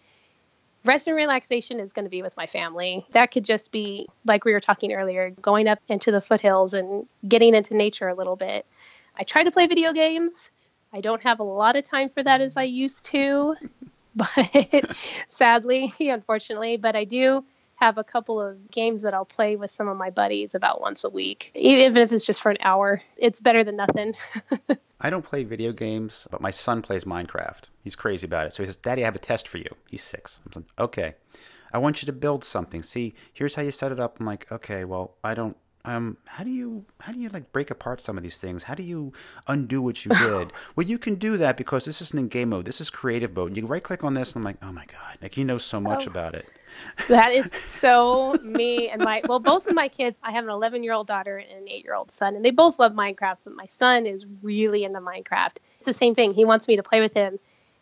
rest 0.85 1.07
and 1.07 1.15
relaxation 1.15 1.79
is 1.79 1.93
going 1.93 2.05
to 2.05 2.09
be 2.09 2.21
with 2.21 2.35
my 2.35 2.47
family. 2.47 3.05
That 3.11 3.31
could 3.31 3.45
just 3.45 3.71
be 3.71 4.07
like 4.25 4.45
we 4.45 4.53
were 4.53 4.59
talking 4.59 4.93
earlier 4.93 5.29
going 5.29 5.67
up 5.67 5.79
into 5.87 6.11
the 6.11 6.21
foothills 6.21 6.73
and 6.73 7.07
getting 7.27 7.55
into 7.55 7.75
nature 7.75 8.07
a 8.07 8.15
little 8.15 8.35
bit. 8.35 8.65
I 9.17 9.23
try 9.23 9.43
to 9.43 9.51
play 9.51 9.67
video 9.67 9.93
games. 9.93 10.49
I 10.91 11.01
don't 11.01 11.21
have 11.23 11.39
a 11.39 11.43
lot 11.43 11.75
of 11.75 11.83
time 11.83 12.09
for 12.09 12.21
that 12.23 12.41
as 12.41 12.55
i 12.55 12.63
used 12.63 13.05
to 13.05 13.55
but 14.15 14.77
sadly 15.27 15.91
unfortunately 15.99 16.77
but 16.77 16.95
i 16.95 17.03
do 17.03 17.43
have 17.75 17.97
a 17.97 18.03
couple 18.03 18.41
of 18.41 18.71
games 18.71 19.01
that 19.01 19.13
I'll 19.13 19.25
play 19.25 19.55
with 19.55 19.71
some 19.71 19.87
of 19.87 19.97
my 19.97 20.09
buddies 20.09 20.55
about 20.55 20.81
once 20.81 21.03
a 21.03 21.09
week, 21.09 21.51
even 21.55 22.01
if 22.01 22.11
it's 22.11 22.25
just 22.25 22.41
for 22.41 22.51
an 22.51 22.57
hour. 22.61 23.01
It's 23.17 23.41
better 23.41 23.63
than 23.63 23.75
nothing. 23.75 24.15
I 25.01 25.09
don't 25.09 25.25
play 25.25 25.43
video 25.43 25.73
games, 25.73 26.27
but 26.31 26.39
my 26.39 26.51
son 26.51 26.81
plays 26.81 27.03
Minecraft. 27.03 27.69
He's 27.83 27.95
crazy 27.95 28.25
about 28.25 28.47
it. 28.47 28.53
So 28.53 28.63
he 28.63 28.67
says, 28.67 28.77
Daddy, 28.77 29.03
I 29.03 29.05
have 29.05 29.15
a 29.15 29.19
test 29.19 29.47
for 29.47 29.57
you. 29.57 29.69
He's 29.89 30.03
six. 30.03 30.39
I'm 30.45 30.61
like, 30.61 30.79
okay. 30.79 31.15
I 31.73 31.79
want 31.79 32.01
you 32.01 32.05
to 32.05 32.13
build 32.13 32.43
something. 32.43 32.83
See, 32.83 33.15
here's 33.33 33.55
how 33.55 33.63
you 33.63 33.71
set 33.71 33.91
it 33.91 33.99
up. 33.99 34.19
I'm 34.19 34.27
like, 34.27 34.49
okay, 34.51 34.85
well, 34.85 35.15
I 35.23 35.33
don't 35.33 35.57
um, 35.85 36.17
how 36.25 36.45
do 36.45 36.49
you 36.49 36.85
how 37.01 37.11
do 37.11 37.19
you 37.19 37.29
like 37.29 37.51
break 37.51 37.69
apart 37.69 37.99
some 37.99 38.15
of 38.15 38.23
these 38.23 38.37
things? 38.37 38.63
How 38.63 38.73
do 38.73 38.83
you 38.83 39.11
undo 39.47 39.81
what 39.81 40.05
you 40.05 40.11
did? 40.17 40.53
well, 40.75 40.87
you 40.87 40.97
can 40.97 41.15
do 41.15 41.37
that 41.37 41.57
because 41.57 41.85
this 41.85 42.01
isn't 42.01 42.17
in 42.17 42.27
game 42.29 42.49
mode. 42.49 42.65
This 42.65 42.79
is 42.79 42.89
creative 42.89 43.35
mode. 43.35 43.57
You 43.57 43.65
right 43.65 43.83
click 43.83 44.03
on 44.03 44.13
this, 44.13 44.33
and 44.33 44.41
I'm 44.41 44.45
like, 44.45 44.63
oh 44.63 44.71
my 44.71 44.85
god, 44.85 45.17
like 45.21 45.33
he 45.33 45.43
knows 45.43 45.63
so 45.63 45.81
much 45.81 46.07
oh, 46.07 46.11
about 46.11 46.35
it. 46.35 46.47
That 47.07 47.33
is 47.33 47.51
so 47.51 48.37
me 48.41 48.89
and 48.89 49.01
my 49.01 49.21
well, 49.27 49.39
both 49.39 49.67
of 49.67 49.75
my 49.75 49.87
kids. 49.87 50.17
I 50.23 50.31
have 50.31 50.43
an 50.43 50.49
11 50.49 50.83
year 50.83 50.93
old 50.93 51.07
daughter 51.07 51.37
and 51.37 51.61
an 51.61 51.69
8 51.69 51.83
year 51.83 51.95
old 51.95 52.11
son, 52.11 52.35
and 52.35 52.43
they 52.43 52.51
both 52.51 52.79
love 52.79 52.93
Minecraft. 52.93 53.37
But 53.43 53.55
my 53.55 53.65
son 53.65 54.05
is 54.05 54.25
really 54.41 54.83
into 54.83 54.99
Minecraft. 54.99 55.57
It's 55.77 55.85
the 55.85 55.93
same 55.93 56.15
thing. 56.15 56.33
He 56.33 56.45
wants 56.45 56.67
me 56.67 56.77
to 56.77 56.83
play 56.83 57.01
with 57.01 57.13
him. 57.13 57.39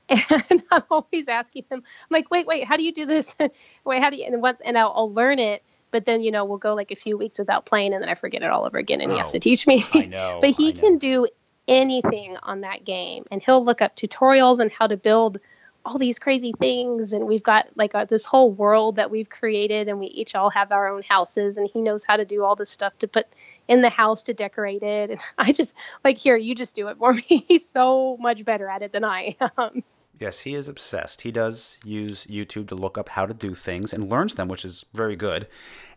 And 0.49 0.61
I'm 0.69 0.83
always 0.89 1.29
asking 1.29 1.63
him, 1.69 1.79
I'm 1.79 1.83
like, 2.09 2.29
wait, 2.29 2.45
wait, 2.45 2.65
how 2.65 2.75
do 2.75 2.83
you 2.83 2.91
do 2.91 3.05
this? 3.05 3.33
wait, 3.85 4.01
how 4.01 4.09
do 4.09 4.17
you? 4.17 4.25
And 4.25 4.41
once, 4.41 4.59
and 4.63 4.77
I'll, 4.77 4.91
I'll 4.93 5.13
learn 5.13 5.39
it 5.39 5.63
but 5.91 6.05
then 6.05 6.21
you 6.23 6.31
know 6.31 6.45
we'll 6.45 6.57
go 6.57 6.73
like 6.73 6.91
a 6.91 6.95
few 6.95 7.17
weeks 7.17 7.37
without 7.37 7.65
playing 7.65 7.93
and 7.93 8.01
then 8.01 8.09
i 8.09 8.15
forget 8.15 8.41
it 8.41 8.49
all 8.49 8.65
over 8.65 8.77
again 8.77 9.01
and 9.01 9.11
oh, 9.11 9.15
he 9.15 9.19
has 9.19 9.31
to 9.31 9.37
oh, 9.37 9.39
teach 9.39 9.67
me 9.67 9.83
I 9.93 10.05
know, 10.05 10.39
but 10.41 10.51
he 10.51 10.73
can 10.73 10.97
do 10.97 11.27
anything 11.67 12.37
on 12.41 12.61
that 12.61 12.83
game 12.83 13.25
and 13.29 13.41
he'll 13.41 13.63
look 13.63 13.81
up 13.81 13.95
tutorials 13.95 14.59
and 14.59 14.71
how 14.71 14.87
to 14.87 14.97
build 14.97 15.39
all 15.85 15.97
these 15.97 16.19
crazy 16.19 16.53
things 16.59 17.13
and 17.13 17.25
we've 17.25 17.43
got 17.43 17.67
like 17.75 17.95
uh, 17.95 18.05
this 18.05 18.25
whole 18.25 18.51
world 18.51 18.97
that 18.97 19.09
we've 19.09 19.29
created 19.29 19.87
and 19.87 19.99
we 19.99 20.07
each 20.07 20.35
all 20.35 20.49
have 20.49 20.71
our 20.71 20.87
own 20.87 21.01
houses 21.09 21.57
and 21.57 21.69
he 21.73 21.81
knows 21.81 22.03
how 22.03 22.15
to 22.15 22.25
do 22.25 22.43
all 22.43 22.55
this 22.55 22.69
stuff 22.69 22.97
to 22.99 23.07
put 23.07 23.25
in 23.67 23.81
the 23.81 23.89
house 23.89 24.23
to 24.23 24.33
decorate 24.33 24.83
it 24.83 25.09
and 25.09 25.19
i 25.37 25.51
just 25.51 25.73
like 26.03 26.17
here 26.17 26.35
you 26.35 26.53
just 26.53 26.75
do 26.75 26.87
it 26.87 26.97
for 26.97 27.13
me 27.29 27.45
he's 27.47 27.67
so 27.67 28.17
much 28.19 28.45
better 28.45 28.67
at 28.67 28.81
it 28.81 28.91
than 28.91 29.03
i 29.03 29.35
am 29.39 29.83
Yes, 30.21 30.41
he 30.41 30.53
is 30.53 30.69
obsessed. 30.69 31.21
He 31.21 31.31
does 31.31 31.79
use 31.83 32.27
YouTube 32.27 32.67
to 32.67 32.75
look 32.75 32.95
up 32.95 33.09
how 33.09 33.25
to 33.25 33.33
do 33.33 33.55
things 33.55 33.91
and 33.91 34.07
learns 34.07 34.35
them, 34.35 34.47
which 34.47 34.63
is 34.63 34.85
very 34.93 35.15
good. 35.15 35.47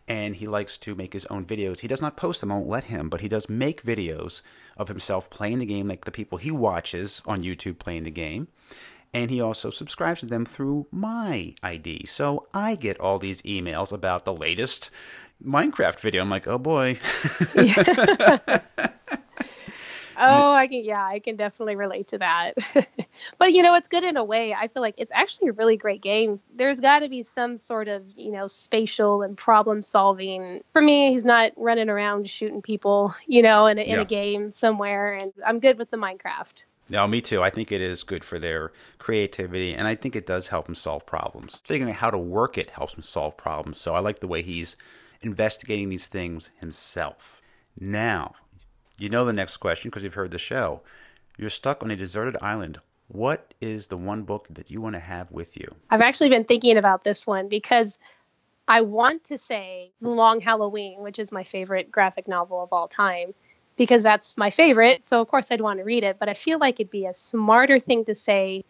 And 0.07 0.35
he 0.37 0.47
likes 0.47 0.79
to 0.79 0.95
make 0.95 1.13
his 1.13 1.27
own 1.27 1.45
videos. 1.45 1.81
He 1.81 1.87
does 1.87 2.01
not 2.01 2.17
post 2.17 2.41
them, 2.41 2.51
I 2.51 2.55
won't 2.55 2.67
let 2.67 2.85
him, 2.85 3.07
but 3.07 3.21
he 3.21 3.27
does 3.27 3.49
make 3.49 3.83
videos 3.83 4.41
of 4.77 4.87
himself 4.87 5.29
playing 5.29 5.59
the 5.59 5.65
game, 5.67 5.87
like 5.87 6.05
the 6.05 6.11
people 6.11 6.39
he 6.39 6.49
watches 6.49 7.21
on 7.27 7.43
YouTube 7.43 7.77
playing 7.77 8.03
the 8.03 8.09
game. 8.11 8.47
And 9.15 9.31
he 9.31 9.39
also 9.39 9.69
subscribes 9.69 10.19
to 10.19 10.25
them 10.25 10.45
through 10.45 10.87
my 10.91 11.55
ID. 11.63 12.05
So 12.05 12.47
I 12.53 12.75
get 12.75 12.99
all 12.99 13.17
these 13.17 13.41
emails 13.43 13.93
about 13.93 14.25
the 14.25 14.35
latest 14.35 14.91
Minecraft 15.41 16.01
video. 16.01 16.21
I'm 16.21 16.29
like, 16.29 16.47
oh 16.47 16.57
boy. 16.57 16.99
Oh, 20.17 20.53
I 20.53 20.67
can, 20.67 20.83
yeah, 20.83 21.03
I 21.03 21.19
can 21.19 21.35
definitely 21.35 21.75
relate 21.75 22.07
to 22.09 22.19
that. 22.19 22.53
but 23.37 23.51
you 23.51 23.63
know, 23.63 23.75
it's 23.75 23.89
good 23.89 24.05
in 24.05 24.15
a 24.15 24.23
way. 24.23 24.53
I 24.53 24.69
feel 24.69 24.81
like 24.81 24.95
it's 24.97 25.11
actually 25.11 25.49
a 25.49 25.53
really 25.53 25.75
great 25.75 26.01
game. 26.01 26.39
There's 26.55 26.79
got 26.79 26.99
to 26.99 27.09
be 27.09 27.21
some 27.23 27.57
sort 27.57 27.89
of, 27.89 28.13
you 28.15 28.31
know, 28.31 28.47
spatial 28.47 29.23
and 29.23 29.37
problem 29.37 29.81
solving. 29.81 30.63
For 30.71 30.81
me, 30.81 31.11
he's 31.11 31.25
not 31.25 31.51
running 31.57 31.89
around 31.89 32.29
shooting 32.29 32.61
people, 32.61 33.13
you 33.27 33.41
know, 33.41 33.65
in 33.67 33.77
a, 33.77 33.81
in 33.81 33.95
yeah. 33.95 34.01
a 34.01 34.05
game 34.05 34.51
somewhere. 34.51 35.13
And 35.15 35.33
I'm 35.45 35.59
good 35.59 35.77
with 35.77 35.91
the 35.91 35.97
Minecraft. 35.97 36.65
No, 36.89 37.07
me 37.07 37.19
too. 37.21 37.41
I 37.41 37.49
think 37.49 37.71
it 37.71 37.81
is 37.81 38.03
good 38.03 38.23
for 38.23 38.37
their 38.37 38.71
creativity, 38.99 39.73
and 39.73 39.87
I 39.87 39.95
think 39.95 40.15
it 40.15 40.27
does 40.27 40.49
help 40.49 40.65
them 40.65 40.75
solve 40.75 41.05
problems. 41.05 41.61
Figuring 41.65 41.91
out 41.91 41.97
how 41.97 42.11
to 42.11 42.17
work 42.17 42.57
it 42.57 42.71
helps 42.71 42.93
them 42.93 43.01
solve 43.01 43.37
problems. 43.37 43.79
So 43.79 43.95
I 43.95 43.99
like 43.99 44.19
the 44.19 44.27
way 44.27 44.41
he's 44.43 44.75
investigating 45.21 45.89
these 45.89 46.07
things 46.07 46.51
himself. 46.59 47.41
Now, 47.79 48.35
you 48.99 49.09
know 49.09 49.25
the 49.25 49.33
next 49.33 49.57
question 49.57 49.89
because 49.89 50.03
you've 50.03 50.13
heard 50.13 50.31
the 50.31 50.37
show. 50.37 50.81
You're 51.37 51.49
stuck 51.49 51.83
on 51.83 51.91
a 51.91 51.95
deserted 51.95 52.37
island. 52.41 52.77
What 53.07 53.53
is 53.59 53.87
the 53.87 53.97
one 53.97 54.23
book 54.23 54.47
that 54.49 54.71
you 54.71 54.81
want 54.81 54.93
to 54.93 54.99
have 54.99 55.31
with 55.31 55.57
you? 55.57 55.75
I've 55.89 56.01
actually 56.01 56.29
been 56.29 56.45
thinking 56.45 56.77
about 56.77 57.03
this 57.03 57.27
one 57.27 57.49
because 57.49 57.99
I 58.67 58.81
want 58.81 59.25
to 59.25 59.37
say 59.37 59.91
Long 60.01 60.39
Halloween, 60.39 61.01
which 61.01 61.19
is 61.19 61.31
my 61.31 61.43
favorite 61.43 61.91
graphic 61.91 62.27
novel 62.27 62.63
of 62.63 62.73
all 62.73 62.87
time, 62.87 63.33
because 63.77 64.03
that's 64.03 64.37
my 64.37 64.49
favorite. 64.49 65.05
So, 65.05 65.21
of 65.21 65.27
course, 65.27 65.51
I'd 65.51 65.61
want 65.61 65.79
to 65.79 65.83
read 65.83 66.03
it. 66.03 66.17
But 66.19 66.29
I 66.29 66.33
feel 66.33 66.59
like 66.59 66.79
it'd 66.79 66.91
be 66.91 67.05
a 67.05 67.13
smarter 67.13 67.79
thing 67.79 68.05
to 68.05 68.15
say, 68.15 68.63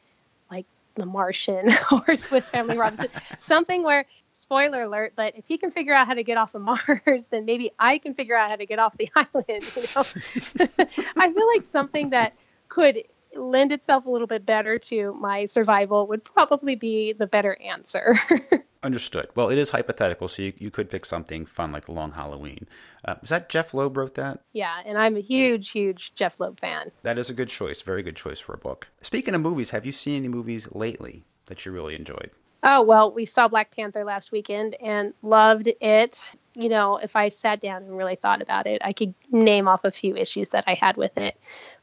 like, 0.49 0.65
The 0.95 1.05
Martian 1.05 1.69
or 1.91 2.15
Swiss 2.15 2.47
Family 2.49 2.77
Robinson, 2.77 3.09
something 3.37 3.83
where, 3.83 4.05
spoiler 4.31 4.83
alert, 4.83 5.13
but 5.15 5.37
if 5.37 5.47
he 5.47 5.57
can 5.57 5.71
figure 5.71 5.93
out 5.93 6.07
how 6.07 6.13
to 6.13 6.23
get 6.23 6.37
off 6.37 6.55
of 6.55 6.61
Mars, 6.61 7.27
then 7.27 7.45
maybe 7.45 7.71
I 7.79 7.97
can 7.97 8.13
figure 8.13 8.35
out 8.35 8.49
how 8.49 8.57
to 8.57 8.65
get 8.65 8.79
off 8.79 8.97
the 8.97 9.09
island. 9.15 9.63
You 9.75 9.83
know, 9.95 10.03
I 11.17 11.31
feel 11.31 11.47
like 11.47 11.63
something 11.63 12.09
that 12.09 12.33
could 12.67 13.03
lend 13.35 13.71
itself 13.71 14.05
a 14.05 14.09
little 14.09 14.27
bit 14.27 14.45
better 14.45 14.77
to 14.79 15.13
my 15.13 15.45
survival 15.45 16.07
would 16.07 16.23
probably 16.23 16.75
be 16.75 17.13
the 17.13 17.27
better 17.27 17.57
answer. 17.61 18.15
Understood. 18.83 19.27
Well, 19.35 19.49
it 19.49 19.57
is 19.57 19.71
hypothetical, 19.71 20.27
so 20.27 20.43
you, 20.43 20.53
you 20.59 20.69
could 20.69 20.91
pick 20.91 21.05
something 21.05 21.45
fun 21.45 21.71
like 21.71 21.89
Long 21.89 22.11
Halloween. 22.11 22.67
Uh, 23.03 23.15
is 23.23 23.29
that 23.29 23.49
Jeph 23.49 23.73
Loeb 23.73 23.97
wrote 23.97 24.13
that? 24.13 24.41
Yeah, 24.53 24.79
and 24.85 24.97
I'm 24.97 25.17
a 25.17 25.21
huge, 25.21 25.71
huge 25.71 26.13
Jeph 26.13 26.39
Loeb 26.39 26.59
fan. 26.59 26.91
That 27.01 27.17
is 27.17 27.29
a 27.29 27.33
good 27.33 27.49
choice. 27.49 27.81
Very 27.81 28.03
good 28.03 28.15
choice 28.15 28.39
for 28.39 28.53
a 28.53 28.59
book. 28.59 28.89
Speaking 29.01 29.33
of 29.33 29.41
movies, 29.41 29.71
have 29.71 29.87
you 29.87 29.91
seen 29.91 30.17
any 30.17 30.27
movies 30.27 30.69
lately 30.71 31.23
that 31.47 31.65
you 31.65 31.71
really 31.71 31.95
enjoyed? 31.95 32.29
Oh, 32.67 32.81
well, 32.81 33.11
we 33.11 33.25
saw 33.25 33.47
Black 33.47 33.75
Panther 33.75 34.03
last 34.03 34.31
weekend 34.31 34.75
and 34.81 35.13
loved 35.21 35.69
it. 35.81 36.31
You 36.55 36.69
know, 36.69 36.97
if 36.97 37.15
I 37.15 37.29
sat 37.29 37.61
down 37.61 37.83
and 37.83 37.95
really 37.95 38.15
thought 38.15 38.41
about 38.41 38.65
it, 38.65 38.81
I 38.83 38.93
could 38.93 39.13
name 39.31 39.67
off 39.67 39.83
a 39.83 39.91
few 39.91 40.15
issues 40.15 40.49
that 40.49 40.63
I 40.65 40.73
had 40.73 40.97
with 40.97 41.17
it 41.17 41.37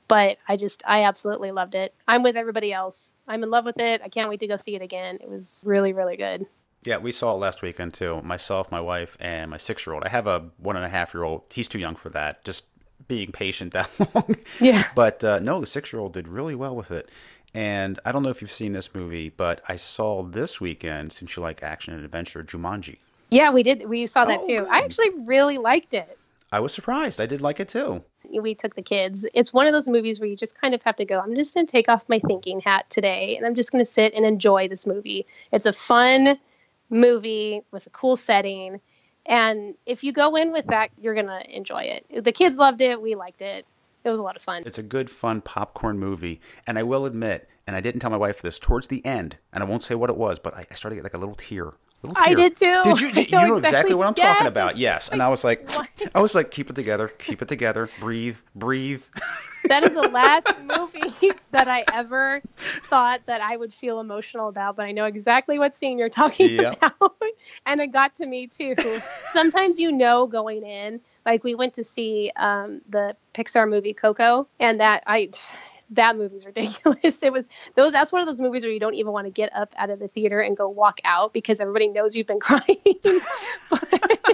but 0.08 0.38
I 0.48 0.56
just 0.56 0.82
I 0.86 1.04
absolutely 1.04 1.52
loved 1.52 1.74
it. 1.74 1.94
I'm 2.06 2.22
with 2.22 2.36
everybody 2.36 2.72
else. 2.72 3.12
I'm 3.26 3.42
in 3.42 3.50
love 3.50 3.64
with 3.64 3.80
it. 3.80 4.02
I 4.04 4.08
can't 4.08 4.28
wait 4.28 4.40
to 4.40 4.46
go 4.46 4.56
see 4.56 4.74
it 4.74 4.82
again. 4.82 5.18
It 5.20 5.28
was 5.28 5.62
really 5.64 5.92
really 5.92 6.16
good. 6.16 6.46
Yeah, 6.84 6.98
we 6.98 7.12
saw 7.12 7.32
it 7.34 7.38
last 7.38 7.62
weekend 7.62 7.94
too. 7.94 8.20
Myself, 8.22 8.72
my 8.72 8.80
wife, 8.80 9.16
and 9.20 9.50
my 9.50 9.56
six 9.56 9.86
year 9.86 9.94
old. 9.94 10.04
I 10.04 10.08
have 10.08 10.26
a 10.26 10.50
one 10.58 10.76
and 10.76 10.84
a 10.84 10.88
half 10.88 11.14
year 11.14 11.22
old. 11.22 11.44
He's 11.52 11.68
too 11.68 11.78
young 11.78 11.94
for 11.94 12.08
that. 12.10 12.44
Just 12.44 12.64
being 13.08 13.32
patient 13.32 13.72
that 13.72 13.90
long. 14.14 14.36
Yeah. 14.60 14.84
But 14.94 15.22
uh, 15.22 15.38
no, 15.40 15.60
the 15.60 15.66
six 15.66 15.92
year 15.92 16.00
old 16.00 16.12
did 16.12 16.28
really 16.28 16.54
well 16.54 16.74
with 16.74 16.90
it. 16.90 17.08
And 17.54 18.00
I 18.04 18.12
don't 18.12 18.22
know 18.22 18.30
if 18.30 18.40
you've 18.40 18.50
seen 18.50 18.72
this 18.72 18.94
movie, 18.94 19.28
but 19.28 19.60
I 19.68 19.76
saw 19.76 20.22
this 20.22 20.60
weekend, 20.60 21.12
since 21.12 21.36
you 21.36 21.42
like 21.42 21.62
action 21.62 21.92
and 21.92 22.02
adventure, 22.04 22.42
Jumanji. 22.42 22.98
Yeah, 23.30 23.52
we 23.52 23.62
did. 23.62 23.88
We 23.88 24.06
saw 24.06 24.24
that 24.24 24.40
oh, 24.42 24.46
too. 24.46 24.58
Good. 24.58 24.68
I 24.68 24.80
actually 24.80 25.10
really 25.10 25.58
liked 25.58 25.94
it. 25.94 26.18
I 26.52 26.60
was 26.60 26.72
surprised. 26.72 27.20
I 27.20 27.26
did 27.26 27.40
like 27.40 27.58
it 27.58 27.68
too 27.68 28.04
we 28.40 28.54
took 28.54 28.74
the 28.74 28.82
kids. 28.82 29.26
It's 29.34 29.52
one 29.52 29.66
of 29.66 29.72
those 29.72 29.88
movies 29.88 30.20
where 30.20 30.28
you 30.28 30.36
just 30.36 30.58
kind 30.58 30.74
of 30.74 30.82
have 30.84 30.96
to 30.96 31.04
go, 31.04 31.18
I'm 31.18 31.34
just 31.34 31.54
going 31.54 31.66
to 31.66 31.70
take 31.70 31.88
off 31.88 32.08
my 32.08 32.18
thinking 32.18 32.60
hat 32.60 32.88
today 32.88 33.36
and 33.36 33.44
I'm 33.44 33.54
just 33.54 33.72
going 33.72 33.84
to 33.84 33.90
sit 33.90 34.14
and 34.14 34.24
enjoy 34.24 34.68
this 34.68 34.86
movie. 34.86 35.26
It's 35.50 35.66
a 35.66 35.72
fun 35.72 36.38
movie 36.88 37.62
with 37.70 37.86
a 37.86 37.90
cool 37.90 38.16
setting. 38.16 38.80
And 39.26 39.74
if 39.86 40.04
you 40.04 40.12
go 40.12 40.36
in 40.36 40.52
with 40.52 40.66
that, 40.66 40.90
you're 40.98 41.14
going 41.14 41.26
to 41.26 41.56
enjoy 41.56 41.82
it. 41.82 42.24
The 42.24 42.32
kids 42.32 42.56
loved 42.56 42.80
it. 42.80 43.00
We 43.00 43.14
liked 43.14 43.42
it. 43.42 43.66
It 44.04 44.10
was 44.10 44.18
a 44.18 44.22
lot 44.22 44.34
of 44.34 44.42
fun. 44.42 44.64
It's 44.66 44.78
a 44.78 44.82
good, 44.82 45.10
fun 45.10 45.42
popcorn 45.42 45.98
movie. 45.98 46.40
And 46.66 46.76
I 46.78 46.82
will 46.82 47.06
admit, 47.06 47.48
and 47.66 47.76
I 47.76 47.80
didn't 47.80 48.00
tell 48.00 48.10
my 48.10 48.16
wife 48.16 48.42
this, 48.42 48.58
towards 48.58 48.88
the 48.88 49.04
end, 49.06 49.36
and 49.52 49.62
I 49.62 49.66
won't 49.66 49.84
say 49.84 49.94
what 49.94 50.10
it 50.10 50.16
was, 50.16 50.40
but 50.40 50.56
I 50.56 50.66
started 50.74 50.96
to 50.96 51.02
get 51.02 51.04
like 51.04 51.14
a 51.14 51.18
little 51.18 51.36
tear 51.36 51.74
I 52.16 52.34
did 52.34 52.56
too. 52.56 52.80
Did 52.84 53.00
you? 53.00 53.10
Did, 53.12 53.30
you 53.30 53.38
know 53.38 53.56
exactly, 53.56 53.68
exactly 53.68 53.94
what 53.94 54.06
I'm 54.08 54.14
yes. 54.16 54.32
talking 54.34 54.46
about. 54.48 54.76
Yes. 54.76 55.08
And 55.08 55.22
I 55.22 55.28
was 55.28 55.44
like, 55.44 55.68
what? 55.70 55.88
I 56.14 56.20
was 56.20 56.34
like, 56.34 56.50
keep 56.50 56.70
it 56.70 56.76
together, 56.76 57.08
keep 57.08 57.42
it 57.42 57.48
together, 57.48 57.88
breathe, 58.00 58.38
breathe. 58.54 59.04
That 59.68 59.84
is 59.84 59.94
the 59.94 60.08
last 60.08 60.52
movie 60.78 61.30
that 61.52 61.68
I 61.68 61.84
ever 61.92 62.42
thought 62.56 63.24
that 63.26 63.40
I 63.40 63.56
would 63.56 63.72
feel 63.72 64.00
emotional 64.00 64.48
about, 64.48 64.74
but 64.74 64.86
I 64.86 64.92
know 64.92 65.04
exactly 65.04 65.56
what 65.56 65.76
scene 65.76 65.98
you're 65.98 66.08
talking 66.08 66.50
yep. 66.50 66.78
about. 66.82 67.14
and 67.64 67.80
it 67.80 67.92
got 67.92 68.16
to 68.16 68.26
me 68.26 68.48
too. 68.48 68.74
Sometimes 69.30 69.78
you 69.78 69.92
know 69.92 70.26
going 70.26 70.64
in, 70.64 71.00
like 71.24 71.44
we 71.44 71.54
went 71.54 71.74
to 71.74 71.84
see 71.84 72.32
um, 72.34 72.80
the 72.88 73.16
Pixar 73.34 73.68
movie 73.68 73.94
Coco, 73.94 74.48
and 74.58 74.80
that 74.80 75.04
I 75.06 75.30
that 75.92 76.16
movie's 76.16 76.44
ridiculous. 76.46 77.02
It 77.22 77.32
was 77.32 77.48
those. 77.76 77.92
That's 77.92 78.12
one 78.12 78.20
of 78.20 78.26
those 78.26 78.40
movies 78.40 78.64
where 78.64 78.72
you 78.72 78.80
don't 78.80 78.94
even 78.94 79.12
want 79.12 79.26
to 79.26 79.30
get 79.30 79.54
up 79.54 79.74
out 79.76 79.90
of 79.90 79.98
the 79.98 80.08
theater 80.08 80.40
and 80.40 80.56
go 80.56 80.68
walk 80.68 80.98
out 81.04 81.32
because 81.32 81.60
everybody 81.60 81.88
knows 81.88 82.16
you've 82.16 82.26
been 82.26 82.40
crying. 82.40 82.78
but, 83.70 84.28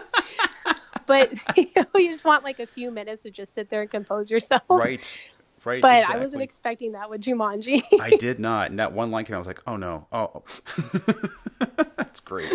but 1.06 1.32
you, 1.56 1.66
know, 1.76 1.84
you 1.96 2.10
just 2.10 2.24
want 2.24 2.44
like 2.44 2.60
a 2.60 2.66
few 2.66 2.90
minutes 2.90 3.22
to 3.24 3.30
just 3.30 3.52
sit 3.52 3.68
there 3.68 3.82
and 3.82 3.90
compose 3.90 4.30
yourself. 4.30 4.62
Right. 4.68 5.20
Right, 5.64 5.82
but 5.82 5.98
exactly. 5.98 6.20
I 6.20 6.22
wasn't 6.22 6.42
expecting 6.42 6.92
that 6.92 7.10
with 7.10 7.20
Jumanji. 7.20 7.82
I 8.00 8.10
did 8.10 8.38
not. 8.38 8.70
And 8.70 8.78
that 8.78 8.92
one 8.92 9.10
line 9.10 9.24
came 9.24 9.34
I 9.34 9.38
was 9.38 9.46
like, 9.46 9.60
oh 9.66 9.76
no. 9.76 10.06
Oh, 10.12 10.42
that's 11.96 12.20
great. 12.20 12.48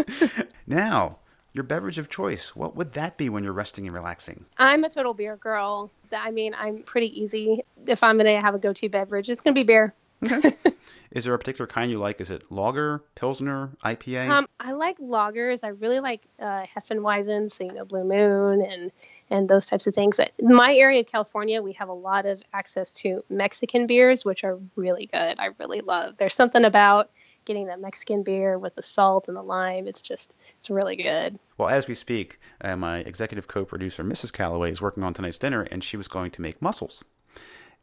now, 0.66 1.18
your 1.54 1.64
beverage 1.64 2.00
of 2.00 2.10
choice, 2.10 2.56
what 2.56 2.76
would 2.76 2.94
that 2.94 3.18
be 3.18 3.30
when 3.30 3.44
you're 3.44 3.54
resting 3.54 3.86
and 3.86 3.96
relaxing? 3.96 4.46
I'm 4.58 4.84
a 4.84 4.90
total 4.90 5.14
beer 5.14 5.38
girl. 5.38 5.92
I 6.12 6.32
mean, 6.32 6.56
I'm 6.58 6.84
pretty 6.84 7.22
easy. 7.22 7.62
If 7.86 8.04
I'm 8.04 8.18
going 8.18 8.26
to 8.26 8.42
have 8.42 8.56
a 8.56 8.60
go 8.60 8.74
to 8.74 8.90
beverage, 8.90 9.30
it's 9.30 9.42
going 9.42 9.54
to 9.56 9.60
be 9.60 9.64
beer. 9.64 9.94
Is 11.12 11.26
there 11.26 11.34
a 11.34 11.38
particular 11.38 11.68
kind 11.68 11.92
you 11.92 12.00
like? 12.00 12.22
Is 12.22 12.32
it 12.32 12.50
lager, 12.50 13.04
pilsner, 13.14 13.72
IPA? 13.84 14.30
Um, 14.30 14.48
I 14.60 14.72
like 14.72 14.98
lagers. 14.98 15.64
I 15.64 15.70
really 15.70 16.00
like 16.00 16.24
uh, 16.40 16.66
Hefeweizens, 16.76 17.52
so, 17.52 17.66
you 17.66 17.74
know, 17.74 17.86
Blue 17.86 18.04
Moon 18.04 18.62
and 18.62 18.92
and 19.30 19.48
those 19.48 19.68
types 19.68 19.86
of 19.86 19.94
things. 19.94 20.20
In 20.40 20.56
my 20.56 20.74
area 20.76 21.02
of 21.02 21.08
California, 21.08 21.62
we 21.62 21.74
have 21.74 21.90
a 21.90 21.94
lot 21.94 22.26
of 22.26 22.42
access 22.54 22.94
to 23.02 23.24
Mexican 23.30 23.86
beers, 23.86 24.26
which 24.26 24.44
are 24.44 24.58
really 24.76 25.06
good. 25.06 25.40
I 25.40 25.50
really 25.60 25.82
love. 25.82 26.18
There's 26.18 26.36
something 26.36 26.64
about 26.64 27.12
getting 27.46 27.68
that 27.68 27.80
Mexican 27.80 28.24
beer 28.24 28.58
with 28.58 28.76
the 28.76 28.82
salt 28.82 29.28
and 29.28 29.38
the 29.38 29.44
lime. 29.44 29.88
It's 29.88 30.02
just, 30.02 30.36
it's 30.60 30.70
really 30.70 30.96
good. 30.96 31.40
Well, 31.58 31.70
as 31.70 31.88
we 31.88 31.94
speak, 31.94 32.40
uh, 32.62 32.76
my 32.76 33.00
executive 33.00 33.48
co 33.48 33.66
producer, 33.66 34.04
Mrs. 34.04 34.34
Calloway, 34.34 34.72
is 34.72 34.82
working 34.82 35.04
on 35.04 35.14
tonight's 35.14 35.38
dinner, 35.38 35.64
and 35.64 35.84
she 35.84 35.98
was 35.98 36.08
going 36.08 36.32
to 36.32 36.42
make 36.42 36.62
mussels. 36.62 37.04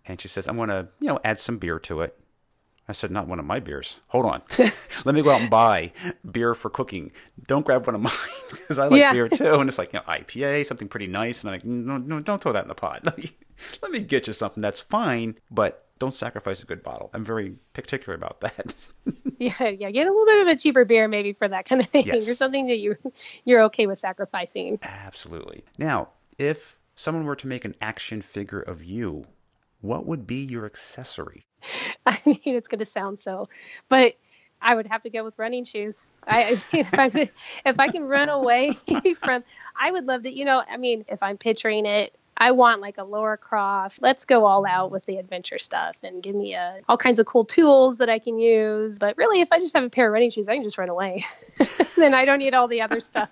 And 0.06 0.20
she 0.20 0.28
says, 0.28 0.48
I'm 0.48 0.56
going 0.56 0.70
to, 0.70 0.88
you 1.00 1.08
know, 1.08 1.18
add 1.24 1.38
some 1.38 1.58
beer 1.58 1.78
to 1.80 2.00
it. 2.00 2.18
I 2.88 2.92
said, 2.92 3.12
not 3.12 3.28
one 3.28 3.38
of 3.38 3.44
my 3.44 3.60
beers. 3.60 4.00
Hold 4.08 4.26
on. 4.26 4.42
Let 5.04 5.14
me 5.14 5.22
go 5.22 5.30
out 5.30 5.42
and 5.42 5.50
buy 5.50 5.92
beer 6.28 6.54
for 6.54 6.70
cooking. 6.70 7.12
Don't 7.46 7.64
grab 7.64 7.86
one 7.86 7.94
of 7.94 8.00
mine 8.00 8.12
because 8.50 8.78
I 8.78 8.88
like 8.88 9.00
yeah. 9.00 9.12
beer 9.12 9.28
too. 9.28 9.54
And 9.54 9.68
it's 9.68 9.78
like, 9.78 9.92
you 9.92 10.00
know, 10.00 10.12
IPA, 10.12 10.66
something 10.66 10.88
pretty 10.88 11.06
nice. 11.06 11.42
And 11.42 11.50
I'm 11.50 11.54
like, 11.54 11.64
no, 11.64 11.98
no, 11.98 12.20
don't 12.20 12.42
throw 12.42 12.52
that 12.52 12.62
in 12.64 12.68
the 12.68 12.74
pot. 12.74 13.04
Let 13.04 13.18
me, 13.18 13.30
let 13.82 13.92
me 13.92 14.00
get 14.00 14.26
you 14.26 14.32
something 14.32 14.60
that's 14.60 14.80
fine, 14.80 15.36
but 15.50 15.86
don't 16.00 16.14
sacrifice 16.14 16.62
a 16.62 16.66
good 16.66 16.82
bottle. 16.82 17.10
I'm 17.12 17.24
very 17.24 17.54
particular 17.74 18.16
about 18.16 18.40
that. 18.40 18.90
yeah, 19.38 19.68
yeah. 19.68 19.90
Get 19.90 20.06
a 20.06 20.10
little 20.10 20.26
bit 20.26 20.40
of 20.40 20.48
a 20.48 20.56
cheaper 20.56 20.84
beer 20.84 21.06
maybe 21.06 21.32
for 21.32 21.46
that 21.46 21.66
kind 21.66 21.80
of 21.80 21.86
thing, 21.86 22.06
yes. 22.06 22.28
or 22.28 22.34
something 22.34 22.66
that 22.66 22.80
you 22.80 22.96
you're 23.44 23.62
okay 23.64 23.86
with 23.86 23.98
sacrificing. 24.00 24.80
Absolutely. 24.82 25.62
Now, 25.78 26.08
if 26.38 26.78
someone 26.96 27.24
were 27.24 27.36
to 27.36 27.46
make 27.46 27.64
an 27.64 27.76
action 27.80 28.22
figure 28.22 28.60
of 28.60 28.82
you, 28.82 29.26
what 29.82 30.06
would 30.06 30.26
be 30.26 30.42
your 30.42 30.64
accessory? 30.64 31.44
I 32.06 32.18
mean, 32.24 32.40
it's 32.44 32.68
going 32.68 32.78
to 32.78 32.86
sound 32.86 33.20
so, 33.20 33.48
but 33.90 34.14
I 34.62 34.74
would 34.74 34.88
have 34.88 35.02
to 35.02 35.10
go 35.10 35.22
with 35.22 35.38
running 35.38 35.64
shoes. 35.64 36.08
I, 36.26 36.42
I 36.42 36.50
mean, 36.50 36.60
if, 36.72 36.98
I 36.98 37.10
could, 37.10 37.30
if 37.66 37.78
I 37.78 37.88
can 37.88 38.04
run 38.04 38.30
away 38.30 38.72
from, 39.16 39.44
I 39.78 39.90
would 39.90 40.06
love 40.06 40.22
to. 40.22 40.32
You 40.32 40.46
know, 40.46 40.62
I 40.66 40.78
mean, 40.78 41.04
if 41.08 41.22
I'm 41.22 41.36
picturing 41.36 41.84
it, 41.84 42.14
I 42.40 42.52
want 42.52 42.80
like 42.80 42.96
a 42.96 43.04
Laura 43.04 43.36
Croft. 43.36 43.98
Let's 44.00 44.24
go 44.24 44.46
all 44.46 44.64
out 44.66 44.90
with 44.90 45.04
the 45.04 45.18
adventure 45.18 45.58
stuff 45.58 45.98
and 46.02 46.22
give 46.22 46.34
me 46.34 46.54
a, 46.54 46.60
uh, 46.60 46.80
all 46.88 46.96
kinds 46.96 47.18
of 47.18 47.26
cool 47.26 47.44
tools 47.44 47.98
that 47.98 48.08
I 48.08 48.18
can 48.18 48.38
use. 48.38 48.98
But 48.98 49.16
really, 49.18 49.42
if 49.42 49.52
I 49.52 49.58
just 49.58 49.74
have 49.74 49.84
a 49.84 49.90
pair 49.90 50.06
of 50.06 50.14
running 50.14 50.30
shoes, 50.30 50.48
I 50.48 50.54
can 50.54 50.64
just 50.64 50.78
run 50.78 50.88
away. 50.88 51.22
then 51.96 52.14
I 52.14 52.24
don't 52.24 52.38
need 52.38 52.54
all 52.54 52.66
the 52.66 52.80
other 52.80 52.98
stuff. 53.00 53.28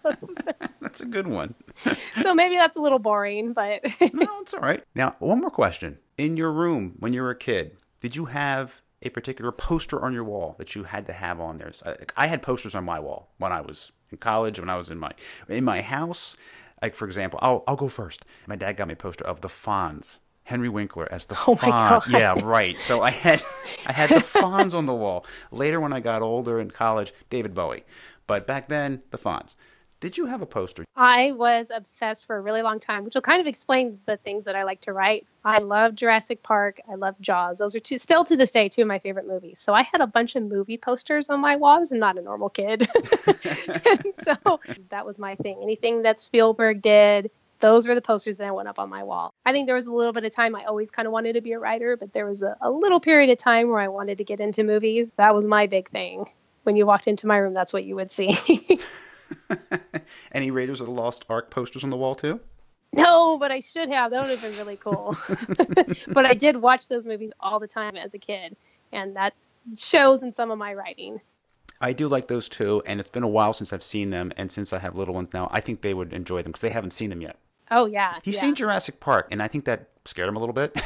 that's 0.82 1.00
a 1.00 1.06
good 1.06 1.26
one. 1.26 1.54
so 2.22 2.34
maybe 2.34 2.56
that's 2.56 2.76
a 2.76 2.80
little 2.80 2.98
boring, 2.98 3.54
but 3.54 3.82
no, 4.12 4.40
it's 4.40 4.52
all 4.52 4.61
right. 4.61 4.84
Now, 4.94 5.16
one 5.20 5.40
more 5.40 5.50
question. 5.50 5.98
In 6.18 6.36
your 6.36 6.52
room 6.52 6.96
when 6.98 7.14
you 7.14 7.22
were 7.22 7.30
a 7.30 7.36
kid, 7.36 7.78
did 8.02 8.14
you 8.14 8.26
have 8.26 8.82
a 9.00 9.09
particular 9.09 9.52
poster 9.52 10.04
on 10.04 10.12
your 10.12 10.24
wall 10.24 10.54
that 10.59 10.74
you 10.74 10.82
had 10.84 11.06
to 11.06 11.12
have 11.14 11.40
on 11.40 11.56
there? 11.56 11.72
I 12.14 12.26
had 12.26 12.42
posters 12.42 12.74
on 12.74 12.84
my 12.84 13.00
wall 13.00 13.30
when 13.38 13.52
I 13.52 13.62
was 13.62 13.92
in 14.11 14.18
college, 14.18 14.61
when 14.61 14.68
I 14.68 14.76
was 14.76 14.90
in 14.90 14.98
my 14.98 15.12
in 15.48 15.64
my 15.64 15.80
house. 15.80 16.36
Like 16.82 16.94
for 16.94 17.04
example, 17.06 17.38
I'll 17.42 17.64
I'll 17.66 17.76
go 17.76 17.88
first. 17.88 18.24
My 18.46 18.56
dad 18.56 18.76
got 18.76 18.88
me 18.88 18.94
a 18.94 18.96
poster 18.96 19.24
of 19.24 19.40
the 19.40 19.48
Fonz. 19.48 20.18
Henry 20.44 20.68
Winkler 20.70 21.06
as 21.10 21.26
the 21.26 21.34
oh 21.46 21.56
Fonz. 21.56 22.08
Yeah, 22.08 22.34
right. 22.42 22.76
So 22.76 23.02
I 23.02 23.10
had 23.10 23.42
I 23.86 23.92
had 23.92 24.10
the 24.10 24.14
Fonz 24.16 24.74
on 24.74 24.86
the 24.86 24.94
wall. 24.94 25.26
Later 25.50 25.80
when 25.80 25.92
I 25.92 26.00
got 26.00 26.22
older 26.22 26.58
in 26.60 26.70
college, 26.70 27.12
David 27.30 27.54
Bowie. 27.54 27.84
But 28.26 28.46
back 28.46 28.68
then, 28.68 29.02
the 29.10 29.18
Fonz. 29.18 29.56
Did 30.01 30.16
you 30.16 30.26
have 30.26 30.42
a 30.42 30.46
poster? 30.46 30.84
I 30.94 31.32
was 31.32 31.72
obsessed 31.74 32.24
for 32.24 32.36
a 32.36 32.40
really 32.40 32.62
long 32.62 32.78
time, 32.78 33.05
which 33.05 33.14
will 33.14 33.22
kind 33.22 33.40
of 33.40 33.49
explain 33.49 33.99
the 34.07 34.16
things 34.16 34.44
that 34.44 34.55
I 34.55 34.62
like 34.62 34.82
to 34.82 34.92
write. 34.92 35.26
I 35.44 35.59
love 35.59 35.96
Jurassic 35.96 36.40
Park. 36.42 36.80
I 36.88 36.94
love 36.94 37.16
Jaws. 37.20 37.59
Those 37.59 37.74
are 37.74 37.80
two, 37.80 37.99
still 37.99 38.24
to 38.24 38.36
this 38.36 38.53
day, 38.53 38.68
two 38.68 38.82
of 38.82 38.88
my 38.88 39.01
favorite 39.01 39.26
movies. 39.26 39.59
So 39.59 39.74
I 39.74 39.82
had 39.82 40.01
a 40.01 40.07
bunch 40.07 40.36
of 40.36 40.44
movie 40.44 40.78
posters 40.78 41.30
on 41.30 41.40
my 41.40 41.57
walls 41.57 41.90
and 41.90 41.99
not 41.99 42.16
a 42.16 42.22
normal 42.22 42.49
kid. 42.49 42.88
so 44.14 44.61
that 44.90 45.05
was 45.05 45.18
my 45.18 45.34
thing. 45.34 45.59
Anything 45.62 46.03
that 46.03 46.20
Spielberg 46.20 46.80
did, 46.80 47.32
those 47.59 47.88
were 47.88 47.96
the 47.96 48.01
posters 48.01 48.36
that 48.38 48.55
went 48.55 48.68
up 48.68 48.78
on 48.78 48.88
my 48.88 49.03
wall. 49.03 49.34
I 49.44 49.51
think 49.51 49.66
there 49.66 49.74
was 49.74 49.86
a 49.86 49.92
little 49.92 50.12
bit 50.12 50.24
of 50.24 50.32
time 50.32 50.55
I 50.55 50.64
always 50.64 50.92
kind 50.92 51.07
of 51.07 51.12
wanted 51.12 51.32
to 51.32 51.40
be 51.40 51.53
a 51.53 51.59
writer, 51.59 51.96
but 51.96 52.12
there 52.12 52.26
was 52.26 52.44
a, 52.44 52.57
a 52.61 52.70
little 52.70 53.01
period 53.01 53.30
of 53.30 53.38
time 53.38 53.68
where 53.68 53.80
I 53.80 53.88
wanted 53.88 54.18
to 54.18 54.24
get 54.24 54.38
into 54.38 54.62
movies. 54.62 55.12
That 55.16 55.34
was 55.34 55.44
my 55.44 55.66
big 55.66 55.88
thing. 55.88 56.28
When 56.62 56.76
you 56.76 56.86
walked 56.86 57.09
into 57.09 57.26
my 57.26 57.38
room, 57.38 57.55
that's 57.55 57.72
what 57.72 57.84
you 57.84 57.96
would 57.96 58.12
see. 58.12 58.36
Any 60.32 60.50
Raiders 60.50 60.80
of 60.80 60.86
the 60.86 60.92
Lost 60.92 61.24
Ark 61.28 61.50
posters 61.50 61.84
on 61.84 61.90
the 61.90 61.96
wall 61.96 62.14
too? 62.14 62.40
No, 62.92 63.36
but 63.38 63.52
I 63.52 63.60
should 63.60 63.90
have. 63.90 64.10
That 64.10 64.22
would 64.22 64.30
have 64.30 64.42
been 64.42 64.56
really 64.56 64.76
cool. 64.76 65.16
but 66.08 66.24
I 66.24 66.34
did 66.34 66.56
watch 66.56 66.88
those 66.88 67.06
movies 67.06 67.32
all 67.38 67.60
the 67.60 67.68
time 67.68 67.96
as 67.96 68.14
a 68.14 68.18
kid, 68.18 68.56
and 68.92 69.16
that 69.16 69.34
shows 69.76 70.22
in 70.22 70.32
some 70.32 70.50
of 70.50 70.58
my 70.58 70.72
writing. 70.74 71.20
I 71.80 71.92
do 71.92 72.08
like 72.08 72.28
those 72.28 72.48
too, 72.48 72.82
and 72.86 72.98
it's 72.98 73.10
been 73.10 73.22
a 73.22 73.28
while 73.28 73.52
since 73.52 73.72
I've 73.72 73.82
seen 73.82 74.10
them, 74.10 74.32
and 74.36 74.50
since 74.50 74.72
I 74.72 74.78
have 74.78 74.96
little 74.96 75.14
ones 75.14 75.32
now, 75.32 75.48
I 75.52 75.60
think 75.60 75.82
they 75.82 75.94
would 75.94 76.12
enjoy 76.12 76.42
them 76.42 76.52
because 76.52 76.62
they 76.62 76.70
haven't 76.70 76.90
seen 76.90 77.10
them 77.10 77.20
yet. 77.20 77.36
Oh 77.70 77.86
yeah, 77.86 78.18
he's 78.24 78.36
yeah. 78.36 78.40
seen 78.40 78.54
Jurassic 78.54 79.00
Park, 79.00 79.28
and 79.30 79.42
I 79.42 79.48
think 79.48 79.64
that 79.66 79.90
scared 80.04 80.28
him 80.28 80.36
a 80.36 80.40
little 80.40 80.54
bit. 80.54 80.80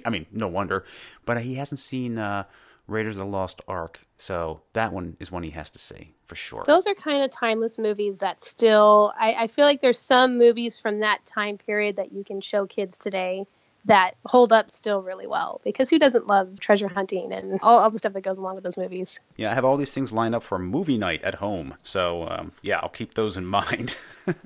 I 0.06 0.10
mean, 0.10 0.26
no 0.32 0.48
wonder, 0.48 0.84
but 1.26 1.40
he 1.42 1.54
hasn't 1.54 1.78
seen 1.78 2.18
uh, 2.18 2.44
Raiders 2.86 3.16
of 3.16 3.20
the 3.20 3.26
Lost 3.26 3.60
Ark. 3.68 4.00
So 4.22 4.62
that 4.74 4.92
one 4.92 5.16
is 5.18 5.32
one 5.32 5.42
he 5.42 5.50
has 5.50 5.68
to 5.70 5.80
see 5.80 6.14
for 6.26 6.36
sure. 6.36 6.62
Those 6.64 6.86
are 6.86 6.94
kind 6.94 7.24
of 7.24 7.32
timeless 7.32 7.76
movies 7.76 8.20
that 8.20 8.40
still, 8.40 9.12
I, 9.18 9.34
I 9.34 9.46
feel 9.48 9.64
like 9.64 9.80
there's 9.80 9.98
some 9.98 10.38
movies 10.38 10.78
from 10.78 11.00
that 11.00 11.26
time 11.26 11.58
period 11.58 11.96
that 11.96 12.12
you 12.12 12.22
can 12.22 12.40
show 12.40 12.64
kids 12.64 12.98
today 12.98 13.48
that 13.86 14.12
hold 14.24 14.52
up 14.52 14.70
still 14.70 15.02
really 15.02 15.26
well 15.26 15.60
because 15.64 15.90
who 15.90 15.98
doesn't 15.98 16.28
love 16.28 16.60
treasure 16.60 16.86
hunting 16.86 17.32
and 17.32 17.58
all, 17.62 17.80
all 17.80 17.90
the 17.90 17.98
stuff 17.98 18.12
that 18.12 18.20
goes 18.20 18.38
along 18.38 18.54
with 18.54 18.62
those 18.62 18.78
movies? 18.78 19.18
Yeah 19.36 19.50
i 19.50 19.54
have 19.54 19.64
all 19.64 19.76
these 19.76 19.90
things 19.92 20.12
lined 20.12 20.36
up 20.36 20.44
for 20.44 20.56
movie 20.56 20.98
night 20.98 21.24
at 21.24 21.34
home 21.34 21.74
so 21.82 22.28
um, 22.28 22.52
yeah 22.62 22.78
i'll 22.78 22.88
keep 22.88 23.14
those 23.14 23.36
in 23.36 23.44
mind. 23.58 23.96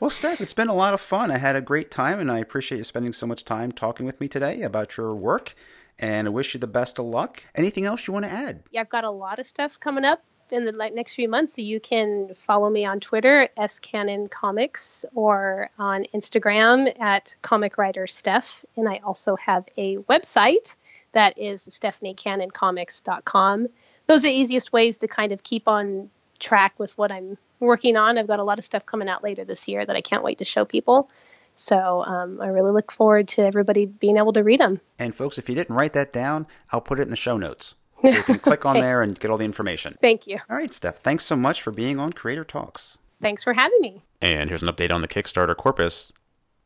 Well 0.00 0.10
steph 0.10 0.40
it's 0.40 0.52
been 0.52 0.66
a 0.66 0.74
lot 0.74 0.94
of 0.94 1.00
fun. 1.00 1.30
I 1.30 1.38
had 1.38 1.54
a 1.54 1.60
great 1.60 1.92
time 1.92 2.18
and 2.18 2.28
i 2.28 2.40
appreciate 2.40 2.78
you 2.78 2.84
spending 2.84 3.12
so 3.12 3.24
much 3.24 3.44
time 3.44 3.70
talking 3.70 4.04
with 4.04 4.20
me 4.20 4.26
today 4.26 4.62
about 4.62 4.96
your 4.96 5.14
work 5.14 5.54
and 6.00 6.26
I 6.26 6.30
wish 6.30 6.54
you 6.54 6.60
the 6.60 6.66
best 6.66 6.98
of 6.98 7.04
luck. 7.04 7.44
Anything 7.54 7.84
else 7.84 8.06
you 8.06 8.12
want 8.12 8.24
to 8.24 8.30
add? 8.30 8.62
Yeah, 8.72 8.80
I've 8.80 8.88
got 8.88 9.04
a 9.04 9.10
lot 9.10 9.38
of 9.38 9.46
stuff 9.46 9.78
coming 9.78 10.04
up 10.04 10.22
in 10.50 10.64
the 10.64 10.72
next 10.72 11.14
few 11.14 11.28
months. 11.28 11.54
So 11.54 11.62
you 11.62 11.78
can 11.78 12.34
follow 12.34 12.68
me 12.68 12.86
on 12.86 13.00
Twitter 13.00 13.48
at 13.56 13.70
scannon 13.70 14.30
comics 14.30 15.04
or 15.14 15.70
on 15.78 16.04
Instagram 16.14 16.98
at 16.98 17.36
comic 17.42 17.78
writer 17.78 18.06
Steph. 18.06 18.64
And 18.76 18.88
I 18.88 19.00
also 19.04 19.36
have 19.36 19.68
a 19.76 19.98
website 19.98 20.76
that 21.12 21.38
is 21.38 21.68
stephaniecannoncomics.com. 21.68 23.68
Those 24.06 24.24
are 24.24 24.28
the 24.28 24.34
easiest 24.34 24.72
ways 24.72 24.98
to 24.98 25.08
kind 25.08 25.32
of 25.32 25.42
keep 25.42 25.68
on 25.68 26.10
track 26.38 26.78
with 26.78 26.96
what 26.96 27.12
I'm 27.12 27.36
working 27.58 27.96
on. 27.96 28.16
I've 28.16 28.26
got 28.26 28.38
a 28.38 28.44
lot 28.44 28.58
of 28.58 28.64
stuff 28.64 28.86
coming 28.86 29.08
out 29.08 29.22
later 29.22 29.44
this 29.44 29.68
year 29.68 29.84
that 29.84 29.94
I 29.94 30.00
can't 30.00 30.24
wait 30.24 30.38
to 30.38 30.46
show 30.46 30.64
people. 30.64 31.10
So 31.54 32.04
um, 32.04 32.40
I 32.40 32.48
really 32.48 32.72
look 32.72 32.90
forward 32.90 33.28
to 33.28 33.42
everybody 33.42 33.86
being 33.86 34.16
able 34.16 34.32
to 34.32 34.42
read 34.42 34.60
them. 34.60 34.80
And 34.98 35.14
folks, 35.14 35.38
if 35.38 35.48
you 35.48 35.54
didn't 35.54 35.74
write 35.74 35.92
that 35.92 36.12
down, 36.12 36.46
I'll 36.70 36.80
put 36.80 36.98
it 36.98 37.02
in 37.02 37.10
the 37.10 37.16
show 37.16 37.36
notes. 37.36 37.76
So 38.02 38.08
you 38.08 38.22
can 38.22 38.38
click 38.38 38.64
on 38.64 38.78
there 38.78 39.02
and 39.02 39.20
get 39.20 39.30
all 39.30 39.36
the 39.36 39.44
information. 39.44 39.94
Thank 40.00 40.26
you. 40.26 40.38
All 40.48 40.56
right, 40.56 40.72
Steph. 40.72 41.00
Thanks 41.00 41.26
so 41.26 41.36
much 41.36 41.60
for 41.60 41.70
being 41.70 41.98
on 41.98 42.14
Creator 42.14 42.44
Talks. 42.44 42.96
Thanks 43.20 43.44
for 43.44 43.52
having 43.52 43.78
me. 43.82 44.02
And 44.22 44.48
here's 44.48 44.62
an 44.62 44.72
update 44.72 44.90
on 44.90 45.02
the 45.02 45.08
Kickstarter 45.08 45.54
Corpus, 45.54 46.10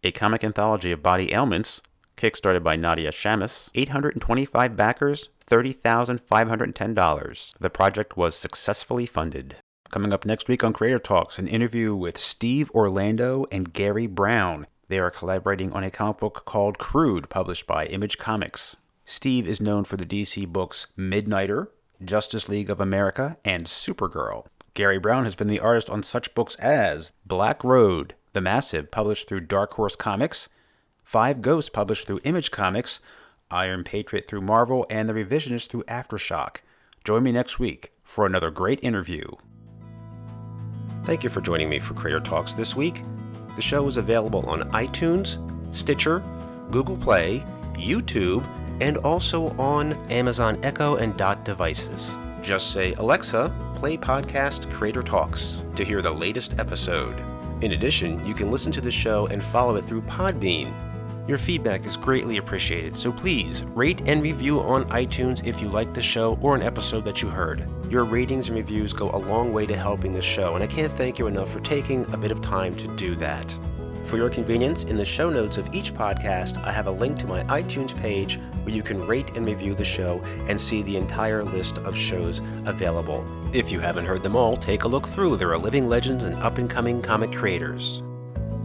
a 0.04 0.12
comic 0.12 0.44
anthology 0.44 0.92
of 0.92 1.02
body 1.02 1.34
ailments, 1.34 1.82
kickstarted 2.16 2.62
by 2.62 2.76
Nadia 2.76 3.10
Shammas. 3.10 3.70
825 3.74 4.76
backers, 4.76 5.30
$30,510. 5.46 7.54
The 7.58 7.70
project 7.70 8.16
was 8.16 8.36
successfully 8.36 9.06
funded. 9.06 9.56
Coming 9.90 10.12
up 10.12 10.24
next 10.24 10.48
week 10.48 10.64
on 10.64 10.72
Creator 10.72 11.00
Talks, 11.00 11.38
an 11.38 11.46
interview 11.46 11.94
with 11.94 12.18
Steve 12.18 12.70
Orlando 12.70 13.44
and 13.52 13.72
Garry 13.72 14.06
Brown. 14.06 14.66
They 14.88 14.98
are 14.98 15.10
collaborating 15.10 15.72
on 15.72 15.84
a 15.84 15.90
comic 15.90 16.18
book 16.18 16.44
called 16.44 16.78
Crude, 16.78 17.30
published 17.30 17.66
by 17.66 17.86
Image 17.86 18.18
Comics. 18.18 18.76
Steve 19.04 19.48
is 19.48 19.60
known 19.60 19.84
for 19.84 19.96
the 19.96 20.06
DC 20.06 20.46
books 20.46 20.88
Midnighter, 20.98 21.68
Justice 22.04 22.48
League 22.48 22.70
of 22.70 22.80
America, 22.80 23.36
and 23.44 23.64
Supergirl. 23.64 24.46
Garry 24.74 24.98
Brown 24.98 25.24
has 25.24 25.34
been 25.34 25.46
the 25.46 25.60
artist 25.60 25.88
on 25.88 26.02
such 26.02 26.34
books 26.34 26.56
as 26.56 27.12
Black 27.24 27.62
Road, 27.62 28.14
The 28.32 28.40
Massive, 28.40 28.90
published 28.90 29.28
through 29.28 29.40
Dark 29.40 29.74
Horse 29.74 29.96
Comics, 29.96 30.48
Five 31.02 31.40
Ghosts, 31.40 31.70
published 31.70 32.06
through 32.06 32.20
Image 32.24 32.50
Comics, 32.50 33.00
Iron 33.50 33.84
Patriot 33.84 34.26
through 34.26 34.40
Marvel, 34.40 34.84
and 34.90 35.08
The 35.08 35.12
Revisionist 35.12 35.68
through 35.68 35.84
Aftershock. 35.84 36.56
Join 37.04 37.22
me 37.22 37.30
next 37.32 37.58
week 37.58 37.92
for 38.02 38.26
another 38.26 38.50
great 38.50 38.82
interview. 38.82 39.26
Thank 41.04 41.22
you 41.22 41.30
for 41.30 41.40
joining 41.40 41.68
me 41.68 41.78
for 41.78 41.94
Creator 41.94 42.20
Talks 42.20 42.54
this 42.54 42.74
week. 42.74 43.02
The 43.56 43.62
show 43.62 43.86
is 43.86 43.96
available 43.96 44.48
on 44.48 44.70
iTunes, 44.72 45.38
Stitcher, 45.74 46.22
Google 46.70 46.96
Play, 46.96 47.44
YouTube, 47.74 48.46
and 48.80 48.96
also 48.98 49.50
on 49.56 49.92
Amazon 50.10 50.58
Echo 50.64 50.96
and 50.96 51.16
Dot 51.16 51.44
devices. 51.44 52.18
Just 52.42 52.72
say, 52.72 52.92
Alexa, 52.94 53.54
play 53.76 53.96
podcast 53.96 54.72
Creator 54.72 55.02
Talks 55.02 55.64
to 55.76 55.84
hear 55.84 56.02
the 56.02 56.10
latest 56.10 56.58
episode. 56.58 57.18
In 57.62 57.72
addition, 57.72 58.22
you 58.26 58.34
can 58.34 58.50
listen 58.50 58.72
to 58.72 58.80
the 58.80 58.90
show 58.90 59.26
and 59.28 59.42
follow 59.42 59.76
it 59.76 59.84
through 59.84 60.02
Podbean. 60.02 60.72
Your 61.26 61.38
feedback 61.38 61.86
is 61.86 61.96
greatly 61.96 62.36
appreciated, 62.36 62.98
so 62.98 63.10
please 63.10 63.64
rate 63.68 64.02
and 64.06 64.22
review 64.22 64.60
on 64.60 64.84
iTunes 64.90 65.46
if 65.46 65.62
you 65.62 65.70
like 65.70 65.94
the 65.94 66.02
show 66.02 66.38
or 66.42 66.54
an 66.54 66.62
episode 66.62 67.02
that 67.06 67.22
you 67.22 67.30
heard. 67.30 67.66
Your 67.90 68.04
ratings 68.04 68.48
and 68.48 68.58
reviews 68.58 68.92
go 68.92 69.10
a 69.10 69.16
long 69.16 69.50
way 69.50 69.64
to 69.64 69.74
helping 69.74 70.12
the 70.12 70.20
show, 70.20 70.54
and 70.54 70.62
I 70.62 70.66
can't 70.66 70.92
thank 70.92 71.18
you 71.18 71.26
enough 71.26 71.48
for 71.48 71.60
taking 71.60 72.04
a 72.12 72.18
bit 72.18 72.30
of 72.30 72.42
time 72.42 72.76
to 72.76 72.88
do 72.96 73.14
that. 73.16 73.56
For 74.04 74.18
your 74.18 74.28
convenience, 74.28 74.84
in 74.84 74.98
the 74.98 75.04
show 75.04 75.30
notes 75.30 75.56
of 75.56 75.74
each 75.74 75.94
podcast, 75.94 76.62
I 76.62 76.70
have 76.70 76.88
a 76.88 76.90
link 76.90 77.18
to 77.20 77.26
my 77.26 77.42
iTunes 77.44 77.98
page 77.98 78.38
where 78.62 78.74
you 78.74 78.82
can 78.82 79.06
rate 79.06 79.34
and 79.34 79.46
review 79.46 79.74
the 79.74 79.82
show 79.82 80.20
and 80.46 80.60
see 80.60 80.82
the 80.82 80.98
entire 80.98 81.42
list 81.42 81.78
of 81.78 81.96
shows 81.96 82.42
available. 82.66 83.26
If 83.54 83.72
you 83.72 83.80
haven't 83.80 84.04
heard 84.04 84.22
them 84.22 84.36
all, 84.36 84.52
take 84.52 84.84
a 84.84 84.88
look 84.88 85.08
through. 85.08 85.38
There 85.38 85.52
are 85.52 85.58
living 85.58 85.88
legends 85.88 86.24
and 86.24 86.36
up 86.42 86.58
and 86.58 86.68
coming 86.68 87.00
comic 87.00 87.32
creators. 87.32 88.03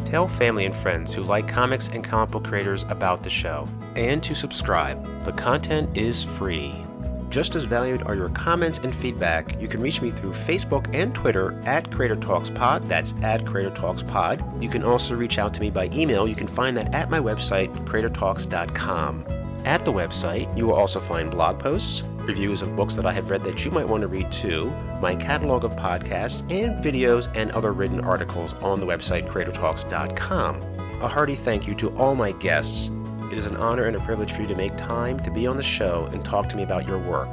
Tell 0.10 0.28
family 0.28 0.66
and 0.66 0.76
friends 0.76 1.14
who 1.14 1.22
like 1.22 1.48
comics 1.48 1.90
and 1.90 2.04
comic 2.04 2.32
book 2.32 2.44
creators 2.44 2.84
about 2.90 3.22
the 3.22 3.30
show. 3.30 3.68
And 3.96 4.24
to 4.24 4.34
subscribe. 4.34 5.24
The 5.24 5.34
content 5.34 5.96
is 5.96 6.24
free. 6.24 6.84
Just 7.30 7.54
as 7.54 7.66
valued 7.66 8.02
are 8.08 8.16
your 8.16 8.30
comments 8.30 8.80
and 8.80 8.96
feedback. 8.96 9.62
You 9.62 9.68
can 9.68 9.82
reach 9.82 10.02
me 10.02 10.10
through 10.10 10.32
Facebook 10.32 10.92
and 10.96 11.14
Twitter 11.14 11.62
at 11.64 11.92
Creator 11.92 12.16
Talks 12.16 12.50
Pod. 12.50 12.88
That's 12.88 13.14
at 13.22 13.46
Creator 13.46 13.76
Talks 13.76 14.02
Pod. 14.02 14.44
You 14.64 14.68
can 14.68 14.82
also 14.82 15.16
reach 15.16 15.38
out 15.38 15.54
to 15.54 15.62
me 15.62 15.70
by 15.70 15.92
email. 15.94 16.28
You 16.28 16.34
can 16.34 16.48
find 16.48 16.76
that 16.76 16.96
at 16.96 17.12
my 17.12 17.20
website, 17.20 17.72
creatortalks.com. 17.86 19.26
At 19.66 19.86
the 19.86 19.94
website, 19.94 20.58
you 20.58 20.66
will 20.66 20.74
also 20.74 21.00
find 21.00 21.30
blog 21.30 21.60
posts, 21.60 22.04
reviews 22.30 22.62
of 22.62 22.76
books 22.76 22.96
that 22.96 23.06
I 23.06 23.12
have 23.12 23.32
read 23.32 23.44
that 23.44 23.66
you 23.66 23.72
might 23.72 23.88
want 23.88 24.02
to 24.02 24.08
read 24.08 24.32
too, 24.32 24.72
my 25.02 25.16
catalog 25.16 25.64
of 25.64 25.76
podcasts, 25.76 26.42
and 26.52 26.84
videos 26.84 27.28
and 27.36 27.52
other 27.52 27.74
written 27.74 28.02
articles 28.02 28.54
on 28.56 28.80
the 28.80 28.86
website, 28.86 29.28
creatortalks.com. 29.28 30.62
A 31.02 31.08
hearty 31.08 31.36
thank 31.36 31.68
you 31.68 31.76
to 31.76 31.90
all 31.98 32.16
my 32.16 32.32
guests 32.34 32.92
it 33.32 33.38
is 33.38 33.46
an 33.46 33.58
honor 33.58 33.86
and 33.86 33.96
a 33.96 34.00
privilege 34.00 34.32
for 34.32 34.42
you 34.42 34.48
to 34.48 34.56
make 34.56 34.76
time 34.76 35.20
to 35.20 35.30
be 35.30 35.46
on 35.46 35.56
the 35.56 35.62
show 35.62 36.10
and 36.12 36.26
talk 36.26 36.50
to 36.50 36.58
me 36.58 36.64
about 36.64 36.88
your 36.88 36.98
work. 36.98 37.30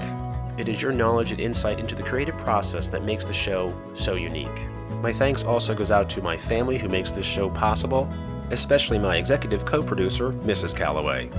It 0.59 0.69
is 0.69 0.83
your 0.83 0.93
knowledge 0.93 1.31
and 1.31 1.41
insight 1.41 1.81
into 1.81 1.95
the 1.95 2.03
creative 2.03 2.37
process 2.37 2.91
that 2.91 3.03
makes 3.03 3.25
the 3.25 3.33
show 3.33 3.75
so 3.95 4.15
unique. 4.15 4.69
My 5.01 5.11
thanks 5.11 5.43
also 5.43 5.75
goes 5.75 5.91
out 5.91 6.11
to 6.11 6.21
my 6.21 6.37
family 6.37 6.77
who 6.77 6.91
makes 6.91 7.13
this 7.13 7.25
show 7.25 7.49
possible, 7.49 8.13
especially 8.51 8.99
my 8.99 9.17
executive 9.17 9.65
co-producer, 9.65 10.33
Mrs. 10.33 10.77
Calloway. 10.77 11.31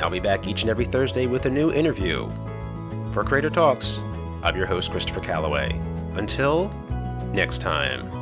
I'll 0.00 0.08
be 0.08 0.18
back 0.18 0.46
each 0.46 0.62
and 0.62 0.70
every 0.70 0.86
Thursday 0.86 1.26
with 1.26 1.44
a 1.44 1.50
new 1.50 1.70
interview. 1.70 2.26
For 3.16 3.24
Creator 3.24 3.48
Talks, 3.48 4.02
I'm 4.42 4.58
your 4.58 4.66
host, 4.66 4.90
Christopher 4.90 5.20
Calloway. 5.20 5.80
Until 6.16 6.68
next 7.32 7.62
time. 7.62 8.15